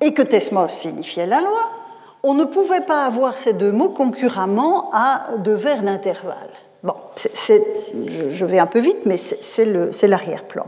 et 0.00 0.14
que 0.14 0.22
tesmos 0.22 0.72
signifiait 0.72 1.26
la 1.26 1.40
loi, 1.40 1.70
on 2.22 2.34
ne 2.34 2.44
pouvait 2.44 2.80
pas 2.80 3.04
avoir 3.04 3.36
ces 3.36 3.52
deux 3.52 3.72
mots 3.72 3.88
concurremment 3.88 4.90
à 4.92 5.28
deux 5.38 5.54
vers 5.54 5.82
d'intervalle. 5.82 6.50
Bon, 6.82 6.94
je 7.16 8.44
vais 8.44 8.58
un 8.58 8.66
peu 8.66 8.80
vite, 8.80 9.06
mais 9.06 9.16
c'est 9.16 10.06
l'arrière-plan. 10.06 10.66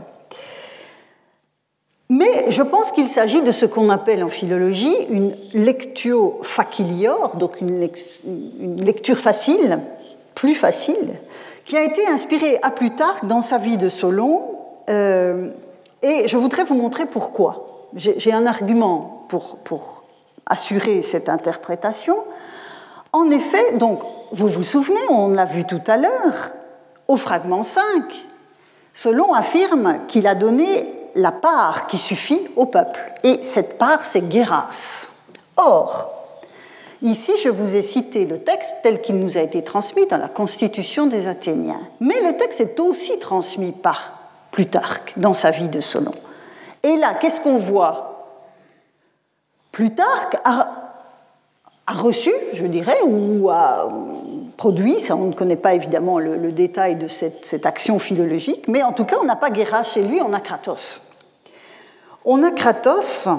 Mais 2.09 2.49
je 2.49 2.63
pense 2.63 2.91
qu'il 2.91 3.07
s'agit 3.07 3.43
de 3.43 3.51
ce 3.51 3.65
qu'on 3.65 3.89
appelle 3.89 4.23
en 4.23 4.29
philologie 4.29 4.95
une 5.11 5.33
lectio 5.53 6.39
facilior, 6.41 7.35
donc 7.37 7.61
une 7.61 7.87
lecture 8.83 9.17
facile, 9.17 9.79
plus 10.33 10.55
facile, 10.55 11.19
qui 11.65 11.77
a 11.77 11.83
été 11.83 12.07
inspiré 12.07 12.57
à 12.63 12.71
Plutarque 12.71 13.25
dans 13.27 13.43
sa 13.43 13.59
vie 13.59 13.77
de 13.77 13.89
Solon. 13.89 14.41
Euh, 14.89 15.49
et 16.01 16.27
je 16.27 16.35
voudrais 16.35 16.63
vous 16.63 16.73
montrer 16.73 17.05
pourquoi. 17.05 17.67
J'ai 17.95 18.33
un 18.33 18.47
argument 18.47 19.25
pour, 19.29 19.57
pour 19.57 20.03
assurer 20.45 21.01
cette 21.01 21.29
interprétation. 21.29 22.17
En 23.13 23.29
effet, 23.29 23.73
donc, 23.73 24.01
vous 24.31 24.47
vous 24.47 24.63
souvenez, 24.63 24.99
on 25.09 25.29
l'a 25.29 25.45
vu 25.45 25.65
tout 25.65 25.81
à 25.87 25.97
l'heure, 25.97 26.51
au 27.07 27.17
fragment 27.17 27.63
5, 27.63 27.83
Solon 28.93 29.33
affirme 29.33 29.99
qu'il 30.07 30.27
a 30.27 30.35
donné 30.35 30.65
la 31.15 31.31
part 31.31 31.87
qui 31.87 31.97
suffit 31.97 32.41
au 32.55 32.65
peuple. 32.65 32.99
Et 33.23 33.39
cette 33.41 33.77
part, 33.77 34.05
c'est 34.05 34.27
Guéras. 34.27 35.07
Or, 35.57 36.19
Ici, 37.01 37.31
je 37.41 37.47
vous 37.47 37.75
ai 37.75 37.81
cité 37.81 38.25
le 38.25 38.39
texte 38.39 38.75
tel 38.83 39.01
qu'il 39.01 39.19
nous 39.19 39.37
a 39.37 39.41
été 39.41 39.63
transmis 39.63 40.05
dans 40.07 40.17
la 40.17 40.27
Constitution 40.27 41.07
des 41.07 41.27
Athéniens. 41.27 41.79
Mais 42.01 42.19
le 42.21 42.35
texte 42.35 42.59
est 42.59 42.77
aussi 42.79 43.17
transmis 43.19 43.71
par 43.71 44.19
Plutarque 44.51 45.13
dans 45.15 45.33
sa 45.33 45.51
vie 45.51 45.69
de 45.69 45.79
Solon. 45.79 46.13
Et 46.83 46.97
là, 46.97 47.13
qu'est-ce 47.13 47.39
qu'on 47.39 47.57
voit? 47.57 48.18
Plutarque 49.79 50.35
a, 50.43 50.67
reçu, 51.87 52.33
je 52.51 52.65
dirais, 52.65 52.97
ou 53.05 53.49
a 53.49 53.87
produit, 54.57 54.99
ça 54.99 55.15
on 55.15 55.27
ne 55.27 55.33
connaît 55.33 55.55
pas 55.55 55.73
évidemment 55.73 56.19
le, 56.19 56.51
détail 56.51 56.97
de 56.97 57.07
cette, 57.07 57.65
action 57.65 57.97
philologique, 57.97 58.67
mais 58.67 58.83
en 58.83 58.91
tout 58.91 59.05
cas, 59.05 59.15
on 59.21 59.23
n'a 59.23 59.37
pas 59.37 59.49
Guéras 59.49 59.83
chez 59.83 60.03
lui, 60.03 60.19
on 60.21 60.33
a 60.33 60.41
Kratos. 60.41 60.99
On 62.25 62.43
a 62.43 62.51
Kratos. 62.51 63.29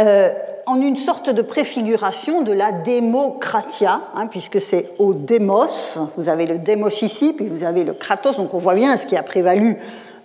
Euh, 0.00 0.30
en 0.66 0.80
une 0.80 0.96
sorte 0.96 1.30
de 1.30 1.42
préfiguration 1.42 2.42
de 2.42 2.52
la 2.52 2.72
démocratia, 2.72 4.00
hein, 4.16 4.26
puisque 4.26 4.60
c'est 4.60 4.90
au 4.98 5.14
démos, 5.14 6.00
vous 6.16 6.28
avez 6.28 6.46
le 6.46 6.58
démos 6.58 7.02
ici, 7.02 7.34
puis 7.34 7.46
vous 7.46 7.62
avez 7.62 7.84
le 7.84 7.92
kratos, 7.92 8.36
donc 8.36 8.52
on 8.52 8.58
voit 8.58 8.74
bien 8.74 8.96
ce 8.96 9.06
qui 9.06 9.16
a 9.16 9.22
prévalu 9.22 9.78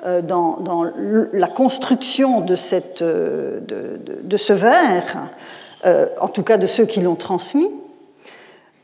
euh, 0.04 0.22
dans, 0.22 0.86
la 1.34 1.48
construction 1.48 2.42
de, 2.42 2.56
euh, 3.02 3.60
ce 4.38 4.54
vers, 4.54 5.30
euh, 5.86 6.08
en 6.20 6.28
tout 6.28 6.44
cas 6.44 6.58
de 6.58 6.68
ceux 6.68 6.86
qui 6.86 7.02
l'ont 7.02 7.16
transmis. 7.16 7.72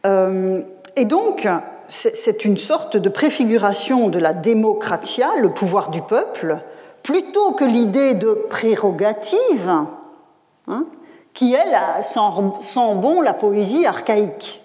et 0.05 1.05
donc, 1.05 1.47
c'est 1.89 2.45
une 2.45 2.57
sorte 2.57 2.97
de 2.97 3.09
préfiguration 3.09 4.07
de 4.07 4.19
la 4.19 4.33
démocratia, 4.33 5.29
le 5.39 5.49
pouvoir 5.49 5.89
du 5.89 6.01
peuple, 6.01 6.59
plutôt 7.03 7.51
que 7.51 7.65
l'idée 7.65 8.13
de 8.13 8.33
prérogative, 8.49 9.69
hein, 10.67 10.85
qui, 11.33 11.53
elle, 11.53 11.77
sent 12.03 12.95
bon 12.95 13.21
la 13.21 13.33
poésie 13.33 13.85
archaïque. 13.85 14.61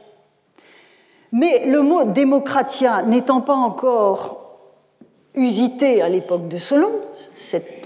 Mais 1.32 1.66
le 1.66 1.82
mot 1.82 2.04
démocratia 2.04 3.02
n'étant 3.02 3.40
pas 3.40 3.54
encore 3.54 4.45
usité 5.36 6.02
à 6.02 6.08
l'époque 6.08 6.48
de 6.48 6.58
Solon, 6.58 6.92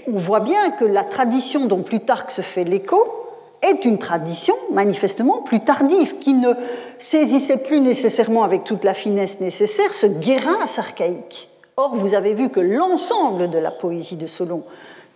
on 0.07 0.17
voit 0.17 0.39
bien 0.39 0.71
que 0.71 0.85
la 0.85 1.03
tradition 1.03 1.65
dont 1.65 1.83
Plutarque 1.83 2.31
se 2.31 2.41
fait 2.41 2.63
l'écho 2.63 3.05
est 3.61 3.85
une 3.85 3.99
tradition 3.99 4.55
manifestement 4.71 5.41
plus 5.41 5.59
tardive, 5.59 6.17
qui 6.17 6.33
ne 6.33 6.49
saisissait 6.97 7.57
plus 7.57 7.79
nécessairement 7.79 8.43
avec 8.43 8.63
toute 8.63 8.83
la 8.83 8.93
finesse 8.93 9.39
nécessaire 9.39 9.93
ce 9.93 10.07
guérin 10.07 10.57
archaïque. 10.77 11.49
Or, 11.77 11.95
vous 11.95 12.15
avez 12.15 12.33
vu 12.33 12.49
que 12.49 12.59
l'ensemble 12.59 13.49
de 13.49 13.57
la 13.57 13.71
poésie 13.71 14.17
de 14.17 14.27
Solon, 14.27 14.63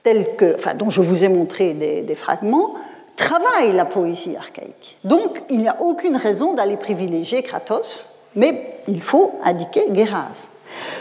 tel 0.04 0.36
que, 0.36 0.56
enfin, 0.56 0.76
dont 0.76 0.90
je 0.90 1.02
vous 1.02 1.24
ai 1.24 1.28
montré 1.28 1.74
des, 1.74 2.16
fragments, 2.16 2.76
travaille 3.16 3.74
la 3.74 3.86
poésie 3.86 4.36
archaïque. 4.36 4.98
Donc, 5.04 5.42
il 5.50 5.60
n'y 5.60 5.68
a 5.68 5.82
aucune 5.82 6.16
raison 6.16 6.54
d'aller 6.54 6.78
privilégier 6.78 7.42
Kratos, 7.42 8.10
mais 8.36 8.78
il 8.88 9.02
faut 9.02 9.40
indiquer 9.44 9.86
Guéras. 9.90 10.50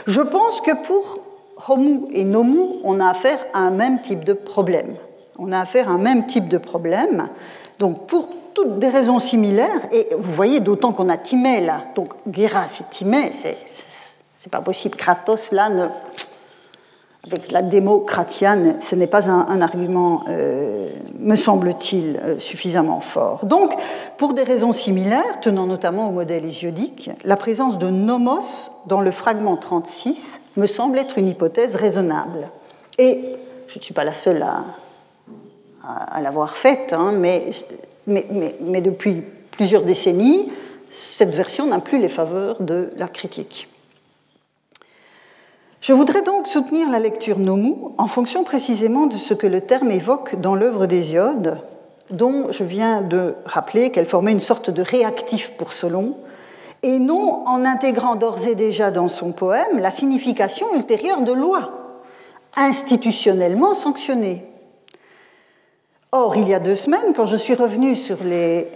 Je 0.06 0.20
pense 0.20 0.60
que 0.60 0.74
pour 0.86 1.20
Homu 1.68 2.02
et 2.12 2.24
Nomu, 2.24 2.80
on 2.84 3.00
a 3.00 3.08
affaire 3.08 3.38
à 3.52 3.60
un 3.60 3.70
même 3.70 4.00
type 4.00 4.24
de 4.24 4.32
problème. 4.32 4.94
On 5.38 5.52
a 5.52 5.60
affaire 5.60 5.88
à 5.88 5.92
un 5.92 5.98
même 5.98 6.26
type 6.26 6.48
de 6.48 6.58
problème. 6.58 7.28
Donc, 7.78 8.06
pour 8.06 8.28
toutes 8.54 8.78
des 8.78 8.88
raisons 8.88 9.18
similaires, 9.18 9.88
et 9.92 10.08
vous 10.16 10.32
voyez 10.32 10.60
d'autant 10.60 10.92
qu'on 10.92 11.08
a 11.08 11.16
Timée 11.16 11.60
là, 11.60 11.82
donc 11.94 12.10
Guéras 12.28 12.80
et 12.80 12.84
Timée, 12.94 13.30
c'est 13.32 13.56
c'est 14.44 14.50
pas 14.50 14.60
possible. 14.60 14.94
Kratos, 14.94 15.52
là, 15.52 15.70
avec 17.26 17.50
la 17.50 17.62
démocratienne, 17.62 18.76
ce 18.80 18.94
n'est 18.94 19.06
pas 19.06 19.30
un, 19.30 19.62
argument, 19.62 20.22
euh, 20.28 20.90
me 21.18 21.34
semble-t-il, 21.34 22.20
euh, 22.22 22.38
suffisamment 22.38 23.00
fort. 23.00 23.46
Donc, 23.46 23.72
pour 24.18 24.34
des 24.34 24.42
raisons 24.42 24.74
similaires, 24.74 25.40
tenant 25.40 25.66
notamment 25.66 26.10
au 26.10 26.12
modèle 26.12 26.44
hésiodique, 26.44 27.10
la 27.24 27.38
présence 27.38 27.78
de 27.78 27.88
nomos 27.88 28.70
dans 28.86 29.00
le 29.00 29.10
fragment 29.10 29.56
36 29.56 30.40
me 30.56 30.66
semble 30.66 30.98
être 30.98 31.18
une 31.18 31.28
hypothèse 31.28 31.76
raisonnable. 31.76 32.48
Et 32.98 33.20
je 33.68 33.78
ne 33.78 33.82
suis 33.82 33.94
pas 33.94 34.04
la 34.04 34.14
seule 34.14 34.42
à, 34.42 36.22
l'avoir 36.22 36.56
faite, 36.56 36.92
hein, 36.92 37.12
mais, 37.12 38.80
depuis 38.80 39.22
plusieurs 39.50 39.82
décennies, 39.82 40.50
cette 40.90 41.34
version 41.34 41.66
n'a 41.66 41.80
plus 41.80 41.98
les 41.98 42.08
faveurs 42.08 42.62
de 42.62 42.90
la 42.96 43.08
critique. 43.08 43.68
Je 45.80 45.92
voudrais 45.92 46.22
donc 46.22 46.46
soutenir 46.46 46.88
la 46.90 46.98
lecture 46.98 47.38
Nomu 47.38 47.74
en 47.98 48.06
fonction 48.06 48.42
précisément 48.42 49.06
de 49.06 49.16
ce 49.16 49.34
que 49.34 49.46
le 49.46 49.60
terme 49.60 49.90
évoque 49.90 50.40
dans 50.40 50.54
l'œuvre 50.54 50.86
d'Hésiode, 50.86 51.58
dont 52.10 52.50
je 52.50 52.64
viens 52.64 53.02
de 53.02 53.34
rappeler 53.44 53.90
qu'elle 53.90 54.06
formait 54.06 54.32
une 54.32 54.40
sorte 54.40 54.70
de 54.70 54.82
réactif 54.82 55.50
pour 55.58 55.74
Solon, 55.74 56.16
et 56.84 56.98
non 56.98 57.46
en 57.46 57.64
intégrant 57.64 58.14
d'ores 58.14 58.46
et 58.46 58.54
déjà 58.54 58.90
dans 58.90 59.08
son 59.08 59.32
poème 59.32 59.78
la 59.78 59.90
signification 59.90 60.66
ultérieure 60.74 61.22
de 61.22 61.32
loi, 61.32 61.70
institutionnellement 62.56 63.72
sanctionnée. 63.72 64.44
Or, 66.12 66.36
il 66.36 66.46
y 66.46 66.52
a 66.52 66.60
deux 66.60 66.76
semaines, 66.76 67.14
quand 67.16 67.24
je 67.24 67.36
suis 67.36 67.54
revenu 67.54 67.96
sur 67.96 68.22
les 68.22 68.68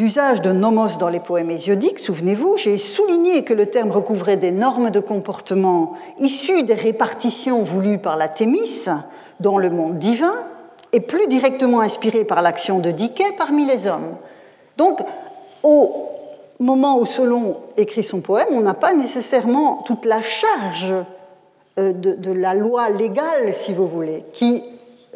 usages 0.00 0.42
de 0.42 0.50
nomos 0.50 0.98
dans 0.98 1.08
les 1.08 1.20
poèmes 1.20 1.52
hésiodiques, 1.52 2.00
souvenez-vous, 2.00 2.56
j'ai 2.56 2.78
souligné 2.78 3.44
que 3.44 3.54
le 3.54 3.66
terme 3.66 3.92
recouvrait 3.92 4.36
des 4.36 4.50
normes 4.50 4.90
de 4.90 5.00
comportement 5.00 5.92
issues 6.18 6.64
des 6.64 6.74
répartitions 6.74 7.62
voulues 7.62 7.98
par 7.98 8.16
la 8.16 8.28
Thémis 8.28 8.86
dans 9.38 9.56
le 9.56 9.70
monde 9.70 9.98
divin 9.98 10.34
et 10.92 11.00
plus 11.00 11.28
directement 11.28 11.80
inspirées 11.80 12.24
par 12.24 12.42
l'action 12.42 12.80
de 12.80 12.90
Diké 12.90 13.24
parmi 13.38 13.66
les 13.66 13.86
hommes. 13.86 14.16
Donc, 14.76 15.00
au 15.62 16.08
moment 16.60 16.98
où 16.98 17.06
Solon 17.06 17.56
écrit 17.76 18.04
son 18.04 18.20
poème, 18.20 18.48
on 18.50 18.60
n'a 18.60 18.74
pas 18.74 18.94
nécessairement 18.94 19.82
toute 19.86 20.04
la 20.04 20.20
charge 20.20 20.94
euh, 21.78 21.92
de, 21.92 22.32
la 22.32 22.54
loi 22.54 22.90
légale, 22.90 23.52
si 23.52 23.72
vous 23.72 23.88
voulez, 23.88 24.24
qui 24.32 24.62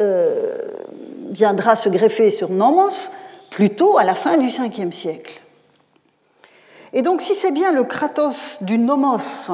euh, 0.01 0.57
viendra 1.31 1.77
se 1.77 1.89
greffer 1.89 2.31
sur 2.31 2.51
nomos 2.51 3.11
plutôt 3.51 3.99
à 3.99 4.05
la 4.05 4.15
fin 4.15 4.37
du 4.37 4.49
5e 4.49 4.93
siècle. 4.93 5.41
Et 6.93 7.03
donc, 7.03 7.21
si 7.21 7.35
c'est 7.35 7.51
bien 7.51 7.73
le 7.73 7.85
Kratos 7.85 8.57
du 8.63 8.79
Nomos, 8.79 9.51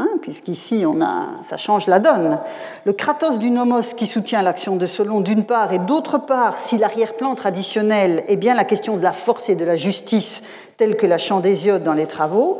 hein, 0.00 0.08
puisqu'ici 0.22 0.84
on 0.86 1.00
a, 1.00 1.28
ça 1.44 1.56
change 1.56 1.86
la 1.86 2.00
donne, 2.00 2.38
le 2.84 2.92
Kratos 2.92 3.38
du 3.38 3.50
Nomos 3.50 3.94
qui 3.96 4.06
soutient 4.06 4.42
l'action 4.42 4.76
de 4.76 4.86
Solon 4.86 5.20
d'une 5.20 5.44
part, 5.44 5.72
et 5.72 5.78
d'autre 5.78 6.18
part, 6.18 6.58
si 6.58 6.78
l'arrière-plan 6.78 7.34
traditionnel 7.34 8.24
est 8.28 8.36
bien 8.36 8.54
la 8.54 8.64
question 8.64 8.96
de 8.96 9.02
la 9.02 9.12
force 9.12 9.48
et 9.48 9.54
de 9.54 9.64
la 9.64 9.76
justice, 9.76 10.42
telle 10.76 10.96
que 10.96 11.06
la 11.06 11.18
chant 11.18 11.40
d'Hésiode 11.40 11.84
dans 11.84 11.94
les 11.94 12.06
travaux, 12.06 12.58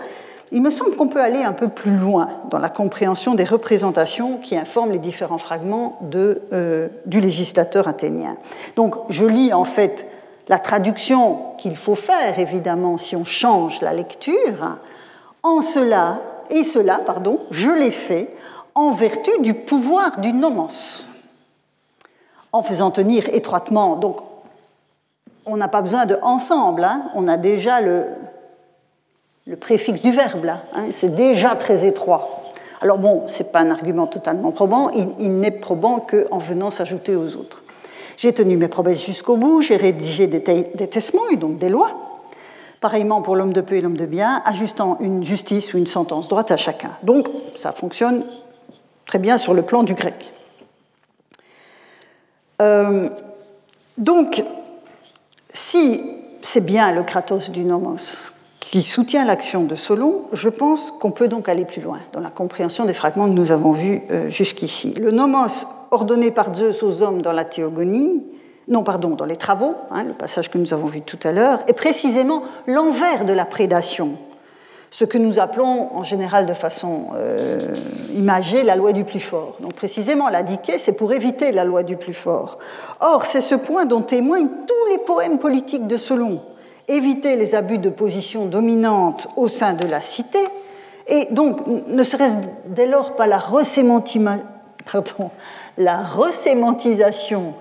il 0.52 0.62
me 0.62 0.70
semble 0.70 0.96
qu'on 0.96 1.08
peut 1.08 1.20
aller 1.20 1.42
un 1.42 1.52
peu 1.52 1.68
plus 1.68 1.96
loin 1.96 2.28
dans 2.50 2.58
la 2.58 2.68
compréhension 2.68 3.34
des 3.34 3.44
représentations 3.44 4.38
qui 4.38 4.56
informent 4.56 4.92
les 4.92 4.98
différents 4.98 5.38
fragments 5.38 5.98
de, 6.02 6.42
euh, 6.52 6.88
du 7.06 7.20
législateur 7.20 7.86
athénien. 7.86 8.36
Donc, 8.74 8.96
je 9.10 9.24
lis 9.24 9.52
en 9.52 9.64
fait 9.64 10.06
la 10.48 10.58
traduction 10.58 11.54
qu'il 11.58 11.76
faut 11.76 11.94
faire, 11.94 12.38
évidemment, 12.40 12.98
si 12.98 13.14
on 13.14 13.24
change 13.24 13.80
la 13.80 13.92
lecture, 13.92 14.78
en 15.44 15.62
cela, 15.62 16.18
et 16.50 16.64
cela, 16.64 17.00
pardon, 17.04 17.38
je 17.50 17.70
l'ai 17.70 17.90
fait 17.90 18.28
en 18.74 18.90
vertu 18.90 19.30
du 19.40 19.54
pouvoir 19.54 20.20
du 20.20 20.32
nomos, 20.32 21.06
en 22.52 22.62
faisant 22.62 22.90
tenir 22.90 23.28
étroitement. 23.30 23.96
Donc, 23.96 24.18
on 25.46 25.56
n'a 25.56 25.68
pas 25.68 25.82
besoin 25.82 26.06
de 26.06 26.16
ensemble, 26.22 26.84
hein, 26.84 27.02
on 27.14 27.28
a 27.28 27.36
déjà 27.36 27.80
le, 27.80 28.04
préfixe 29.58 30.02
du 30.02 30.12
verbe 30.12 30.44
là, 30.44 30.62
hein, 30.74 30.84
c'est 30.92 31.14
déjà 31.14 31.56
très 31.56 31.86
étroit. 31.86 32.40
Alors 32.82 32.98
bon, 32.98 33.24
ce 33.26 33.42
n'est 33.42 33.48
pas 33.48 33.60
un 33.60 33.70
argument 33.70 34.06
totalement 34.06 34.52
probant, 34.52 34.90
il, 34.90 35.38
n'est 35.38 35.50
probant 35.50 36.00
qu'en 36.00 36.38
venant 36.38 36.70
s'ajouter 36.70 37.14
aux 37.14 37.36
autres. 37.36 37.62
J'ai 38.16 38.32
tenu 38.32 38.56
mes 38.56 38.68
promesses 38.68 39.04
jusqu'au 39.04 39.36
bout, 39.36 39.60
j'ai 39.60 39.76
rédigé 39.76 40.26
des, 40.26 40.42
testaments 40.88 41.28
et 41.30 41.36
donc 41.36 41.58
des 41.58 41.68
lois. 41.68 42.09
Pareillement 42.80 43.20
pour 43.20 43.36
l'homme 43.36 43.52
de 43.52 43.60
peu 43.60 43.76
et 43.76 43.80
l'homme 43.80 43.96
de 43.96 44.06
bien, 44.06 44.42
ajustant 44.44 44.96
une 45.00 45.22
justice 45.22 45.74
ou 45.74 45.78
une 45.78 45.86
sentence 45.86 46.28
droite 46.28 46.50
à 46.50 46.56
chacun. 46.56 46.90
Donc 47.02 47.28
ça 47.56 47.72
fonctionne 47.72 48.24
très 49.06 49.18
bien 49.18 49.38
sur 49.38 49.54
le 49.54 49.62
plan 49.62 49.82
du 49.82 49.94
grec. 49.94 50.32
Euh, 52.62 53.08
donc, 53.98 54.42
si 55.50 56.00
c'est 56.42 56.64
bien 56.64 56.92
le 56.92 57.02
Kratos 57.02 57.50
du 57.50 57.64
Nomos 57.64 58.32
qui 58.60 58.82
soutient 58.82 59.24
l'action 59.24 59.64
de 59.64 59.74
Solon, 59.74 60.26
je 60.32 60.48
pense 60.48 60.90
qu'on 60.92 61.10
peut 61.10 61.26
donc 61.26 61.48
aller 61.48 61.64
plus 61.64 61.82
loin 61.82 61.98
dans 62.12 62.20
la 62.20 62.30
compréhension 62.30 62.84
des 62.84 62.94
fragments 62.94 63.24
que 63.24 63.34
nous 63.34 63.50
avons 63.50 63.72
vus 63.72 64.00
euh, 64.10 64.30
jusqu'ici. 64.30 64.94
Le 64.94 65.10
Nomos 65.10 65.66
ordonné 65.90 66.30
par 66.30 66.54
Zeus 66.54 66.82
aux 66.82 67.02
hommes 67.02 67.20
dans 67.20 67.32
la 67.32 67.44
théogonie, 67.44 68.24
non, 68.70 68.84
pardon, 68.84 69.10
dans 69.10 69.24
les 69.24 69.36
travaux, 69.36 69.74
hein, 69.90 70.04
le 70.04 70.12
passage 70.12 70.48
que 70.48 70.56
nous 70.56 70.72
avons 70.72 70.86
vu 70.86 71.02
tout 71.02 71.18
à 71.24 71.32
l'heure, 71.32 71.58
est 71.66 71.72
précisément 71.72 72.42
l'envers 72.68 73.24
de 73.24 73.32
la 73.32 73.44
prédation, 73.44 74.10
ce 74.92 75.04
que 75.04 75.18
nous 75.18 75.40
appelons 75.40 75.88
en 75.92 76.04
général 76.04 76.46
de 76.46 76.54
façon 76.54 77.08
euh, 77.16 77.74
imagée 78.14 78.62
la 78.62 78.76
loi 78.76 78.92
du 78.92 79.04
plus 79.04 79.18
fort. 79.18 79.56
Donc 79.60 79.74
précisément, 79.74 80.28
la 80.28 80.44
c'est 80.78 80.92
pour 80.92 81.12
éviter 81.12 81.50
la 81.50 81.64
loi 81.64 81.82
du 81.82 81.96
plus 81.96 82.14
fort. 82.14 82.58
Or, 83.00 83.26
c'est 83.26 83.40
ce 83.40 83.56
point 83.56 83.86
dont 83.86 84.02
témoignent 84.02 84.48
tous 84.66 84.92
les 84.92 84.98
poèmes 84.98 85.40
politiques 85.40 85.88
de 85.88 85.96
Solon. 85.96 86.40
Éviter 86.86 87.34
les 87.34 87.56
abus 87.56 87.78
de 87.78 87.90
position 87.90 88.46
dominante 88.46 89.26
au 89.36 89.48
sein 89.48 89.72
de 89.72 89.86
la 89.86 90.00
cité, 90.00 90.40
et 91.08 91.26
donc 91.32 91.66
ne 91.66 92.02
serait-ce 92.04 92.36
dès 92.66 92.86
lors 92.86 93.16
pas 93.16 93.26
la 93.26 93.38
resémantisation 93.38 94.44
la 95.78 95.98
resémantisation 96.02 97.54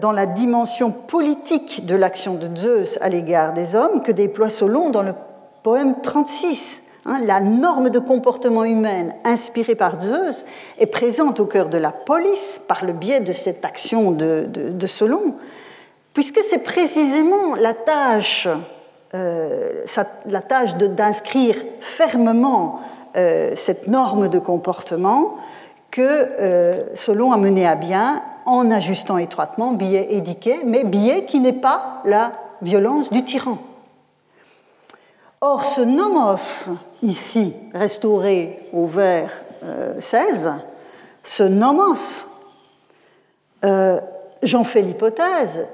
dans 0.00 0.12
la 0.12 0.26
dimension 0.26 0.90
politique 0.90 1.86
de 1.86 1.94
l'action 1.94 2.34
de 2.34 2.54
Zeus 2.54 2.98
à 3.00 3.08
l'égard 3.08 3.54
des 3.54 3.74
hommes 3.74 4.02
que 4.02 4.12
déploie 4.12 4.50
Solon 4.50 4.90
dans 4.90 5.02
le 5.02 5.14
poème 5.62 5.94
36. 6.02 6.82
Hein, 7.06 7.20
la 7.24 7.40
norme 7.40 7.90
de 7.90 7.98
comportement 7.98 8.64
humain 8.64 9.08
inspirée 9.24 9.74
par 9.74 10.00
Zeus 10.00 10.44
est 10.78 10.86
présente 10.86 11.38
au 11.38 11.44
cœur 11.44 11.68
de 11.68 11.76
la 11.76 11.90
police 11.90 12.62
par 12.66 12.84
le 12.84 12.94
biais 12.94 13.20
de 13.20 13.34
cette 13.34 13.62
action 13.64 14.10
de, 14.10 14.86
Solon. 14.86 15.34
puisque 16.14 16.40
c'est 16.48 16.64
précisément 16.64 17.56
la 17.56 17.74
tâche, 17.74 18.48
euh, 19.14 19.84
tâche 20.48 20.74
d'inscrire 20.76 21.56
fermement 21.80 22.80
euh, 23.16 23.52
cette 23.54 23.86
norme 23.86 24.28
de 24.28 24.38
comportement 24.38 25.36
que 25.90 26.00
euh, 26.00 26.94
Solon 26.94 27.32
a 27.32 27.36
mené 27.36 27.66
à 27.66 27.74
bien 27.74 28.22
en 28.46 28.70
ajustant 28.70 29.18
étroitement 29.18 29.72
billet 29.72 30.14
édiqué, 30.14 30.62
mais 30.64 30.84
billet 30.84 31.24
qui 31.24 31.40
n'est 31.40 31.52
pas 31.52 32.02
la 32.04 32.32
violence 32.62 33.10
du 33.10 33.24
tyran. 33.24 33.58
Or, 35.40 35.66
ce 35.66 35.82
nomos, 35.82 36.70
ici, 37.02 37.54
restauré 37.74 38.60
au 38.72 38.86
vers 38.86 39.30
16, 40.00 40.52
ce 41.22 41.42
nomos, 41.42 42.26
j'en 44.42 44.64
fais 44.64 44.82
l'hypothèse, 44.82 45.66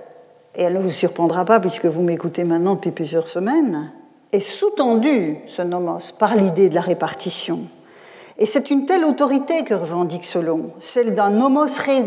et 0.56 0.62
elle 0.64 0.74
ne 0.74 0.80
vous 0.80 0.90
surprendra 0.90 1.44
pas 1.44 1.60
puisque 1.60 1.86
vous 1.86 2.02
m'écoutez 2.02 2.42
maintenant 2.44 2.74
depuis 2.74 2.90
plusieurs 2.90 3.28
semaines, 3.28 3.92
est 4.32 4.40
sous-tendu, 4.40 5.38
ce 5.46 5.62
nomos, 5.62 6.12
par 6.18 6.34
l'idée 6.34 6.68
de 6.68 6.74
la 6.74 6.80
répartition. 6.80 7.60
Et 8.40 8.46
c'est 8.46 8.70
une 8.70 8.86
telle 8.86 9.04
autorité 9.04 9.64
que 9.64 9.74
revendique 9.74 10.24
Solon, 10.24 10.70
celle 10.78 11.14
d'un 11.14 11.28
nomos 11.28 11.66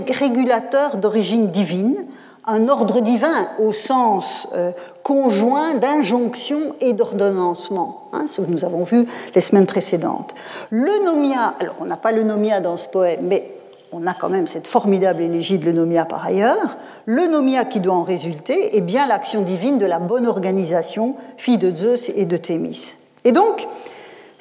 régulateur 0.09 0.97
d'origine 0.97 1.51
divine, 1.51 2.05
un 2.45 2.69
ordre 2.69 3.01
divin 3.01 3.47
au 3.59 3.71
sens 3.71 4.47
euh, 4.55 4.71
conjoint 5.03 5.75
d'injonction 5.75 6.75
et 6.81 6.93
d'ordonnancement, 6.93 8.09
hein, 8.13 8.25
ce 8.27 8.41
que 8.41 8.49
nous 8.49 8.65
avons 8.65 8.83
vu 8.83 9.05
les 9.35 9.41
semaines 9.41 9.67
précédentes. 9.67 10.33
Le 10.71 11.05
nomia, 11.05 11.53
alors 11.59 11.75
on 11.79 11.85
n'a 11.85 11.97
pas 11.97 12.11
le 12.11 12.23
nomia 12.23 12.61
dans 12.61 12.77
ce 12.77 12.87
poème, 12.87 13.19
mais 13.21 13.51
on 13.91 14.07
a 14.07 14.15
quand 14.15 14.29
même 14.29 14.47
cette 14.47 14.65
formidable 14.65 15.21
élégie 15.21 15.59
de 15.59 15.65
l'eunomia 15.65 16.03
par 16.03 16.25
ailleurs, 16.25 16.77
l'eunomia 17.05 17.63
qui 17.63 17.79
doit 17.79 17.93
en 17.93 18.03
résulter 18.03 18.75
est 18.75 18.81
bien 18.81 19.05
l'action 19.05 19.43
divine 19.43 19.77
de 19.77 19.85
la 19.85 19.99
bonne 19.99 20.25
organisation, 20.25 21.15
fille 21.37 21.59
de 21.59 21.73
Zeus 21.73 22.09
et 22.15 22.25
de 22.25 22.37
Thémis. 22.37 22.95
Et 23.23 23.31
donc, 23.31 23.67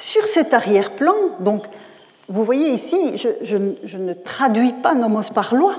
sur 0.03 0.27
cet 0.27 0.53
arrière-plan, 0.53 1.15
donc, 1.39 1.63
vous 2.33 2.45
voyez 2.45 2.71
ici, 2.71 3.19
je, 3.19 3.57
ne 3.99 4.15
traduis 4.15 4.73
pas 4.73 4.95
nomos 4.95 5.31
par 5.35 5.55
loi. 5.55 5.75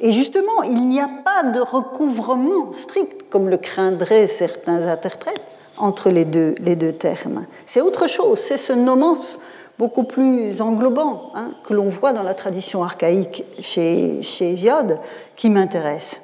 Et 0.00 0.12
justement, 0.12 0.62
il 0.62 0.88
n'y 0.88 0.98
a 0.98 1.10
pas 1.22 1.42
de 1.42 1.60
recouvrement 1.60 2.72
strict, 2.72 3.28
comme 3.28 3.50
le 3.50 3.58
craindraient 3.58 4.26
certains 4.26 4.88
interprètes, 4.88 5.46
entre 5.76 6.08
les 6.08 6.24
deux, 6.24 6.54
termes. 6.92 7.44
C'est 7.66 7.82
autre 7.82 8.06
chose, 8.06 8.38
c'est 8.38 8.56
ce 8.56 8.72
nomos 8.72 9.38
beaucoup 9.78 10.04
plus 10.04 10.62
englobant 10.62 11.32
hein, 11.34 11.50
que 11.66 11.74
l'on 11.74 11.90
voit 11.90 12.14
dans 12.14 12.22
la 12.22 12.32
tradition 12.32 12.82
archaïque 12.82 13.44
chez, 13.60 14.22
chez 14.22 14.52
Hésiode 14.52 14.98
qui 15.36 15.50
m'intéresse. 15.50 16.18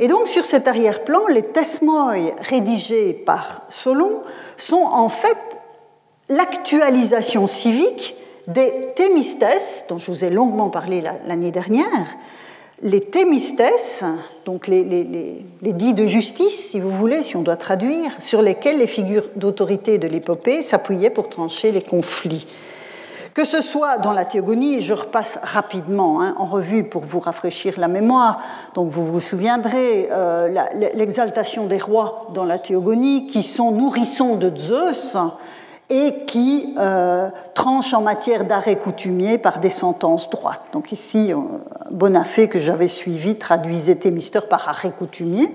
Et 0.00 0.08
donc 0.08 0.28
sur 0.28 0.44
cet 0.44 0.68
arrière-plan, 0.68 1.28
les 1.28 1.42
tesmoi 1.42 2.12
rédigés 2.40 3.14
par 3.14 3.62
Solon 3.70 4.20
sont 4.58 4.82
en 4.82 5.08
fait 5.08 5.38
l'actualisation 6.28 7.46
civique 7.46 8.16
des 8.48 8.92
thémistes, 8.94 9.44
dont 9.88 9.98
je 9.98 10.10
vous 10.10 10.24
ai 10.24 10.30
longuement 10.30 10.70
parlé 10.70 11.02
l'année 11.26 11.50
dernière, 11.50 12.06
les 12.82 13.00
thémistes, 13.00 13.62
donc 14.44 14.66
les, 14.66 15.44
dits 15.62 15.94
de 15.94 16.06
justice, 16.06 16.70
si 16.70 16.80
vous 16.80 16.90
voulez, 16.90 17.22
si 17.22 17.36
on 17.36 17.42
doit 17.42 17.56
traduire, 17.56 18.10
sur 18.18 18.42
lesquels 18.42 18.78
les 18.78 18.88
figures 18.88 19.28
d'autorité 19.36 19.98
de 19.98 20.08
l'épopée 20.08 20.62
s'appuyaient 20.62 21.10
pour 21.10 21.28
trancher 21.28 21.70
les 21.70 21.82
conflits. 21.82 22.46
Que 23.34 23.46
ce 23.46 23.62
soit 23.62 23.96
dans 23.98 24.12
la 24.12 24.26
théogonie, 24.26 24.82
je 24.82 24.92
repasse 24.92 25.38
rapidement 25.42 26.20
hein, 26.20 26.34
en 26.38 26.44
revue 26.44 26.84
pour 26.84 27.02
vous 27.02 27.20
rafraîchir 27.20 27.74
la 27.78 27.88
mémoire, 27.88 28.42
donc 28.74 28.90
vous 28.90 29.06
vous 29.06 29.20
souviendrez 29.20 30.08
euh, 30.10 30.48
l'exaltation 30.94 31.66
des 31.66 31.78
rois 31.78 32.26
dans 32.34 32.44
la 32.44 32.58
théogonie 32.58 33.28
qui 33.28 33.42
sont 33.42 33.70
nourrissons 33.70 34.34
de 34.34 34.52
Zeus 34.54 35.16
et 35.90 36.24
qui 36.26 36.74
euh, 36.78 37.28
tranchent 37.54 37.94
en 37.94 38.00
matière 38.00 38.44
d'arrêt 38.44 38.76
coutumier 38.76 39.38
par 39.38 39.58
des 39.58 39.70
sentences 39.70 40.30
droites. 40.30 40.62
Donc 40.72 40.92
ici, 40.92 41.32
euh, 41.32 41.36
Bonafé, 41.90 42.48
que 42.48 42.58
j'avais 42.58 42.88
suivi, 42.88 43.36
traduisait 43.36 43.96
Thémister 43.96 44.40
par 44.48 44.68
arrêt 44.68 44.92
coutumier. 44.92 45.50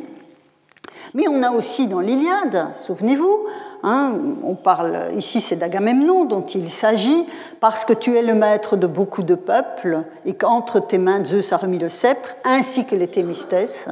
Mais 1.14 1.28
on 1.28 1.42
a 1.42 1.52
aussi 1.52 1.88
dans 1.88 2.02
l'Iliade, 2.02 2.68
souvenez-vous, 2.76 3.40
hein, 3.84 4.14
on 4.44 4.56
parle 4.56 5.06
ici, 5.16 5.42
c'est 5.42 5.56
d'Agamemnon 5.56 6.26
dont 6.26 6.46
il 6.46 6.70
s'agit, 6.70 7.26
parce 7.60 7.86
que 7.86 7.94
tu 7.94 8.18
es 8.18 8.22
le 8.22 8.36
maître 8.36 8.76
de 8.76 8.88
beaucoup 8.88 9.24
de 9.24 9.36
peuples 9.36 10.04
et 10.26 10.34
qu'entre 10.34 10.80
tes 10.80 10.98
mains 10.98 11.24
Zeus 11.24 11.54
a 11.54 11.58
remis 11.58 11.80
le 11.80 11.90
sceptre, 11.90 12.36
ainsi 12.44 12.86
que 12.86 12.96
les 12.96 13.08
Thémistes, 13.08 13.90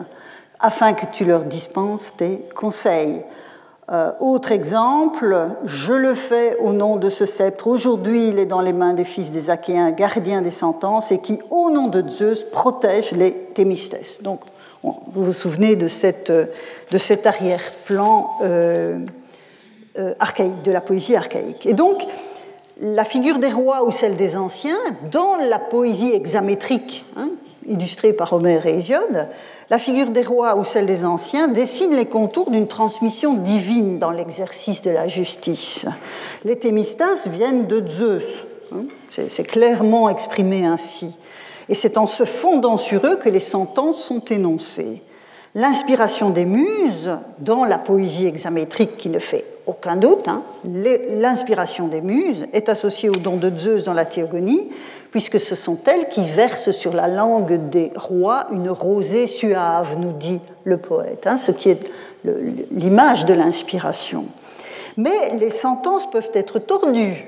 afin 0.59 0.93
que 0.93 1.05
tu 1.11 1.25
leur 1.25 1.43
dispenses 1.43 2.13
tes 2.17 2.45
conseils. 2.53 3.21
Euh, 3.91 4.11
autre 4.19 4.51
exemple, 4.51 5.37
je 5.65 5.93
le 5.93 6.15
fais 6.15 6.57
au 6.57 6.73
nom 6.73 6.95
de 6.95 7.09
ce 7.09 7.27
sceptre. 7.27 7.67
Aujourd'hui, 7.67 8.29
il 8.29 8.39
est 8.39 8.47
dans 8.47 8.61
les 8.61 8.73
mains 8.73 8.93
des 8.93 9.05
fils 9.05 9.31
des 9.31 9.51
Achéens, 9.51 9.91
gardiens 9.91 10.41
des 10.41 10.51
sentences, 10.51 11.11
et 11.11 11.19
qui, 11.19 11.39
au 11.51 11.69
nom 11.69 11.87
de 11.87 12.07
Zeus, 12.07 12.43
protège 12.43 13.11
les 13.11 13.31
Thémistes. 13.53 14.23
Donc, 14.23 14.41
vous 14.81 15.25
vous 15.25 15.33
souvenez 15.33 15.75
de, 15.75 15.87
cette, 15.87 16.31
de 16.31 16.97
cet 16.97 17.27
arrière-plan 17.27 18.31
euh, 18.41 18.99
euh, 19.99 20.13
de 20.63 20.71
la 20.71 20.81
poésie 20.81 21.15
archaïque. 21.15 21.65
Et 21.67 21.73
donc, 21.73 22.03
la 22.81 23.05
figure 23.05 23.37
des 23.37 23.51
rois 23.51 23.83
ou 23.83 23.91
celle 23.91 24.15
des 24.15 24.35
anciens, 24.35 24.77
dans 25.11 25.35
la 25.35 25.59
poésie 25.59 26.11
hexamétrique, 26.11 27.05
hein, 27.17 27.29
illustrée 27.67 28.13
par 28.13 28.33
Homère 28.33 28.65
et 28.65 28.77
Hésiode, 28.77 29.27
la 29.69 29.79
figure 29.79 30.09
des 30.09 30.23
rois 30.23 30.55
ou 30.55 30.63
celle 30.63 30.85
des 30.85 31.05
anciens 31.05 31.47
dessine 31.47 31.95
les 31.95 32.05
contours 32.05 32.51
d'une 32.51 32.67
transmission 32.67 33.33
divine 33.33 33.99
dans 33.99 34.11
l'exercice 34.11 34.81
de 34.81 34.91
la 34.91 35.07
justice. 35.07 35.85
Les 36.43 36.57
Thémistas 36.57 37.27
viennent 37.27 37.67
de 37.67 37.87
Zeus, 37.87 38.45
hein, 38.73 38.83
c'est 39.09 39.47
clairement 39.47 40.09
exprimé 40.09 40.65
ainsi 40.65 41.11
et 41.69 41.75
c'est 41.75 41.97
en 41.97 42.07
se 42.07 42.25
fondant 42.25 42.77
sur 42.77 43.05
eux 43.05 43.15
que 43.15 43.29
les 43.29 43.39
sentences 43.39 44.03
sont 44.03 44.23
énoncées. 44.25 45.01
L'inspiration 45.55 46.29
des 46.29 46.45
muses, 46.45 47.17
dans 47.39 47.63
la 47.63 47.77
poésie 47.77 48.27
hexamétrique 48.27 48.97
qui 48.97 49.09
ne 49.09 49.19
fait 49.19 49.45
aucun 49.65 49.95
doute, 49.95 50.27
hein, 50.27 50.43
l'inspiration 50.65 51.87
des 51.87 52.01
muses 52.01 52.45
est 52.51 52.67
associée 52.67 53.09
au 53.09 53.15
don 53.15 53.37
de 53.37 53.49
Zeus 53.57 53.85
dans 53.85 53.93
la 53.93 54.05
théogonie, 54.05 54.69
puisque 55.15 55.39
ce 55.39 55.55
sont 55.55 55.77
elles 55.85 56.09
qui 56.09 56.25
versent 56.25 56.71
sur 56.71 56.93
la 56.93 57.07
langue 57.07 57.69
des 57.69 57.93
rois 57.95 58.47
une 58.51 58.69
rosée 58.69 59.27
suave, 59.27 59.97
nous 59.97 60.11
dit 60.11 60.41
le 60.65 60.75
poète, 60.75 61.25
hein, 61.25 61.37
ce 61.37 61.53
qui 61.53 61.69
est 61.69 61.89
l'image 62.71 63.23
de 63.23 63.33
l'inspiration. 63.33 64.25
Mais 64.97 65.37
les 65.37 65.51
sentences 65.51 66.11
peuvent 66.11 66.31
être 66.33 66.59
tordues, 66.59 67.25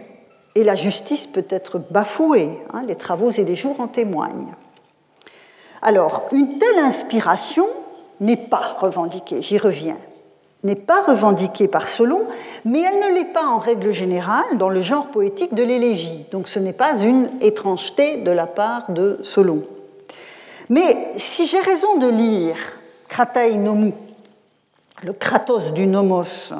et 0.53 0.65
la 0.65 0.75
justice 0.75 1.27
peut 1.27 1.45
être 1.49 1.79
bafouée. 1.89 2.59
Hein, 2.73 2.81
les 2.85 2.95
travaux 2.95 3.31
et 3.31 3.45
les 3.45 3.55
jours 3.55 3.79
en 3.79 3.87
témoignent. 3.87 4.53
Alors, 5.81 6.23
une 6.33 6.57
telle 6.57 6.79
inspiration 6.79 7.67
n'est 8.19 8.35
pas 8.35 8.75
revendiquée, 8.81 9.41
j'y 9.41 9.57
reviens, 9.57 9.95
n'est 10.63 10.75
pas 10.75 11.03
revendiquée 11.03 11.67
par 11.67 11.87
Solon, 11.87 12.21
mais 12.65 12.81
elle 12.81 12.99
ne 12.99 13.15
l'est 13.15 13.33
pas 13.33 13.45
en 13.45 13.59
règle 13.59 13.91
générale 13.91 14.57
dans 14.57 14.69
le 14.69 14.81
genre 14.81 15.07
poétique 15.07 15.53
de 15.53 15.63
l'élégie. 15.63 16.25
Donc 16.31 16.47
ce 16.47 16.59
n'est 16.59 16.73
pas 16.73 16.99
une 16.99 17.29
étrangeté 17.41 18.17
de 18.17 18.31
la 18.31 18.47
part 18.47 18.91
de 18.91 19.19
Solon. 19.23 19.63
Mais 20.69 21.11
si 21.15 21.47
j'ai 21.47 21.61
raison 21.61 21.97
de 21.97 22.09
lire 22.09 22.57
Kratai 23.07 23.57
Nomu, 23.57 23.93
le 25.03 25.13
Kratos 25.13 25.71
du 25.73 25.87
Nomos, 25.87 26.53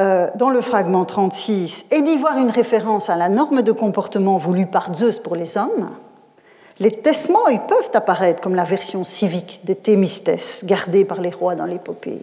euh, 0.00 0.28
dans 0.34 0.50
le 0.50 0.60
fragment 0.60 1.04
36 1.04 1.86
et 1.90 2.02
d'y 2.02 2.16
voir 2.18 2.38
une 2.38 2.50
référence 2.50 3.10
à 3.10 3.16
la 3.16 3.28
norme 3.28 3.62
de 3.62 3.72
comportement 3.72 4.36
voulue 4.36 4.66
par 4.66 4.94
Zeus 4.94 5.18
pour 5.18 5.36
les 5.36 5.56
hommes, 5.56 5.90
les 6.78 6.92
tesmoi 6.92 7.50
peuvent 7.66 7.90
apparaître 7.94 8.42
comme 8.42 8.54
la 8.54 8.64
version 8.64 9.04
civique 9.04 9.60
des 9.64 9.74
thémistes 9.74 10.66
gardés 10.66 11.06
par 11.06 11.20
les 11.20 11.30
rois 11.30 11.54
dans 11.54 11.64
l'épopée. 11.64 12.20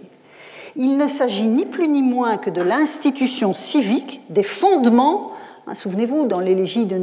Il 0.76 0.98
ne 0.98 1.08
s'agit 1.08 1.48
ni 1.48 1.66
plus 1.66 1.88
ni 1.88 2.02
moins 2.02 2.38
que 2.38 2.50
de 2.50 2.62
l'institution 2.62 3.54
civique, 3.54 4.22
des 4.30 4.44
fondements. 4.44 5.32
Hein, 5.68 5.76
souvenez-vous, 5.76 6.26
dans 6.26 6.40
l'élégie 6.40 6.86
de 6.86 6.96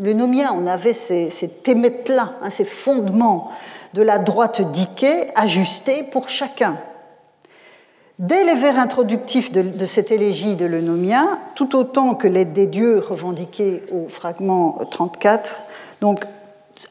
Lenomia, 0.00 0.52
on 0.54 0.66
avait 0.66 0.94
ces, 0.94 1.30
ces 1.30 1.50
là 2.08 2.32
hein, 2.42 2.50
ces 2.50 2.64
fondements 2.64 3.50
de 3.94 4.02
la 4.02 4.18
droite 4.18 4.70
diquée 4.72 5.28
ajustés 5.34 6.04
pour 6.04 6.28
chacun. 6.28 6.78
Dès 8.18 8.44
les 8.44 8.54
vers 8.54 8.78
introductifs 8.78 9.52
de, 9.52 9.86
cette 9.86 10.10
élégie 10.10 10.56
de 10.56 10.64
l'Eunomia, 10.64 11.38
tout 11.54 11.76
autant 11.76 12.16
que 12.16 12.26
l'aide 12.26 12.52
des 12.52 12.66
dieux 12.66 12.98
revendiqués 12.98 13.84
au 13.92 14.08
fragment 14.08 14.78
34, 14.90 15.54
donc 16.00 16.24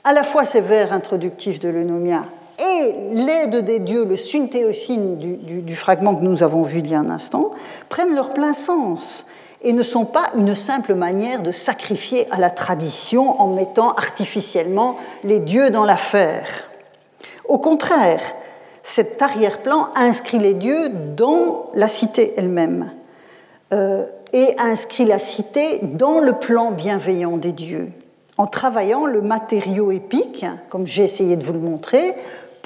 à 0.06 0.14
la 0.14 0.24
fois 0.24 0.46
ces 0.46 0.62
vers 0.62 0.94
introductifs 0.94 1.60
de 1.60 1.68
l'Eunomia 1.68 2.26
et 2.60 2.94
l'aide 3.14 3.64
des 3.64 3.80
dieux, 3.80 4.06
le 4.06 4.18
syntéocine 4.18 5.18
du, 5.18 5.62
du, 5.62 5.76
fragment 5.76 6.16
que 6.16 6.24
nous 6.24 6.42
avons 6.42 6.64
vu 6.64 6.80
il 6.80 6.90
y 6.90 6.96
a 6.96 7.00
un 7.00 7.10
instant, 7.10 7.52
prennent 7.88 8.16
leur 8.16 8.34
plein 8.34 8.54
sens 8.54 9.26
et 9.62 9.74
ne 9.74 9.84
sont 9.84 10.06
pas 10.06 10.30
une 10.36 10.56
simple 10.56 10.96
manière 10.96 11.44
de 11.44 11.52
sacrifier 11.52 12.28
à 12.32 12.38
la 12.38 12.50
tradition 12.50 13.40
en 13.40 13.48
mettant 13.48 13.92
artificiellement 13.94 14.98
les 15.24 15.40
dieux 15.40 15.70
dans 15.70 15.84
l'affaire. 15.84 16.68
Au 17.48 17.58
contraire, 17.60 18.22
cet 18.84 19.22
arrière-plan 19.22 19.90
inscrit 19.96 20.40
les 20.40 20.54
dieux 20.54 20.90
dans 20.90 21.70
la 21.76 21.88
cité 21.88 22.34
elle-même 22.38 22.92
euh, 23.74 24.06
et 24.34 24.56
inscrit 24.58 25.06
la 25.06 25.20
cité 25.20 25.80
dans 25.84 26.20
le 26.20 26.34
plan 26.34 26.72
bienveillant 26.72 27.38
des 27.38 27.52
dieux, 27.52 27.90
en 28.38 28.48
travaillant 28.48 29.06
le 29.06 29.22
matériau 29.22 29.92
épique, 29.92 30.46
comme 30.70 30.88
j'ai 30.88 31.04
essayé 31.04 31.36
de 31.36 31.44
vous 31.44 31.54
le 31.54 31.60
montrer, 31.60 32.16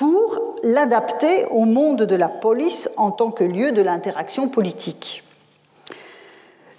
pour 0.02 0.56
l'adapter 0.64 1.45
au 1.52 1.66
monde 1.66 2.02
de 2.02 2.16
la 2.16 2.28
police 2.28 2.89
en 2.97 3.12
tant 3.12 3.30
que 3.30 3.43
lieu 3.43 3.72
de 3.72 3.84
l'interaction 3.84 4.47
politique. 4.47 5.22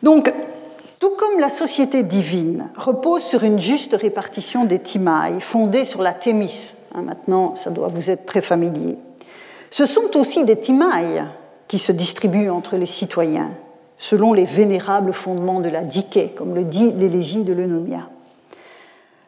Donc, 0.03 0.33
tout 0.99 1.12
comme 1.16 1.39
la 1.39 1.49
société 1.49 2.03
divine 2.03 2.73
repose 2.77 3.23
sur 3.23 3.45
une 3.45 3.61
juste 3.61 3.95
répartition 3.95 4.64
des 4.64 4.81
timailles, 4.81 5.41
fondée 5.41 5.85
sur 5.85 6.03
la 6.03 6.14
thémis, 6.14 6.75
hein, 6.97 7.03
maintenant 7.03 7.55
ça 7.55 7.70
doit 7.70 7.87
vous 7.87 8.11
être 8.11 8.27
très 8.27 8.43
familier, 8.43 8.99
ce 9.70 9.87
sont 9.87 10.16
aussi 10.16 10.43
des 10.43 10.59
timailles 10.59 11.23
qui 11.68 11.79
se 11.79 11.93
distribuent 11.93 12.51
entre 12.51 12.77
les 12.77 12.87
citoyens, 12.87 13.53
selon 13.99 14.33
les 14.33 14.47
vénérables 14.47 15.12
fondements 15.12 15.61
de 15.61 15.68
la 15.68 15.83
diké, 15.83 16.35
comme 16.37 16.57
le 16.57 16.64
dit 16.64 16.91
l'élégie 16.91 17.45
de 17.45 17.53
l'Eunomia. 17.53 18.09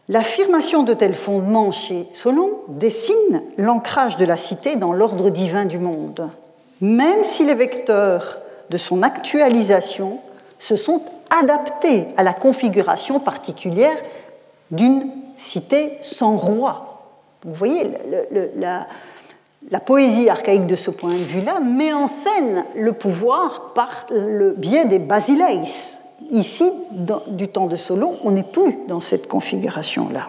L'affirmation 0.09 0.83
de 0.83 0.93
tels 0.93 1.15
fondements 1.15 1.71
chez 1.71 2.07
Solon 2.13 2.51
dessine 2.69 3.43
l'ancrage 3.57 4.19
de 4.19 4.27
la 4.27 4.37
cité 4.37 4.77
dans 4.77 4.93
l'ordre 4.93 5.31
divin 5.31 5.65
du 5.65 5.79
monde, 5.79 6.29
même 6.83 7.25
si 7.25 7.47
les 7.47 7.55
vecteurs 7.55 8.39
de 8.69 8.77
son 8.77 9.03
actualisation 9.03 10.19
se 10.59 10.77
sont 10.77 11.01
adaptés 11.31 12.07
à 12.19 12.23
la 12.23 12.35
configuration 12.35 13.19
particulière 13.19 13.97
d'une 14.71 15.11
cité 15.39 15.93
sans 16.03 16.37
roi. 16.37 17.03
Vous 17.45 17.55
voyez, 17.55 17.91
la, 18.57 18.87
la 19.71 19.81
poésie 19.81 20.29
archaïque 20.29 20.67
de 20.67 20.77
ce 20.77 20.91
point 20.91 21.13
de 21.13 21.17
vue-là 21.17 21.61
met 21.61 21.95
en 21.95 22.07
scène 22.07 22.65
le 22.77 22.93
pouvoir 22.93 23.73
par 23.75 24.07
le 24.11 24.53
biais 24.53 24.85
des 24.85 24.99
basileis, 24.99 25.65
Ici, 26.31 26.71
du 27.29 27.49
temps 27.49 27.67
de 27.67 27.77
Solon, 27.77 28.15
on 28.25 28.31
n'est 28.31 28.43
plus 28.43 28.79
dans 28.89 29.01
cette 29.01 29.29
configuration-là. 29.29 30.29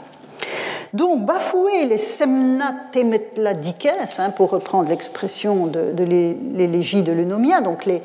Donc, 0.94 1.26
bafouer 1.26 1.86
les 1.86 1.98
semnatemetladikes, 1.98 3.90
hein, 4.18 4.30
pour 4.30 4.52
reprendre 4.52 4.90
l'expression 4.90 5.68
de, 5.68 5.94
l'élégie 6.04 7.04
de 7.04 7.12
l'Eunomia, 7.12 7.60
donc 7.60 7.86
les, 7.86 8.02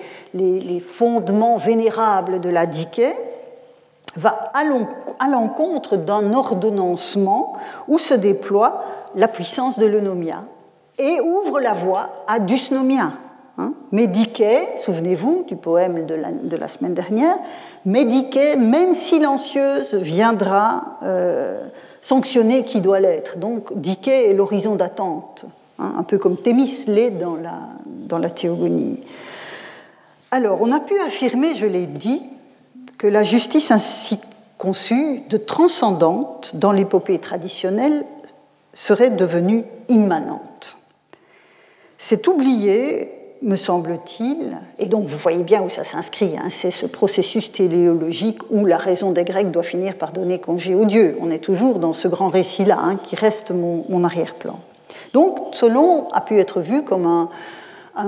fondements 0.80 1.56
vénérables 1.56 2.40
de 2.40 2.48
la 2.48 2.66
dike, 2.66 3.02
va 4.16 4.50
à 4.54 5.28
l'encontre 5.28 5.96
d'un 5.96 6.32
ordonnancement 6.32 7.52
où 7.86 7.98
se 7.98 8.14
déploie 8.14 8.82
la 9.14 9.28
puissance 9.28 9.78
de 9.78 9.86
l'Eunomia 9.86 10.42
et 10.98 11.20
ouvre 11.20 11.60
la 11.60 11.74
voie 11.74 12.08
à 12.26 12.40
Dusnomia. 12.40 13.12
Hein. 13.56 13.72
souvenez-vous 14.78 15.44
du 15.46 15.54
poème 15.54 16.06
de 16.06 16.18
de 16.42 16.56
la 16.56 16.68
semaine 16.68 16.94
dernière, 16.94 17.36
Médiquée, 17.84 18.56
même 18.56 18.94
silencieuse, 18.94 19.94
viendra 19.94 20.98
euh, 21.02 21.66
sanctionner 22.02 22.64
qui 22.64 22.80
doit 22.80 23.00
l'être. 23.00 23.38
Donc, 23.38 23.78
Diké 23.78 24.30
est 24.30 24.34
l'horizon 24.34 24.76
d'attente, 24.76 25.46
hein, 25.78 25.94
un 25.98 26.02
peu 26.02 26.18
comme 26.18 26.36
Thémis 26.36 26.84
l'est 26.88 27.10
dans 27.10 27.36
la, 27.36 27.58
dans 27.86 28.18
la 28.18 28.30
théogonie. 28.30 29.00
Alors, 30.30 30.58
on 30.60 30.72
a 30.72 30.80
pu 30.80 30.98
affirmer, 31.00 31.56
je 31.56 31.66
l'ai 31.66 31.86
dit, 31.86 32.22
que 32.98 33.06
la 33.06 33.24
justice 33.24 33.70
ainsi 33.70 34.20
conçue, 34.58 35.22
de 35.30 35.38
transcendante 35.38 36.56
dans 36.56 36.72
l'épopée 36.72 37.18
traditionnelle, 37.18 38.04
serait 38.74 39.10
devenue 39.10 39.64
immanente. 39.88 40.76
C'est 41.96 42.28
oublier 42.28 43.19
me 43.42 43.56
semble-t-il, 43.56 44.58
et 44.78 44.86
donc 44.86 45.06
vous 45.06 45.16
voyez 45.16 45.42
bien 45.42 45.62
où 45.62 45.70
ça 45.70 45.82
s'inscrit, 45.84 46.36
hein, 46.36 46.48
c'est 46.50 46.70
ce 46.70 46.86
processus 46.86 47.50
téléologique 47.50 48.38
où 48.50 48.66
la 48.66 48.76
raison 48.76 49.12
des 49.12 49.24
Grecs 49.24 49.50
doit 49.50 49.62
finir 49.62 49.94
par 49.94 50.12
donner 50.12 50.40
congé 50.40 50.74
aux 50.74 50.84
dieux. 50.84 51.16
On 51.20 51.30
est 51.30 51.38
toujours 51.38 51.78
dans 51.78 51.94
ce 51.94 52.06
grand 52.06 52.28
récit-là 52.28 52.78
hein, 52.78 52.96
qui 53.02 53.16
reste 53.16 53.50
mon, 53.50 54.04
arrière-plan. 54.04 54.58
Donc 55.14 55.38
Solon 55.52 56.08
a 56.12 56.20
pu 56.20 56.38
être 56.38 56.60
vu 56.60 56.84
comme 56.84 57.06
un, 57.06 57.28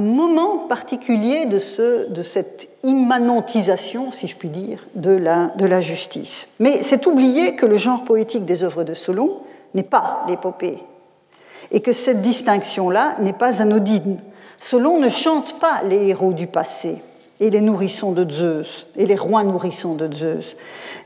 moment 0.01 0.59
particulier 0.69 1.47
de, 1.47 1.59
ce, 1.59 2.11
de, 2.11 2.23
cette 2.23 2.69
immanentisation, 2.83 4.13
si 4.13 4.27
je 4.27 4.37
puis 4.37 4.49
dire, 4.49 4.87
de 4.95 5.11
la, 5.11 5.49
de 5.57 5.67
la 5.67 5.81
justice. 5.81 6.49
Mais 6.61 6.83
c'est 6.83 7.07
oublier 7.07 7.57
que 7.57 7.67
le 7.67 7.77
genre 7.77 8.05
poétique 8.05 8.45
des 8.45 8.63
œuvres 8.63 8.85
de 8.85 8.95
Solon 8.95 9.41
n'est 9.75 9.83
pas 9.83 10.25
l'épopée, 10.29 10.79
et 11.71 11.81
que 11.81 11.93
cette 11.93 12.23
distinction-là 12.23 13.17
n'est 13.21 13.33
pas 13.33 13.61
anodine 13.61 14.19
Solon 14.63 15.01
ne 15.01 15.09
chante 15.09 15.59
pas 15.59 15.83
les 15.83 16.07
héros 16.07 16.33
du 16.33 16.47
passé 16.47 17.03
et 17.41 17.51
les 17.51 17.61
nourrissons 17.61 18.13
de 18.13 18.31
Zeus 18.31 18.87
et 18.97 19.07
les 19.07 19.17
rois 19.17 19.43
nourrissons 19.43 19.95
de 19.95 20.11
Zeus, 20.15 20.55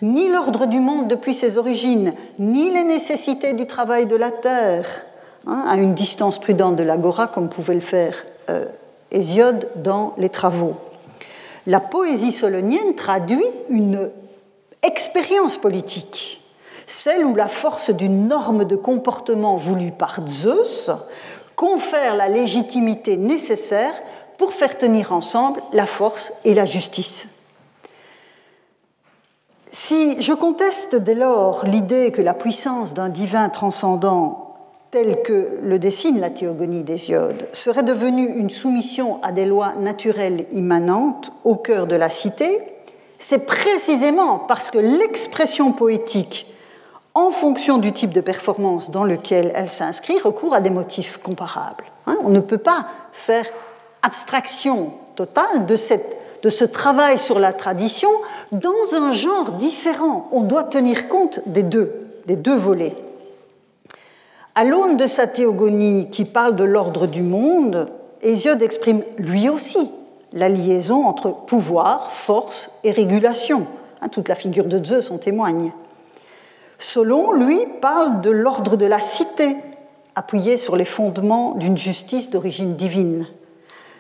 ni 0.03 0.29
l'ordre 0.29 0.67
du 0.67 0.79
monde 0.79 1.09
depuis 1.09 1.33
ses 1.33 1.57
origines, 1.57 2.13
ni 2.39 2.71
les 2.71 2.85
nécessités 2.85 3.55
du 3.55 3.67
travail 3.67 4.05
de 4.05 4.15
la 4.15 4.31
terre, 4.31 4.87
hein, 5.47 5.65
à 5.67 5.77
une 5.79 5.95
distance 5.95 6.39
prudente 6.39 6.77
de 6.77 6.83
l'agora 6.83 7.29
comme 7.29 7.49
pouvait 7.49 7.75
le 7.75 7.81
faire 7.81 8.27
euh, 8.51 8.67
Hésiode 9.11 9.67
dans 9.77 10.13
les 10.19 10.29
travaux. 10.29 10.75
La 11.67 11.81
poésie 11.81 12.33
solonienne 12.33 12.95
traduit 12.95 13.47
une 13.71 14.11
expérience 14.83 15.57
politique, 15.57 16.43
celle 16.87 17.25
où 17.25 17.35
la 17.35 17.49
force 17.49 17.89
d'une 17.89 18.29
norme 18.29 18.67
de 18.67 18.77
comportement 18.77 19.57
voulue 19.57 19.93
par 19.93 20.21
Zeus 20.29 20.91
confère 21.57 22.15
la 22.15 22.29
légitimité 22.29 23.17
nécessaire 23.17 23.95
pour 24.39 24.53
faire 24.53 24.77
tenir 24.77 25.13
ensemble 25.13 25.61
la 25.73 25.87
force 25.87 26.33
et 26.45 26.55
la 26.55 26.67
justice. 26.67 27.29
Si 29.73 30.23
je 30.23 30.33
conteste 30.33 30.97
dès 30.97 31.15
lors 31.15 31.65
l'idée 31.67 32.13
que 32.13 32.23
la 32.23 32.35
puissance 32.35 32.95
d'un 32.95 33.09
divin 33.09 33.49
transcendant 33.49 34.43
tel 34.91 35.21
que 35.23 35.59
le 35.63 35.79
dessine 35.79 36.21
la 36.21 36.31
théogonie 36.31 36.83
d'Hésiode 36.83 37.49
serait 37.53 37.83
devenue 37.83 38.27
une 38.37 38.51
soumission 38.51 39.23
à 39.23 39.33
des 39.33 39.45
lois 39.45 39.75
naturelles 39.79 40.47
immanentes 40.53 41.33
au 41.45 41.57
cœur 41.57 41.87
de 41.87 41.97
la 41.97 42.09
cité, 42.09 42.61
c'est 43.19 43.47
précisément 43.47 44.39
parce 44.39 44.71
que 44.71 44.79
l'expression 44.79 45.73
poétique 45.73 46.47
en 47.17 47.31
fonction 47.31 47.79
du 47.79 47.93
type 47.93 48.13
de 48.13 48.21
performance 48.21 48.91
dans 48.91 49.05
lequel 49.05 49.51
elle 49.55 49.71
s'inscrit, 49.71 50.21
recourt 50.21 50.53
à 50.53 50.61
des 50.61 50.69
motifs 50.69 51.17
comparables. 51.17 51.85
Hein. 52.07 52.19
on 52.23 52.29
ne 52.29 52.41
peut 52.41 52.59
pas 52.59 52.87
faire 53.13 53.47
abstraction 54.03 54.93
totale 55.15 55.65
de, 55.65 55.77
de 56.43 56.51
ce 56.51 56.65
travail 56.65 57.19
sur 57.19 57.39
la 57.39 57.55
tradition 57.55 58.11
dans 58.53 58.93
un 58.93 59.13
genre 59.13 59.53
différent. 59.53 60.29
On 60.31 60.43
doit 60.43 60.65
tenir 60.65 61.09
compte 61.09 61.41
des 61.47 61.63
deux, 61.63 61.91
des 62.27 62.37
deux 62.37 62.55
volets. 62.55 62.95
À 64.55 64.65
l'aune 64.65 64.99
de 64.99 65.07
sa 65.07 65.27
théogonie 65.27 66.11
qui 66.11 66.27
parle 66.27 66.55
de 66.55 66.65
l'ordre 66.65 67.07
du 67.07 67.23
monde, 67.23 67.89
Hésiode 68.21 68.63
exprime 68.63 69.03
lui 69.17 69.49
aussi 69.49 69.91
la 70.35 70.51
liaison 70.51 71.07
entre 71.07 71.31
pouvoir, 71.31 72.13
force 72.13 72.73
et 72.85 72.91
régulation. 72.91 73.67
Hein, 74.03 74.09
toute 74.09 74.29
la 74.29 74.35
figure 74.35 74.67
de 74.67 74.85
Zeus 74.85 75.11
en 75.11 75.17
témoigne. 75.17 75.73
Solon, 76.79 77.33
lui, 77.33 77.59
parle 77.81 78.21
de 78.21 78.31
l'ordre 78.31 78.77
de 78.77 78.87
la 78.87 79.01
cité, 79.01 79.57
appuyé 80.15 80.57
sur 80.57 80.77
les 80.77 80.85
fondements 80.85 81.55
d'une 81.55 81.77
justice 81.77 82.31
d'origine 82.31 82.77
divine. 82.77 83.27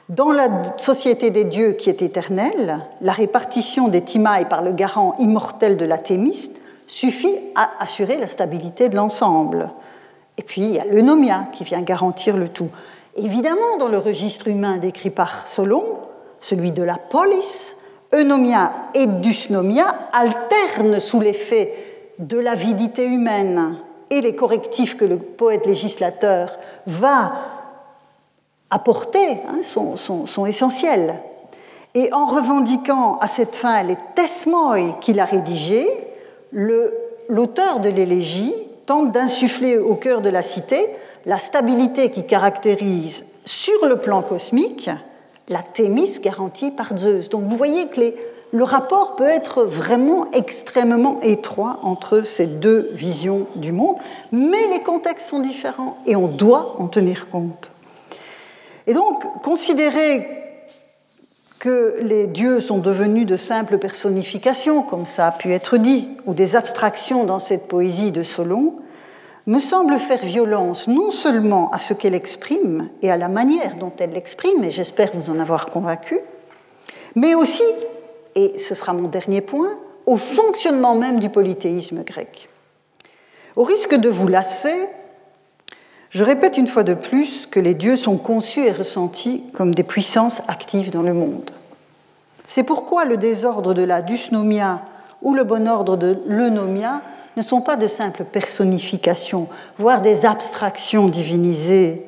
Dans 0.09 0.31
la 0.31 0.49
société 0.77 1.31
des 1.31 1.45
dieux 1.45 1.73
qui 1.73 1.91
est 1.91 2.03
éternelle, 2.03 2.85
la 3.01 3.13
répartition 3.13 3.89
des 3.89 4.03
timailles 4.03 4.49
par 4.49 4.63
le 4.63 4.73
garant 4.73 5.17
immortel 5.19 5.77
de 5.77 5.85
la 5.85 5.99
thémiste 5.99 6.61
suffit 6.87 7.37
à 7.57 7.71
assurer 7.81 8.17
la 8.19 8.29
stabilité 8.29 8.89
de 8.89 8.95
l'ensemble. 8.95 9.71
Et 10.39 10.43
puis 10.43 10.63
il 10.63 10.75
y 10.75 10.79
a 10.79 10.85
l'eunomia 10.85 11.49
qui 11.53 11.65
vient 11.65 11.83
garantir 11.83 12.37
le 12.37 12.49
tout. 12.49 12.69
Évidemment, 13.17 13.79
dans 13.79 13.89
le 13.89 13.99
registre 13.99 14.49
humain 14.49 14.77
décrit 14.77 15.11
par 15.11 15.49
Solon, 15.49 15.85
celui 16.41 16.71
de 16.71 16.83
la 16.83 16.99
polis, 16.99 17.77
eunomia 18.13 18.73
et 18.95 19.07
dysnomia 19.07 19.93
alternent 20.13 21.01
sous 21.01 21.21
l'effet 21.21 21.75
de 22.19 22.39
l'avidité 22.39 23.07
humaine 23.07 23.77
et 24.11 24.21
les 24.21 24.35
correctifs 24.35 24.97
que 24.97 25.05
le 25.05 25.19
poète 25.19 25.67
législateur 25.67 26.59
va 26.87 27.33
apporter 28.71 29.39
hein, 29.49 29.63
sont, 29.63 30.47
essentiels. 30.47 31.15
Et 31.95 32.13
en 32.13 32.27
revendiquant 32.27 33.17
à 33.19 33.27
cette 33.27 33.55
fin 33.55 33.83
les 33.83 33.97
tesmoi 34.15 34.99
qu'il 35.01 35.19
a 35.21 35.25
rédigés, 35.25 35.89
l'auteur 36.53 37.81
de 37.81 37.89
l'élégie 37.89 38.55
tente 38.87 39.13
d'insuffler 39.13 39.79
au 39.79 39.95
cœur 39.95 40.21
de 40.21 40.29
la 40.29 40.43
cité 40.43 40.87
la 41.25 41.39
stabilité 41.39 42.11
qui 42.11 42.25
caractérise 42.25 43.27
sur 43.45 43.87
le 43.87 43.97
plan 43.97 44.23
cosmique 44.23 44.91
la 45.49 45.63
thémis 45.63 46.19
garantie 46.21 46.71
par 46.71 46.97
Zeus. 46.97 47.29
Donc 47.29 47.45
vous 47.45 47.57
voyez 47.57 47.89
que 47.89 48.01
les, 48.01 48.15
le 48.53 48.65
rapport 48.65 49.17
peut 49.17 49.29
être 49.29 49.65
vraiment 49.65 50.31
extrêmement 50.33 51.21
étroit 51.23 51.81
entre 51.83 52.23
ces 52.23 52.47
deux 52.47 52.91
visions 52.93 53.47
du 53.57 53.73
monde, 53.73 53.97
mais 54.33 54.69
les 54.69 54.81
contextes 54.81 55.29
sont 55.29 55.41
différents 55.41 55.97
et 56.07 56.17
on 56.17 56.29
doit 56.29 56.77
en 56.79 56.87
tenir 56.87 57.29
compte. 57.31 57.71
Et 58.87 58.95
donc, 58.95 59.25
considérer 59.43 60.27
que 61.59 61.99
les 62.01 62.27
dieux 62.27 62.61
sont 62.61 62.79
devenus 62.79 63.27
de 63.27 63.37
simples 63.37 63.79
personnifications, 63.79 64.83
comme 64.83 65.07
ça 65.07 65.27
a 65.27 65.33
pu 65.33 65.53
être 65.53 65.77
dit, 65.77 66.09
ou 66.27 66.35
des 66.35 66.55
abstractions 66.55 67.25
dans 67.25 67.41
cette 67.41 67.67
poésie 67.67 68.13
de 68.13 68.23
Solon, 68.23 68.75
me 69.47 69.59
semble 69.59 69.99
faire 69.99 70.25
violence 70.25 70.89
non 70.89 71.11
seulement 71.11 71.71
à 71.71 71.79
ce 71.79 71.95
qu'elle 71.95 72.15
exprime 72.15 72.89
et 73.03 73.11
à 73.11 73.17
la 73.17 73.29
manière 73.29 73.77
dont 73.77 73.93
elle 73.99 74.11
l'exprime, 74.11 74.65
et 74.65 74.71
j'espère 74.71 75.11
vous 75.15 75.31
en 75.31 75.41
avoir 75.41 75.67
convaincu, 75.67 76.21
mais 77.15 77.35
aussi, 77.35 77.63
et 78.37 78.59
ce 78.59 78.77
sera 78.77 78.93
mon 78.93 79.09
dernier 79.09 79.41
point, 79.41 79.73
au 80.07 80.17
fonctionnement 80.17 80.95
même 80.95 81.19
du 81.19 81.31
polythéisme 81.31 82.05
grec. 82.05 82.49
Au 83.57 83.65
risque 83.65 83.95
de 83.95 84.09
vous 84.09 84.29
lasser, 84.29 84.89
je 86.11 86.23
répète 86.23 86.57
une 86.57 86.69
fois 86.69 86.85
de 86.85 86.95
plus 86.95 87.47
que 87.47 87.59
les 87.59 87.75
dieux 87.75 87.97
sont 87.97 88.19
conçus 88.19 88.61
et 88.61 88.73
ressentis 88.73 89.43
comme 89.55 89.75
des 89.75 89.83
puissances 89.83 90.43
actives 90.47 90.91
dans 90.91 91.03
le 91.03 91.15
monde. 91.15 91.51
C'est 92.47 92.63
pourquoi 92.63 93.07
le 93.07 93.17
désordre 93.17 93.75
de 93.75 93.83
la 93.83 94.03
dysnomia 94.03 94.83
ou 95.23 95.35
le 95.35 95.43
bon 95.43 95.67
ordre 95.67 95.97
de 95.97 96.19
l'eunomia 96.27 97.01
ne 97.37 97.43
sont 97.43 97.61
pas 97.61 97.77
de 97.77 97.89
simples 97.89 98.25
personnifications, 98.25 99.49
voire 99.79 100.01
des 100.01 100.25
abstractions 100.25 101.07
divinisées, 101.07 102.07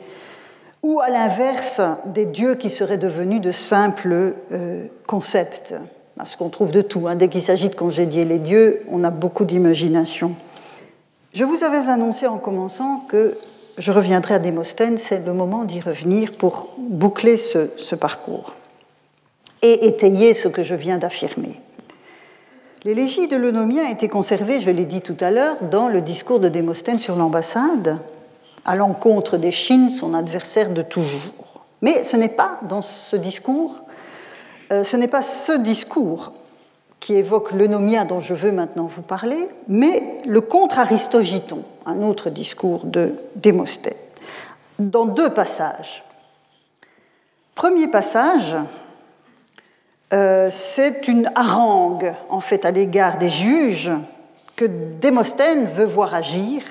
ou 0.82 1.00
à 1.00 1.08
l'inverse 1.08 1.80
des 2.06 2.24
dieux 2.24 2.54
qui 2.54 2.70
seraient 2.70 2.98
devenus 2.98 3.40
de 3.40 3.52
simples 3.52 4.34
euh, 4.52 4.86
concepts. 5.06 5.74
Parce 6.18 6.34
qu'on 6.34 6.48
trouve 6.48 6.72
de 6.72 6.82
tout. 6.82 7.06
Hein. 7.06 7.14
Dès 7.14 7.28
qu'il 7.28 7.40
s'agit 7.40 7.68
de 7.68 7.76
congédier 7.76 8.24
les 8.24 8.38
dieux, 8.38 8.82
on 8.90 9.04
a 9.04 9.10
beaucoup 9.10 9.44
d'imagination. 9.44 10.34
Je 11.32 11.44
vous 11.44 11.62
avais 11.62 11.88
annoncé 11.88 12.26
en 12.26 12.38
commençant 12.38 13.04
que 13.08 13.38
je 13.78 13.92
reviendrai 13.92 14.34
à 14.34 14.38
Démosthène, 14.40 14.98
c'est 14.98 15.24
le 15.24 15.32
moment 15.32 15.64
d'y 15.64 15.80
revenir 15.80 16.32
pour 16.36 16.70
boucler 16.76 17.36
ce, 17.36 17.94
parcours 17.94 18.54
et 19.62 19.86
étayer 19.86 20.34
ce 20.34 20.48
que 20.48 20.64
je 20.64 20.74
viens 20.74 20.98
d'affirmer. 20.98 21.60
L'élégie 22.84 23.28
de 23.28 23.36
l'Eunomia 23.36 23.86
a 23.86 23.90
été 23.90 24.08
conservée, 24.08 24.60
je 24.60 24.70
l'ai 24.70 24.84
dit 24.86 25.02
tout 25.02 25.16
à 25.20 25.30
l'heure, 25.30 25.56
dans 25.70 25.88
le 25.88 26.00
discours 26.00 26.40
de 26.40 26.48
Démosthène 26.48 26.98
sur 26.98 27.14
l'ambassade, 27.14 28.00
à 28.64 28.74
l'encontre 28.74 29.36
des 29.36 29.52
Chines, 29.52 29.90
son 29.90 30.14
adversaire 30.14 30.70
de 30.70 30.82
toujours. 30.82 31.62
Mais 31.80 32.02
ce 32.02 32.16
n'est 32.16 32.28
pas 32.28 32.58
dans 32.68 32.82
ce 32.82 33.14
discours, 33.14 33.74
ce 34.70 34.96
n'est 34.96 35.08
pas 35.08 35.22
ce 35.22 35.52
discours 35.52 36.32
qui 37.00 37.14
évoque 37.14 37.52
l'eunomia 37.52 38.04
dont 38.04 38.20
je 38.20 38.34
veux 38.34 38.52
maintenant 38.52 38.86
vous 38.86 39.02
parler, 39.02 39.46
mais 39.68 40.18
le 40.26 40.40
contre-Aristogiton, 40.40 41.62
un 41.86 42.02
autre 42.02 42.30
discours 42.30 42.84
de 42.84 43.14
Démosthène, 43.36 43.94
dans 44.78 45.06
deux 45.06 45.30
passages. 45.30 46.04
Premier 47.54 47.88
passage, 47.88 48.56
euh, 50.12 50.48
c'est 50.50 51.08
une 51.08 51.30
harangue 51.34 52.14
en 52.30 52.40
fait 52.40 52.64
à 52.64 52.70
l'égard 52.70 53.18
des 53.18 53.30
juges 53.30 53.90
que 54.56 54.64
Démosthène 54.64 55.66
veut 55.66 55.84
voir 55.84 56.14
agir 56.14 56.62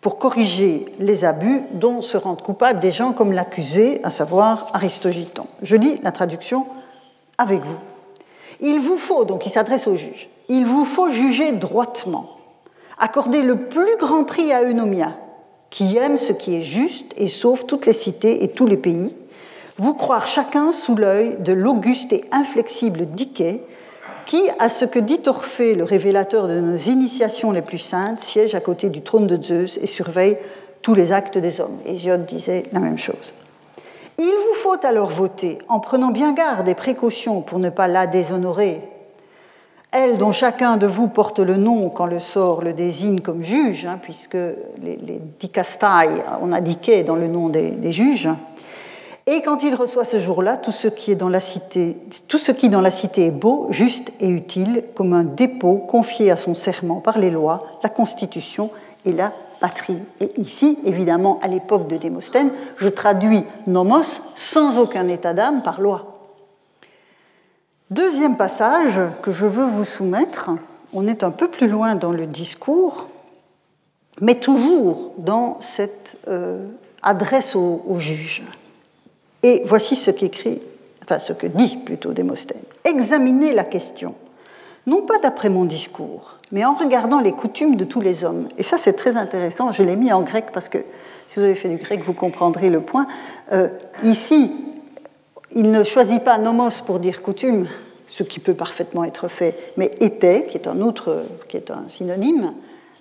pour 0.00 0.18
corriger 0.18 0.86
les 0.98 1.24
abus 1.24 1.62
dont 1.72 2.00
se 2.00 2.16
rendent 2.16 2.42
coupables 2.42 2.80
des 2.80 2.92
gens 2.92 3.12
comme 3.12 3.32
l'accusé, 3.32 4.00
à 4.04 4.10
savoir 4.10 4.68
Aristogiton. 4.72 5.46
Je 5.62 5.76
lis 5.76 6.00
la 6.02 6.12
traduction 6.12 6.66
avec 7.38 7.62
vous. 7.62 7.78
Il 8.60 8.80
vous 8.80 8.96
faut, 8.96 9.24
donc 9.24 9.46
il 9.46 9.50
s'adresse 9.50 9.86
au 9.86 9.96
juge, 9.96 10.28
il 10.48 10.64
vous 10.64 10.84
faut 10.84 11.10
juger 11.10 11.52
droitement, 11.52 12.30
accorder 12.98 13.42
le 13.42 13.68
plus 13.68 13.96
grand 13.98 14.24
prix 14.24 14.52
à 14.52 14.62
Eunomia, 14.62 15.16
qui 15.70 15.96
aime 15.96 16.16
ce 16.16 16.32
qui 16.32 16.56
est 16.56 16.64
juste 16.64 17.12
et 17.16 17.28
sauve 17.28 17.66
toutes 17.66 17.86
les 17.86 17.92
cités 17.92 18.44
et 18.44 18.48
tous 18.48 18.66
les 18.66 18.76
pays, 18.76 19.14
vous 19.78 19.94
croire 19.94 20.26
chacun 20.26 20.72
sous 20.72 20.96
l'œil 20.96 21.36
de 21.40 21.52
l'auguste 21.52 22.12
et 22.12 22.24
inflexible 22.32 23.06
Diké, 23.06 23.60
qui, 24.24 24.42
à 24.58 24.68
ce 24.68 24.84
que 24.84 24.98
dit 24.98 25.20
Orphée, 25.26 25.74
le 25.74 25.84
révélateur 25.84 26.48
de 26.48 26.60
nos 26.60 26.76
initiations 26.76 27.52
les 27.52 27.62
plus 27.62 27.78
saintes, 27.78 28.20
siège 28.20 28.54
à 28.54 28.60
côté 28.60 28.88
du 28.88 29.02
trône 29.02 29.26
de 29.26 29.40
Zeus 29.40 29.78
et 29.80 29.86
surveille 29.86 30.38
tous 30.82 30.94
les 30.94 31.12
actes 31.12 31.38
des 31.38 31.60
hommes. 31.60 31.78
Hésiode 31.84 32.26
disait 32.26 32.64
la 32.72 32.80
même 32.80 32.98
chose. 32.98 33.32
Il 34.18 34.24
vous 34.24 34.54
faut 34.54 34.86
alors 34.86 35.10
voter 35.10 35.58
en 35.68 35.78
prenant 35.78 36.10
bien 36.10 36.32
garde 36.32 36.68
et 36.68 36.74
précautions 36.74 37.42
pour 37.42 37.58
ne 37.58 37.68
pas 37.68 37.86
la 37.86 38.06
déshonorer. 38.06 38.82
Elle 39.92 40.16
dont 40.16 40.32
chacun 40.32 40.76
de 40.78 40.86
vous 40.86 41.08
porte 41.08 41.38
le 41.38 41.56
nom 41.56 41.90
quand 41.90 42.06
le 42.06 42.18
sort 42.18 42.62
le 42.62 42.72
désigne 42.72 43.20
comme 43.20 43.42
juge, 43.42 43.84
hein, 43.84 43.98
puisque 44.00 44.34
les, 44.34 44.96
les 44.96 45.20
on 46.42 46.52
a 46.52 46.60
diqué 46.60 47.02
dans 47.02 47.16
le 47.16 47.28
nom 47.28 47.48
des, 47.48 47.92
juges, 47.92 48.28
et 49.26 49.42
quand 49.42 49.62
il 49.62 49.74
reçoit 49.74 50.04
ce 50.04 50.20
jour-là 50.20 50.56
tout 50.56 50.72
ce 50.72 50.88
qui 50.88 51.12
est 51.12 51.16
dans 51.16 51.28
la 51.28 51.40
cité, 51.40 51.96
tout 52.28 52.38
ce 52.38 52.52
qui 52.52 52.68
dans 52.68 52.80
la 52.80 52.90
cité 52.90 53.26
est 53.26 53.30
beau, 53.30 53.66
juste 53.70 54.12
et 54.20 54.28
utile, 54.28 54.84
comme 54.94 55.12
un 55.12 55.24
dépôt 55.24 55.78
confié 55.78 56.30
à 56.30 56.36
son 56.36 56.54
serment 56.54 57.00
par 57.00 57.18
les 57.18 57.30
lois, 57.30 57.58
la 57.82 57.88
Constitution 57.88 58.70
et 59.04 59.12
la 59.12 59.32
Et 60.20 60.40
ici, 60.40 60.78
évidemment, 60.84 61.38
à 61.42 61.48
l'époque 61.48 61.88
de 61.88 61.96
Démosthène, 61.96 62.50
je 62.76 62.88
traduis 62.88 63.44
nomos 63.66 64.20
sans 64.34 64.78
aucun 64.78 65.08
état 65.08 65.32
d'âme 65.32 65.62
par 65.62 65.80
loi. 65.80 66.16
Deuxième 67.90 68.36
passage 68.36 69.00
que 69.22 69.32
je 69.32 69.46
veux 69.46 69.66
vous 69.66 69.84
soumettre, 69.84 70.50
on 70.92 71.06
est 71.06 71.22
un 71.22 71.30
peu 71.30 71.48
plus 71.48 71.68
loin 71.68 71.94
dans 71.94 72.12
le 72.12 72.26
discours, 72.26 73.08
mais 74.20 74.36
toujours 74.36 75.12
dans 75.18 75.58
cette 75.60 76.16
euh, 76.28 76.66
adresse 77.02 77.54
au, 77.54 77.82
au, 77.86 77.98
juge. 77.98 78.42
Et 79.42 79.62
voici 79.66 79.94
ce 79.94 80.10
qu'écrit, 80.10 80.60
enfin 81.04 81.18
ce 81.18 81.32
que 81.32 81.46
dit 81.46 81.76
plutôt 81.84 82.12
Démosthène. 82.12 82.62
Examinez 82.84 83.54
la 83.54 83.64
question, 83.64 84.14
non 84.86 85.02
pas 85.02 85.18
d'après 85.18 85.48
mon 85.48 85.64
discours, 85.64 86.35
mais 86.52 86.64
en 86.64 86.74
regardant 86.74 87.20
les 87.20 87.32
coutumes 87.32 87.76
de 87.76 87.84
tous 87.84 88.00
les 88.00 88.24
hommes. 88.24 88.48
Et 88.58 88.62
ça, 88.62 88.78
c'est 88.78 88.94
très 88.94 89.16
intéressant. 89.16 89.72
Je 89.72 89.82
l'ai 89.82 89.96
mis 89.96 90.12
en 90.12 90.22
grec 90.22 90.46
parce 90.52 90.68
que 90.68 90.78
si 91.26 91.38
vous 91.38 91.44
avez 91.44 91.54
fait 91.54 91.68
du 91.68 91.76
grec, 91.76 92.02
vous 92.04 92.12
comprendrez 92.12 92.70
le 92.70 92.80
point. 92.80 93.06
Euh, 93.52 93.68
ici, 94.02 94.52
il 95.54 95.70
ne 95.70 95.82
choisit 95.82 96.22
pas 96.22 96.38
nomos 96.38 96.82
pour 96.86 96.98
dire 97.00 97.22
coutume, 97.22 97.68
ce 98.06 98.22
qui 98.22 98.38
peut 98.38 98.54
parfaitement 98.54 99.04
être 99.04 99.28
fait, 99.28 99.56
mais 99.76 99.92
était, 100.00 100.46
qui 100.46 100.56
est 100.56 100.68
un 100.68 100.80
autre, 100.80 101.24
qui 101.48 101.56
est 101.56 101.70
un 101.70 101.84
synonyme, 101.88 102.52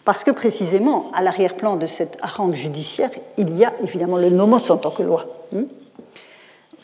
parce 0.06 0.24
que 0.24 0.32
précisément, 0.32 1.12
à 1.14 1.22
l'arrière-plan 1.22 1.76
de 1.76 1.86
cette 1.86 2.18
harangue 2.22 2.56
judiciaire, 2.56 3.10
il 3.38 3.56
y 3.56 3.66
a 3.66 3.74
évidemment 3.84 4.18
le 4.18 4.30
nomos 4.30 4.72
en 4.72 4.78
tant 4.78 4.92
que 4.92 5.04
loi. 5.04 5.26
Hmm 5.52 5.64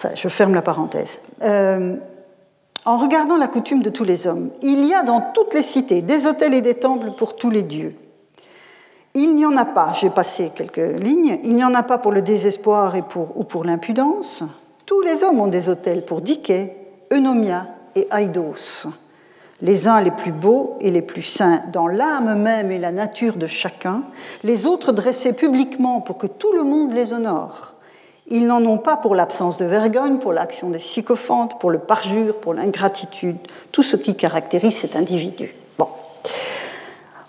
enfin, 0.02 0.16
je 0.16 0.28
ferme 0.30 0.54
la 0.54 0.62
parenthèse. 0.62 1.20
Euh, 1.44 1.96
en 2.86 2.98
regardant 2.98 3.38
la 3.38 3.48
coutume 3.48 3.82
de 3.82 3.90
tous 3.90 4.04
les 4.04 4.28
hommes. 4.28 4.50
Il 4.62 4.86
y 4.86 4.94
a 4.94 5.04
dans 5.04 5.22
toutes 5.34 5.54
les 5.54 5.64
cités 5.64 6.02
des 6.02 6.26
hôtels 6.26 6.54
et 6.54 6.62
des 6.62 6.76
temples 6.76 7.12
pour 7.18 7.36
tous 7.36 7.50
les 7.50 7.64
dieux. 7.64 7.96
Il 9.14 9.36
n'y 9.36 9.46
en 9.46 9.58
a 9.58 9.66
pas, 9.66 9.92
j'ai 9.92 10.10
passé 10.10 10.52
quelques 10.56 11.00
lignes, 11.00 11.40
il 11.44 11.56
n'y 11.56 11.66
en 11.66 11.74
a 11.74 11.84
pas 11.84 11.98
pour 11.98 12.12
le 12.12 12.22
désespoir 12.22 12.96
et 12.96 13.02
pour, 13.02 13.38
ou 13.38 13.44
pour 13.44 13.66
l'impudence. 13.66 14.44
Tous 14.86 15.02
les 15.02 15.24
hommes 15.24 15.40
ont 15.40 15.48
des 15.48 15.68
hôtels 15.68 16.06
pour 16.06 16.22
Dike, 16.22 16.54
Eunomia 17.12 17.68
et 17.94 18.08
Aidos, 18.10 18.88
les 19.62 19.88
uns 19.90 20.00
les 20.00 20.12
plus 20.12 20.32
beaux 20.32 20.78
et 20.80 20.92
les 20.92 21.02
plus 21.02 21.22
saints 21.22 21.62
dans 21.74 21.88
l'âme 21.88 22.42
même 22.42 22.72
et 22.72 22.80
la 22.80 22.94
nature 22.94 23.36
de 23.36 23.48
chacun, 23.48 24.04
les 24.44 24.66
autres 24.66 24.94
dressés 24.94 25.34
publiquement 25.34 26.00
pour 26.00 26.18
que 26.18 26.28
tout 26.28 26.54
le 26.54 26.64
monde 26.64 26.94
les 26.94 27.12
honore. 27.12 27.76
Ils 28.28 28.48
n'en 28.48 28.64
ont 28.66 28.78
pas 28.78 28.98
pour 28.98 29.16
l'absence 29.16 29.58
de 29.58 29.66
vergogne, 29.66 30.18
pour 30.18 30.34
l'action 30.34 30.70
des 30.70 30.80
sycophantes, 30.80 31.60
pour 31.60 31.70
le 31.70 31.80
parjure, 31.80 32.36
pour 32.40 32.54
l'ingratitude, 32.54 33.38
tout 33.72 33.84
ce 33.84 33.98
qui 33.98 34.16
caractérise 34.16 34.78
cet 34.78 34.96
individu. 34.96 35.54
Bon. 35.78 35.88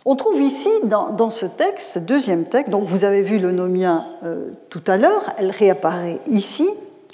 On 0.05 0.17
trouve 0.17 0.41
ici, 0.41 0.71
dans, 0.85 1.31
ce 1.31 1.47
texte, 1.47 1.93
ce 1.95 1.99
deuxième 1.99 2.45
texte, 2.45 2.71
donc 2.71 2.85
vous 2.85 3.05
avez 3.05 3.23
vu 3.23 3.39
le 3.39 3.53
nomia 3.53 4.05
euh, 4.25 4.51
tout 4.69 4.83
à 4.87 4.97
l'heure, 4.97 5.33
elle 5.39 5.51
réapparaît 5.51 6.21
ici, 6.29 6.69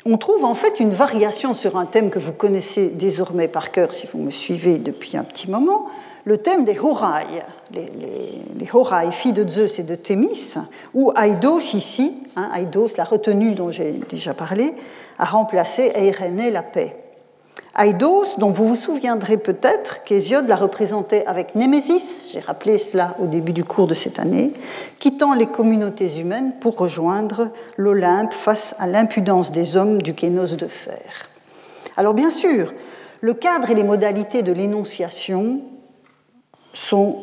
on 0.06 0.16
trouve 0.16 0.44
en 0.44 0.54
fait 0.54 0.80
une 0.80 0.90
variation 0.90 1.54
sur 1.54 1.76
un 1.76 1.84
thème 1.84 2.10
que 2.10 2.18
vous 2.18 2.32
connaissez 2.32 2.88
désormais 2.88 3.48
par 3.48 3.70
cœur 3.72 3.92
si 3.92 4.06
vous 4.06 4.18
me 4.18 4.30
suivez 4.30 4.78
depuis 4.78 5.16
un 5.16 5.24
petit 5.24 5.50
moment, 5.50 5.86
le 6.24 6.38
thème 6.38 6.64
des 6.64 6.78
Horai, 6.78 7.24
les, 7.72 7.86
les, 8.58 8.68
Horai, 8.72 9.12
filles 9.12 9.32
de 9.32 9.48
Zeus 9.48 9.78
et 9.78 9.82
de 9.82 9.94
Thémis, 9.94 10.54
où 10.94 11.12
Aidos 11.12 11.74
ici, 11.74 12.14
hein, 12.36 12.50
Aidos, 12.54 12.90
la 12.96 13.04
retenue 13.04 13.52
dont 13.52 13.70
j'ai 13.70 13.92
déjà 14.08 14.34
parlé, 14.34 14.74
a 15.18 15.24
remplacé 15.24 15.92
Eirene, 15.94 16.50
la 16.50 16.62
paix. 16.62 16.96
Aidos, 17.78 18.38
dont 18.38 18.50
vous 18.50 18.66
vous 18.66 18.76
souviendrez 18.76 19.36
peut-être 19.36 20.02
qu'Hésiode 20.02 20.48
la 20.48 20.56
représentait 20.56 21.24
avec 21.26 21.54
Némésis, 21.54 22.30
j'ai 22.32 22.40
rappelé 22.40 22.78
cela 22.78 23.14
au 23.20 23.26
début 23.26 23.52
du 23.52 23.62
cours 23.62 23.86
de 23.86 23.94
cette 23.94 24.18
année, 24.18 24.52
quittant 24.98 25.34
les 25.34 25.46
communautés 25.46 26.18
humaines 26.18 26.54
pour 26.60 26.76
rejoindre 26.76 27.50
l'Olympe 27.76 28.32
face 28.32 28.74
à 28.78 28.86
l'impudence 28.86 29.52
des 29.52 29.76
hommes 29.76 30.02
du 30.02 30.14
Kénos 30.14 30.56
de 30.56 30.66
fer. 30.66 31.28
Alors 31.96 32.14
bien 32.14 32.30
sûr, 32.30 32.72
le 33.20 33.34
cadre 33.34 33.70
et 33.70 33.74
les 33.74 33.84
modalités 33.84 34.42
de 34.42 34.52
l'énonciation 34.52 35.60
sont 36.74 37.16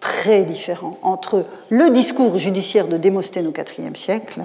très 0.00 0.44
différents 0.44 0.90
entre 1.02 1.44
le 1.70 1.90
discours 1.90 2.36
judiciaire 2.36 2.88
de 2.88 2.96
Démosthène 2.96 3.46
au 3.46 3.52
IVe 3.52 3.96
siècle 3.96 4.42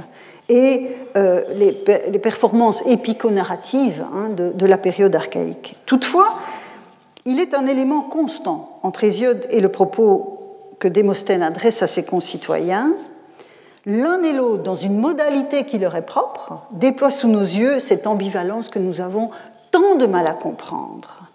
et 0.49 0.87
euh, 1.17 1.43
les, 1.55 1.71
performances 2.19 2.83
épico-narratives 2.85 4.05
hein, 4.13 4.29
de, 4.29 4.65
la 4.65 4.77
période 4.77 5.15
archaïque. 5.15 5.75
Toutefois, 5.85 6.35
il 7.25 7.39
est 7.39 7.53
un 7.53 7.65
élément 7.65 8.01
constant 8.01 8.79
entre 8.83 9.03
Hésiode 9.03 9.45
et 9.49 9.59
le 9.59 9.69
propos 9.69 10.37
que 10.79 10.87
Démosthène 10.87 11.43
adresse 11.43 11.81
à 11.81 11.87
ses 11.87 12.05
concitoyens. 12.05 12.93
L'un 13.85 14.21
et 14.23 14.31
l'autre, 14.31 14.63
dans 14.63 14.75
une 14.75 14.97
modalité 14.97 15.65
qui 15.65 15.79
leur 15.79 15.95
est 15.95 16.05
propre, 16.05 16.61
déploient 16.71 17.11
sous 17.11 17.27
nos 17.27 17.41
yeux 17.41 17.79
cette 17.79 18.07
ambivalence 18.07 18.69
que 18.69 18.79
nous 18.79 19.01
avons 19.01 19.31
tant 19.71 19.95
de 19.95 20.05
mal 20.05 20.27
à 20.27 20.33
comprendre. 20.33 21.26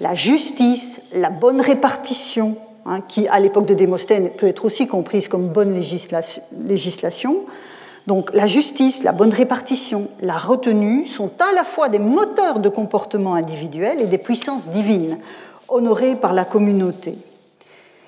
La 0.00 0.14
justice, 0.14 1.00
la 1.12 1.30
bonne 1.30 1.60
répartition, 1.60 2.56
hein, 2.86 3.00
qui 3.06 3.26
à 3.28 3.40
l'époque 3.40 3.66
de 3.66 3.74
Démosthène 3.74 4.30
peut 4.30 4.46
être 4.46 4.64
aussi 4.64 4.86
comprise 4.86 5.28
comme 5.28 5.48
bonne 5.48 5.74
législation, 5.74 7.44
donc 8.08 8.30
la 8.32 8.46
justice, 8.46 9.02
la 9.02 9.12
bonne 9.12 9.34
répartition, 9.34 10.08
la 10.22 10.38
retenue 10.38 11.06
sont 11.06 11.30
à 11.40 11.54
la 11.54 11.62
fois 11.62 11.90
des 11.90 11.98
moteurs 11.98 12.58
de 12.58 12.70
comportement 12.70 13.34
individuel 13.34 14.00
et 14.00 14.06
des 14.06 14.16
puissances 14.16 14.68
divines, 14.68 15.18
honorées 15.68 16.16
par 16.16 16.32
la 16.32 16.46
communauté. 16.46 17.18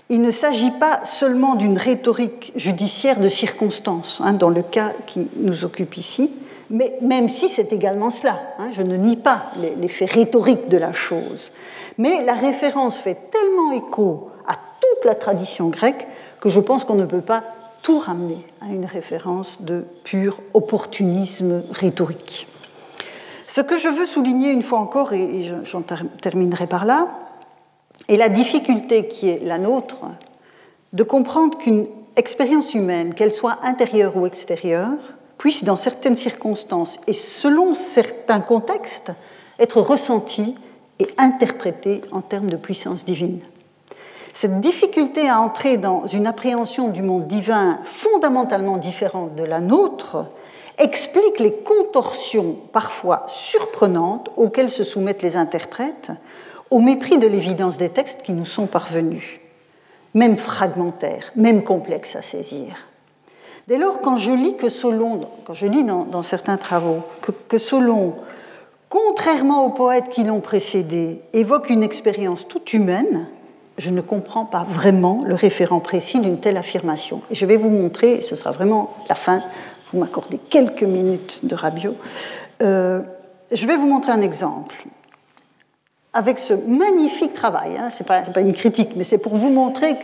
Il 0.08 0.22
ne 0.22 0.30
s'agit 0.30 0.70
pas 0.70 1.04
seulement 1.04 1.54
d'une 1.54 1.76
rhétorique 1.76 2.52
judiciaire 2.56 3.20
de 3.20 3.28
circonstance, 3.28 4.22
hein, 4.24 4.32
dans 4.32 4.48
le 4.48 4.62
cas 4.62 4.92
qui 5.06 5.28
nous 5.36 5.66
occupe 5.66 5.98
ici, 5.98 6.30
mais 6.70 6.94
même 7.02 7.28
si 7.28 7.50
c'est 7.50 7.72
également 7.72 8.10
cela, 8.10 8.40
hein, 8.58 8.68
je 8.72 8.80
ne 8.80 8.96
nie 8.96 9.16
pas 9.16 9.52
l'effet 9.78 10.06
rhétorique 10.06 10.70
de 10.70 10.78
la 10.78 10.94
chose, 10.94 11.52
mais 12.00 12.24
la 12.24 12.32
référence 12.32 12.96
fait 12.96 13.30
tellement 13.30 13.72
écho 13.72 14.30
à 14.48 14.54
toute 14.54 15.04
la 15.04 15.14
tradition 15.14 15.68
grecque 15.68 16.06
que 16.40 16.48
je 16.48 16.58
pense 16.58 16.84
qu'on 16.84 16.94
ne 16.94 17.04
peut 17.04 17.20
pas 17.20 17.44
tout 17.82 17.98
ramener 17.98 18.42
à 18.62 18.68
une 18.68 18.86
référence 18.86 19.60
de 19.60 19.84
pur 20.02 20.38
opportunisme 20.54 21.62
rhétorique. 21.70 22.46
Ce 23.46 23.60
que 23.60 23.76
je 23.76 23.88
veux 23.88 24.06
souligner 24.06 24.50
une 24.50 24.62
fois 24.62 24.78
encore, 24.78 25.12
et 25.12 25.52
j'en 25.64 25.82
terminerai 26.22 26.66
par 26.66 26.86
là, 26.86 27.08
est 28.08 28.16
la 28.16 28.30
difficulté 28.30 29.06
qui 29.06 29.28
est 29.28 29.44
la 29.44 29.58
nôtre 29.58 30.06
de 30.94 31.02
comprendre 31.02 31.58
qu'une 31.58 31.86
expérience 32.16 32.72
humaine, 32.72 33.12
qu'elle 33.12 33.32
soit 33.32 33.58
intérieure 33.62 34.16
ou 34.16 34.24
extérieure, 34.24 34.96
puisse, 35.36 35.64
dans 35.64 35.76
certaines 35.76 36.16
circonstances 36.16 36.98
et 37.06 37.12
selon 37.12 37.74
certains 37.74 38.40
contextes, 38.40 39.12
être 39.58 39.82
ressentie 39.82 40.54
et 41.00 41.08
interprétée 41.18 42.02
en 42.12 42.20
termes 42.20 42.50
de 42.50 42.56
puissance 42.56 43.04
divine. 43.04 43.40
Cette 44.32 44.60
difficulté 44.60 45.28
à 45.28 45.40
entrer 45.40 45.76
dans 45.76 46.06
une 46.06 46.26
appréhension 46.26 46.88
du 46.88 47.02
monde 47.02 47.26
divin 47.26 47.80
fondamentalement 47.84 48.76
différente 48.76 49.34
de 49.34 49.44
la 49.44 49.60
nôtre 49.60 50.26
explique 50.78 51.40
les 51.40 51.52
contorsions 51.52 52.56
parfois 52.72 53.24
surprenantes 53.26 54.30
auxquelles 54.36 54.70
se 54.70 54.84
soumettent 54.84 55.22
les 55.22 55.36
interprètes 55.36 56.10
au 56.70 56.78
mépris 56.78 57.18
de 57.18 57.26
l'évidence 57.26 57.76
des 57.76 57.88
textes 57.88 58.22
qui 58.22 58.32
nous 58.32 58.44
sont 58.44 58.66
parvenus, 58.66 59.40
même 60.14 60.36
fragmentaires, 60.36 61.32
même 61.34 61.64
complexes 61.64 62.16
à 62.16 62.22
saisir. 62.22 62.86
Dès 63.66 63.76
lors, 63.76 64.00
quand 64.00 64.16
je 64.16 64.32
lis 64.32 64.56
que 64.56 64.68
Solon, 64.68 65.28
quand 65.44 65.54
je 65.54 65.66
lis 65.66 65.84
dans, 65.84 66.22
certains 66.22 66.56
travaux 66.56 67.00
que, 67.20 67.32
que 67.32 67.58
Solon, 67.58 68.14
contrairement 68.90 69.64
aux 69.64 69.70
poètes 69.70 70.10
qui 70.10 70.24
l'ont 70.24 70.40
précédé, 70.40 71.22
évoque 71.32 71.70
une 71.70 71.82
expérience 71.82 72.46
toute 72.46 72.74
humaine, 72.74 73.28
je 73.78 73.88
ne 73.88 74.02
comprends 74.02 74.44
pas 74.44 74.66
vraiment 74.68 75.22
le 75.24 75.34
référent 75.34 75.80
précis 75.80 76.18
d'une 76.18 76.38
telle 76.38 76.58
affirmation. 76.58 77.22
Et 77.30 77.34
je 77.34 77.46
vais 77.46 77.56
vous 77.56 77.70
montrer, 77.70 78.20
ce 78.20 78.36
sera 78.36 78.50
vraiment 78.50 78.94
la 79.08 79.14
fin, 79.14 79.42
vous 79.92 80.00
m'accordez 80.00 80.38
quelques 80.50 80.82
minutes 80.82 81.40
de 81.44 81.54
rabio, 81.54 81.94
euh, 82.62 83.00
je 83.52 83.66
vais 83.66 83.76
vous 83.76 83.86
montrer 83.86 84.12
un 84.12 84.20
exemple. 84.20 84.84
Avec 86.12 86.40
ce 86.40 86.52
magnifique 86.52 87.32
travail, 87.32 87.78
hein, 87.78 87.90
ce 87.90 88.02
n'est 88.02 88.06
pas, 88.06 88.40
une 88.40 88.52
critique, 88.52 88.90
mais 88.96 89.04
c'est 89.04 89.18
pour 89.18 89.36
vous 89.36 89.48
montrer 89.48 89.96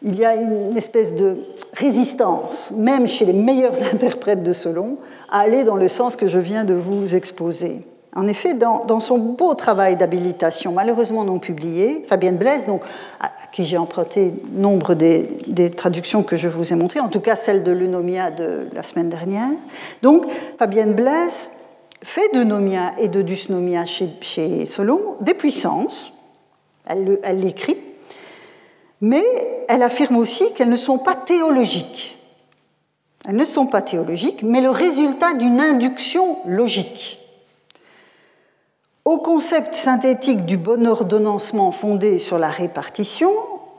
qu'il 0.00 0.18
y 0.18 0.24
a 0.24 0.34
une 0.34 0.76
espèce 0.76 1.14
de 1.14 1.36
résistance, 1.74 2.72
même 2.74 3.06
chez 3.06 3.24
les 3.24 3.32
meilleurs 3.32 3.82
interprètes 3.92 4.42
de 4.42 4.52
Solon, 4.52 4.96
à 5.30 5.40
aller 5.40 5.64
dans 5.64 5.76
le 5.76 5.88
sens 5.88 6.16
que 6.16 6.28
je 6.28 6.38
viens 6.38 6.64
de 6.64 6.74
vous 6.74 7.14
exposer. 7.14 7.84
En 8.16 8.26
effet, 8.26 8.54
dans, 8.54 8.98
son 8.98 9.18
beau 9.18 9.54
travail 9.54 9.96
d'habilitation, 9.96 10.72
malheureusement 10.72 11.22
non 11.22 11.38
publié, 11.38 12.04
Fabienne 12.08 12.38
Blaise, 12.38 12.66
donc, 12.66 12.82
à 13.20 13.30
qui 13.52 13.64
j'ai 13.64 13.78
emprunté 13.78 14.32
nombre 14.52 14.94
des, 14.94 15.70
traductions 15.70 16.24
que 16.24 16.36
je 16.36 16.48
vous 16.48 16.72
ai 16.72 16.76
montrées, 16.76 16.98
en 16.98 17.08
tout 17.08 17.20
cas 17.20 17.36
celle 17.36 17.62
de 17.62 17.70
l'Eunomia 17.70 18.32
de 18.32 18.66
la 18.74 18.82
semaine 18.82 19.10
dernière, 19.10 19.50
donc 20.02 20.24
Fabienne 20.58 20.94
Blaise 20.94 21.50
fait 22.02 22.34
de 22.34 22.42
Nomia 22.42 22.92
et 22.98 23.06
de 23.06 23.22
Dusnomia 23.22 23.84
chez, 23.84 24.08
chez 24.22 24.66
Solon 24.66 25.00
des 25.20 25.34
puissances, 25.34 26.12
elle 26.86 27.38
l'écrit, 27.38 27.76
mais 29.00 29.24
elle 29.68 29.82
affirme 29.82 30.16
aussi 30.16 30.52
qu'elles 30.54 30.68
ne 30.68 30.76
sont 30.76 30.98
pas 30.98 31.14
théologiques. 31.14 32.16
Elles 33.26 33.36
ne 33.36 33.44
sont 33.44 33.66
pas 33.66 33.82
théologiques, 33.82 34.42
mais 34.42 34.60
le 34.60 34.70
résultat 34.70 35.34
d'une 35.34 35.60
induction 35.60 36.38
logique. 36.46 37.18
Au 39.04 39.18
concept 39.18 39.74
synthétique 39.74 40.44
du 40.44 40.56
bon 40.56 40.86
ordonnancement 40.86 41.72
fondé 41.72 42.18
sur 42.18 42.38
la 42.38 42.50
répartition, 42.50 43.30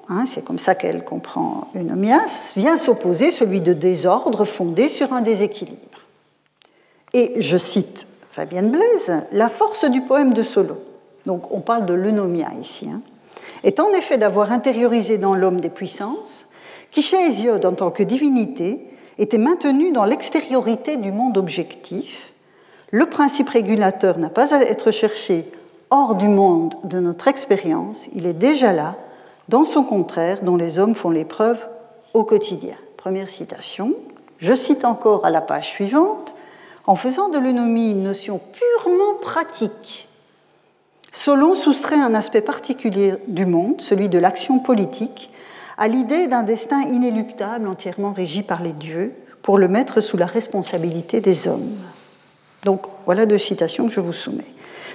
hein, 0.09 0.25
c'est 0.27 0.43
comme 0.43 0.59
ça 0.59 0.75
qu'elle 0.75 1.03
comprend 1.03 1.67
Eunomias, 1.75 2.53
vient 2.55 2.77
s'opposer 2.77 3.31
celui 3.31 3.61
de 3.61 3.73
désordre 3.73 4.45
fondé 4.45 4.89
sur 4.89 5.13
un 5.13 5.21
déséquilibre. 5.21 5.79
Et 7.13 7.41
je 7.41 7.57
cite 7.57 8.07
Fabienne 8.29 8.71
Blaise, 8.71 9.23
la 9.31 9.49
force 9.49 9.85
du 9.85 10.01
poème 10.01 10.33
de 10.33 10.43
Solon, 10.43 10.77
donc 11.25 11.51
on 11.51 11.59
parle 11.59 11.85
de 11.85 11.93
l'eunomia 11.93 12.49
ici, 12.59 12.89
hein, 12.89 13.01
est 13.63 13.79
en 13.79 13.91
effet 13.93 14.17
d'avoir 14.17 14.51
intériorisé 14.51 15.17
dans 15.17 15.35
l'homme 15.35 15.61
des 15.61 15.69
puissances 15.69 16.47
qui, 16.91 17.01
chez 17.01 17.21
Hésiode 17.27 17.65
en 17.65 17.73
tant 17.73 17.91
que 17.91 18.03
divinité, 18.03 18.79
étaient 19.17 19.37
maintenues 19.37 19.91
dans 19.91 20.05
l'extériorité 20.05 20.97
du 20.97 21.11
monde 21.11 21.37
objectif 21.37 22.31
le 22.91 23.05
principe 23.05 23.49
régulateur 23.49 24.17
n'a 24.17 24.29
pas 24.29 24.53
à 24.53 24.61
être 24.61 24.91
cherché 24.91 25.45
hors 25.89 26.15
du 26.15 26.27
monde 26.27 26.75
de 26.83 26.99
notre 26.99 27.29
expérience, 27.29 28.05
il 28.13 28.25
est 28.25 28.33
déjà 28.33 28.73
là, 28.73 28.95
dans 29.47 29.63
son 29.63 29.83
contraire, 29.83 30.39
dont 30.41 30.57
les 30.57 30.77
hommes 30.77 30.95
font 30.95 31.09
l'épreuve 31.09 31.65
au 32.13 32.23
quotidien. 32.23 32.75
Première 32.97 33.29
citation. 33.29 33.93
Je 34.39 34.53
cite 34.53 34.85
encore 34.85 35.25
à 35.25 35.29
la 35.29 35.41
page 35.41 35.69
suivante. 35.69 36.35
En 36.85 36.95
faisant 36.95 37.29
de 37.29 37.37
l'eunomie 37.37 37.91
une 37.91 38.03
notion 38.03 38.39
purement 38.39 39.15
pratique, 39.21 40.09
Solon 41.11 41.55
soustrait 41.55 41.99
un 41.99 42.13
aspect 42.15 42.41
particulier 42.41 43.15
du 43.27 43.45
monde, 43.45 43.81
celui 43.81 44.07
de 44.07 44.17
l'action 44.17 44.59
politique, 44.59 45.29
à 45.77 45.87
l'idée 45.87 46.27
d'un 46.27 46.43
destin 46.43 46.81
inéluctable 46.83 47.67
entièrement 47.67 48.13
régi 48.13 48.43
par 48.43 48.61
les 48.61 48.73
dieux, 48.73 49.13
pour 49.41 49.57
le 49.57 49.67
mettre 49.67 50.01
sous 50.01 50.17
la 50.17 50.25
responsabilité 50.25 51.19
des 51.19 51.47
hommes. 51.47 51.75
Donc 52.63 52.83
voilà 53.05 53.25
deux 53.25 53.39
citations 53.39 53.87
que 53.87 53.93
je 53.93 53.99
vous 53.99 54.13
soumets. 54.13 54.45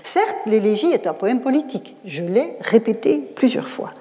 Certes, 0.05 0.37
l'élégie 0.47 0.93
est 0.93 1.07
un 1.07 1.15
poème 1.15 1.41
politique, 1.41 1.97
je 2.05 2.23
l'ai 2.23 2.57
répété 2.61 3.19
plusieurs 3.35 3.69
fois. 3.69 3.93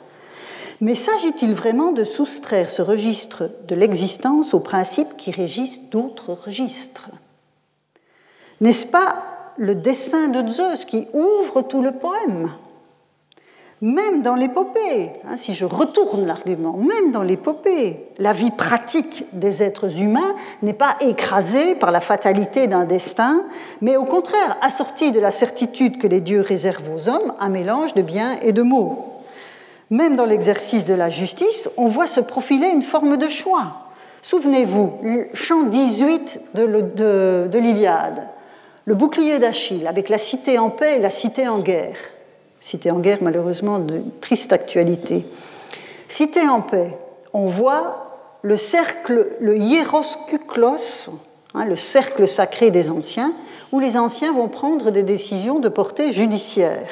Mais 0.82 0.93
s'agit-il 0.93 1.53
vraiment 1.53 1.91
de 1.91 2.03
soustraire 2.03 2.70
ce 2.70 2.82
registre 2.82 3.49
de 3.68 3.76
l'existence 3.76 4.53
aux 4.53 4.59
principes 4.59 5.18
qui 5.18 5.32
régissent 5.32 5.89
d'autres 5.89 6.34
registres? 6.34 7.09
N'est-ce 8.61 8.86
pas 8.86 9.34
le 9.58 9.76
dessin 9.76 10.28
de 10.28 10.47
Zeus 10.49 10.86
qui 10.86 11.08
ouvre 11.14 11.62
tout 11.62 11.82
le 11.82 11.91
poème 11.91 12.51
même 13.82 14.22
dans 14.22 14.36
l'épopée, 14.36 15.12
hein, 15.28 15.36
si 15.38 15.53
je 15.53 15.66
retourne 15.66 16.26
l'argument, 16.26 16.78
même 16.78 17.12
dans 17.12 17.24
l'épopée, 17.24 18.08
la 18.18 18.32
vie 18.32 18.51
pratique 18.51 19.26
des 19.34 19.62
êtres 19.62 19.99
humains 19.99 20.34
n'est 20.64 20.74
pas 20.74 20.95
écrasée 21.01 21.76
par 21.76 21.91
la 21.91 21.99
fatalité 21.99 22.68
d'un 22.68 22.86
destin, 22.86 23.43
mais 23.82 23.97
au 23.97 24.06
contraire 24.06 24.58
assortie 24.62 25.12
de 25.12 25.20
la 25.20 25.32
certitude 25.32 25.99
que 25.99 26.08
les 26.08 26.22
dieux 26.22 26.41
réservent 26.41 26.89
aux 26.95 27.10
hommes 27.10 27.34
un 27.39 27.49
mélange 27.49 27.93
de 27.93 28.01
biens 28.01 28.38
et 28.41 28.53
de 28.53 28.62
maux. 28.62 29.06
Même 29.91 30.16
dans 30.16 30.26
l'exercice 30.26 30.86
de 30.86 30.93
la 30.93 31.10
justice, 31.10 31.70
on 31.78 31.88
voit 31.88 32.08
se 32.08 32.22
profiler 32.22 32.70
une 32.70 32.82
forme 32.82 33.18
de 33.18 33.28
choix. 33.28 33.91
Souvenez-vous, 34.22 34.93
le 35.03 35.28
chant 35.34 35.64
18 35.64 36.41
de, 36.56 37.47
de 37.47 37.60
l'Iliade, 37.60 38.28
le 38.86 38.95
bouclier 38.95 39.39
d'Achille 39.39 39.88
avec 39.88 40.09
la 40.09 40.17
cité 40.17 40.57
en 40.57 40.69
paix 40.69 40.97
et 40.97 40.99
la 40.99 41.09
cité 41.09 41.47
en 41.47 41.59
guerre 41.59 41.97
cité 42.65 42.89
en 42.89 42.97
guerre 42.97 43.19
malheureusement 43.21 43.77
de 43.77 44.01
triste 44.21 44.51
actualité. 44.51 45.23
Cité 46.09 46.47
en 46.47 46.61
paix, 46.61 46.97
on 47.31 47.45
voit 47.45 48.07
le 48.41 48.57
cercle, 48.57 49.27
le 49.39 49.57
hieroskuklos, 49.57 51.11
hein, 51.53 51.65
le 51.65 51.75
cercle 51.75 52.27
sacré 52.27 52.71
des 52.71 52.89
anciens, 52.89 53.33
où 53.71 53.79
les 53.79 53.97
anciens 53.97 54.33
vont 54.33 54.47
prendre 54.47 54.89
des 54.89 55.03
décisions 55.03 55.59
de 55.59 55.69
portée 55.69 56.11
judiciaire. 56.11 56.89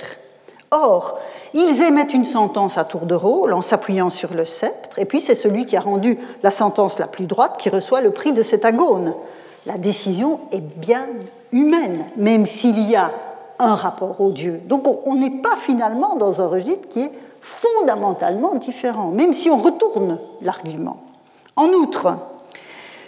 Or, 0.70 1.18
ils 1.56 1.82
émettent 1.82 2.14
une 2.14 2.26
sentence 2.26 2.78
à 2.78 2.84
tour 2.84 3.02
de 3.02 3.16
rôle 3.16 3.54
en 3.54 3.62
s'appuyant 3.64 4.12
sur 4.12 4.36
le 4.36 4.46
sceptre, 4.46 5.00
et 5.00 5.06
puis 5.06 5.22
c'est 5.22 5.36
celui 5.36 5.66
qui 5.66 5.76
a 5.76 5.82
rendu 5.82 6.20
la 6.44 6.52
sentence 6.52 7.00
la 7.00 7.08
plus 7.08 7.26
droite 7.26 7.56
qui 7.58 7.70
reçoit 7.70 8.02
le 8.02 8.12
prix 8.12 8.32
de 8.32 8.44
cet 8.44 8.64
agone. 8.64 9.16
la 9.66 9.78
décision 9.80 10.40
est 10.52 10.62
bien 10.62 11.08
humaine, 11.54 12.06
même 12.18 12.46
s'il 12.46 12.80
y 12.82 12.96
a 12.96 13.12
un 13.60 13.76
rapport 13.76 14.20
au 14.20 14.32
Dieu. 14.32 14.62
Donc 14.66 14.86
on 15.06 15.16
n'est 15.16 15.42
pas 15.42 15.56
finalement 15.56 16.16
dans 16.18 16.42
un 16.42 16.48
registre 16.48 16.90
qui 16.90 17.02
est 17.02 17.12
fondamentalement 17.42 18.56
différent, 18.56 19.10
même 19.10 19.34
si 19.34 19.50
on 19.50 19.58
retourne 19.58 20.20
l'argument. 20.42 20.98
En 21.56 21.68
outre, 21.70 22.18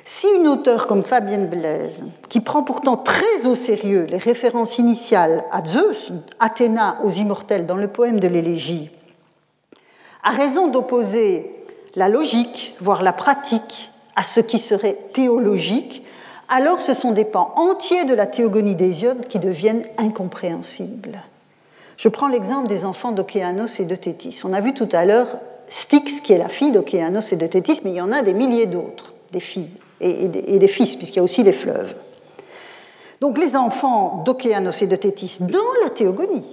si 0.04 0.28
une 0.38 0.48
auteure 0.48 0.88
comme 0.88 1.04
Fabienne 1.04 1.48
Blaise, 1.48 2.06
qui 2.30 2.40
prend 2.40 2.64
pourtant 2.64 2.96
très 2.96 3.46
au 3.46 3.56
sérieux 3.56 4.06
les 4.10 4.18
références 4.18 4.78
initiales 4.78 5.44
à 5.52 5.66
Zeus, 5.66 6.14
Athéna 6.40 6.98
aux 7.04 7.10
immortels 7.10 7.66
dans 7.66 7.76
le 7.76 7.88
poème 7.88 8.20
de 8.20 8.28
l'élégie, 8.28 8.92
a 10.24 10.32
raison 10.32 10.68
d'opposer 10.68 11.52
la 11.96 12.10
logique, 12.10 12.76
voire 12.80 13.02
la 13.02 13.14
pratique, 13.14 13.90
à 14.16 14.24
ce 14.24 14.40
qui 14.42 14.60
serait 14.60 14.98
théologique, 15.14 16.05
alors 16.48 16.82
ce 16.82 16.94
sont 16.94 17.12
des 17.12 17.26
pans 17.26 17.54
entiers 17.56 18.06
de 18.06 18.14
la 18.14 18.26
théogonie 18.26 18.76
d'Hésiode 18.76 19.28
qui 19.28 19.40
deviennent 19.40 19.84
incompréhensibles. 19.98 21.22
Je 21.98 22.10
prends 22.10 22.28
l'exemple 22.28 22.68
des 22.68 22.86
enfants 22.86 23.12
d'Océanos 23.12 23.80
et 23.80 23.86
de 23.86 23.96
Thétis. 23.96 24.42
On 24.44 24.54
a 24.54 24.62
vu 24.62 24.74
tout 24.74 24.90
à 24.92 25.06
l'heure 25.06 25.40
Styx, 25.70 26.22
qui 26.22 26.34
est 26.34 26.38
la 26.38 26.50
fille 26.50 26.72
d'Océanos 26.72 27.32
et 27.32 27.36
de 27.36 27.48
Thétis, 27.48 27.82
mais 27.84 27.92
il 27.92 27.96
y 27.96 28.02
en 28.02 28.12
a 28.12 28.22
des 28.22 28.34
milliers 28.34 28.68
d'autres, 28.68 29.14
des 29.32 29.40
filles 29.40 29.70
et, 30.02 30.28
des, 30.28 30.68
fils, 30.68 30.96
puisqu'il 30.96 31.18
y 31.18 31.20
a 31.20 31.24
aussi 31.24 31.42
les 31.42 31.54
fleuves. 31.54 31.96
Donc 33.22 33.38
les 33.38 33.56
enfants 33.56 34.24
d'Océanos 34.26 34.82
et 34.82 34.88
de 34.88 34.96
Thétis 34.96 35.38
dans 35.40 35.58
la 35.84 35.90
théogonie 35.90 36.46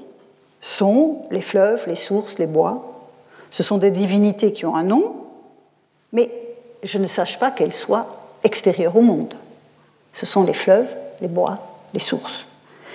sont 0.61 1.24
les 1.30 1.43
fleuves, 1.43 1.84
les 1.88 1.97
sources, 1.97 2.38
les 2.38 2.47
bois. 2.47 3.03
Ce 3.51 3.62
sont 3.62 3.78
des 3.78 3.90
divinités 3.90 4.53
qui 4.53 4.64
ont 4.64 4.76
un 4.76 4.84
nom, 4.84 5.16
mais 6.12 6.30
je 6.84 6.99
ne 6.99 7.07
sache 7.07 7.38
pas 7.38 7.51
qu'elles 7.51 7.72
soient 7.72 8.07
extérieures 8.45 8.97
au 8.97 9.03
monde. 9.03 9.34
Ce 10.13 10.27
sont 10.27 10.45
les 10.45 10.55
fleuves, 10.55 10.89
les 11.21 11.29
bois, 11.29 11.59
les 11.95 12.01
sources. 12.01 12.47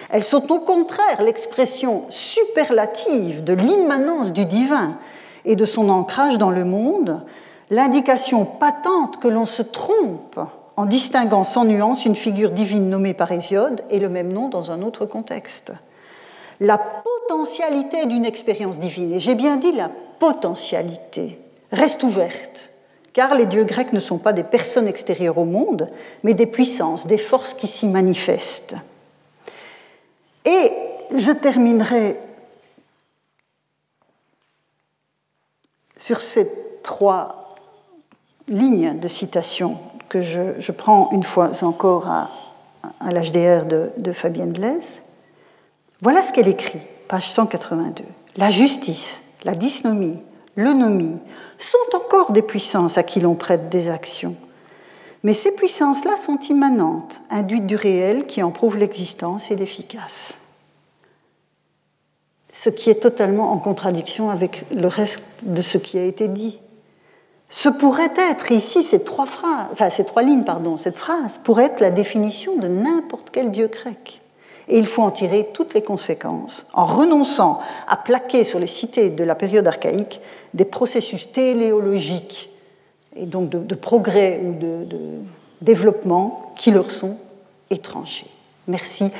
Elles 0.10 0.24
sont 0.24 0.52
au 0.52 0.60
contraire 0.60 1.22
l'expression 1.22 2.06
superlative 2.10 3.44
de 3.44 3.54
l'immanence 3.54 4.32
du 4.32 4.46
divin 4.46 4.98
et 5.46 5.56
de 5.56 5.66
son 5.66 5.90
ancrage 5.90 6.38
dans 6.38 6.50
le 6.50 6.64
monde, 6.64 7.22
l'indication 7.70 8.46
patente 8.46 9.18
que 9.20 9.28
l'on 9.28 9.46
se 9.46 9.62
trompe 9.62 10.40
en 10.76 10.86
distinguant 10.86 11.44
sans 11.44 11.66
nuance 11.66 12.06
une 12.06 12.16
figure 12.16 12.52
divine 12.52 12.90
nommée 12.90 13.14
par 13.14 13.32
Hésiode 13.32 13.82
et 13.90 14.00
le 14.00 14.10
même 14.10 14.32
nom 14.32 14.48
dans 14.48 14.72
un 14.72 14.82
autre 14.82 15.06
contexte. 15.06 15.72
La 16.60 16.78
potentialité 16.78 18.06
d'une 18.06 18.26
expérience 18.26 18.80
divine, 18.80 19.14
et 19.14 19.20
j'ai 19.20 19.36
bien 19.36 19.58
dit 19.58 19.72
la 19.72 19.90
potentialité, 20.20 21.40
reste 21.72 22.04
ouverte, 22.04 22.72
car 23.18 23.34
les 23.34 23.48
dieux 23.48 23.64
grecs 23.64 23.94
ne 23.94 24.00
sont 24.00 24.20
pas 24.20 24.32
des 24.32 24.44
personnes 24.44 24.88
extérieures 24.88 25.40
au 25.40 25.44
monde, 25.44 25.90
mais 26.22 26.36
des 26.36 26.46
puissances, 26.46 27.08
des 27.08 27.18
forces 27.18 27.56
qui 27.56 27.66
s'y 27.66 27.88
manifestent. 27.88 28.76
Et 30.46 30.72
je 31.16 31.32
terminerai 31.32 32.16
sur 35.98 36.22
ces 36.22 36.48
trois 36.84 37.56
lignes 38.48 39.00
de 39.00 39.08
citation 39.08 39.80
que 40.10 40.22
je, 40.22 40.72
prends 40.72 41.10
une 41.12 41.24
fois 41.24 41.50
encore 41.64 42.08
à, 42.08 42.30
l'HDR 43.02 43.66
de, 43.66 43.94
de 43.98 44.12
Fabienne 44.12 44.52
Blaise. 44.52 45.02
Voilà 46.04 46.22
ce 46.22 46.32
qu'elle 46.32 46.50
écrit, 46.50 46.82
page 47.08 47.32
182. 47.32 48.04
La 48.36 48.52
justice, 48.52 49.22
la 49.44 49.56
dysnomie, 49.56 50.20
l'eunomie 50.58 51.18
sont 51.58 51.96
encore 51.96 52.34
des 52.34 52.42
puissances 52.42 52.98
à 52.98 53.04
qui 53.04 53.22
l'on 53.22 53.36
prête 53.36 53.70
des 53.70 53.90
actions. 53.90 54.36
Mais 55.24 55.34
ces 55.34 55.52
puissances-là 55.52 56.18
sont 56.18 56.40
immanentes, 56.50 57.22
induites 57.30 57.66
du 57.66 57.76
réel 57.76 58.26
qui 58.26 58.44
en 58.44 58.52
prouve 58.52 58.78
l'existence 58.78 59.50
et 59.50 59.56
l'efficace. 59.56 60.34
Ce 62.52 62.70
qui 62.70 62.90
est 62.90 63.02
totalement 63.02 63.52
en 63.52 63.58
contradiction 63.58 64.30
avec 64.30 64.66
le 64.72 64.88
reste 64.88 65.26
de 65.44 65.62
ce 65.62 65.78
qui 65.78 65.98
a 65.98 66.04
été 66.04 66.28
dit. 66.28 66.60
Ce 67.50 67.70
pourrait 67.70 68.14
être 68.18 68.52
ici 68.52 68.84
ces 68.84 69.04
trois 69.04 69.26
phrases, 69.26 69.68
enfin 69.72 69.90
ces 69.90 70.04
trois 70.04 70.22
lignes, 70.22 70.44
pardon, 70.44 70.78
cette 70.78 70.98
phrase 70.98 71.40
pourrait 71.44 71.66
être 71.66 71.80
la 71.80 71.92
définition 71.92 72.58
de 72.58 72.68
n'importe 72.68 73.30
quel 73.32 73.52
dieu 73.52 73.68
grec. 73.68 74.22
Et 74.70 74.78
il 74.78 74.86
faut 74.86 75.02
en 75.02 75.12
tirer 75.12 75.50
toutes 75.54 75.74
les 75.74 75.82
conséquences 75.82 76.66
en 76.74 76.84
renonçant 76.86 77.62
à 77.88 77.96
plaquer 77.96 78.44
sur 78.44 78.60
les 78.60 78.68
cités 78.68 79.10
de 79.10 79.24
la 79.24 79.36
période 79.36 79.66
archaïque 79.68 80.20
des 80.54 80.66
processus 80.66 81.32
téléologiques 81.32 82.50
et 83.16 83.26
donc 83.26 83.50
de, 83.50 83.76
progrès 83.76 84.42
ou 84.44 84.52
de, 84.54 84.86
développement 85.62 86.54
qui 86.58 86.72
leur 86.72 86.92
sont 86.92 87.18
étrangers. 87.70 88.28
Merci 88.68 89.14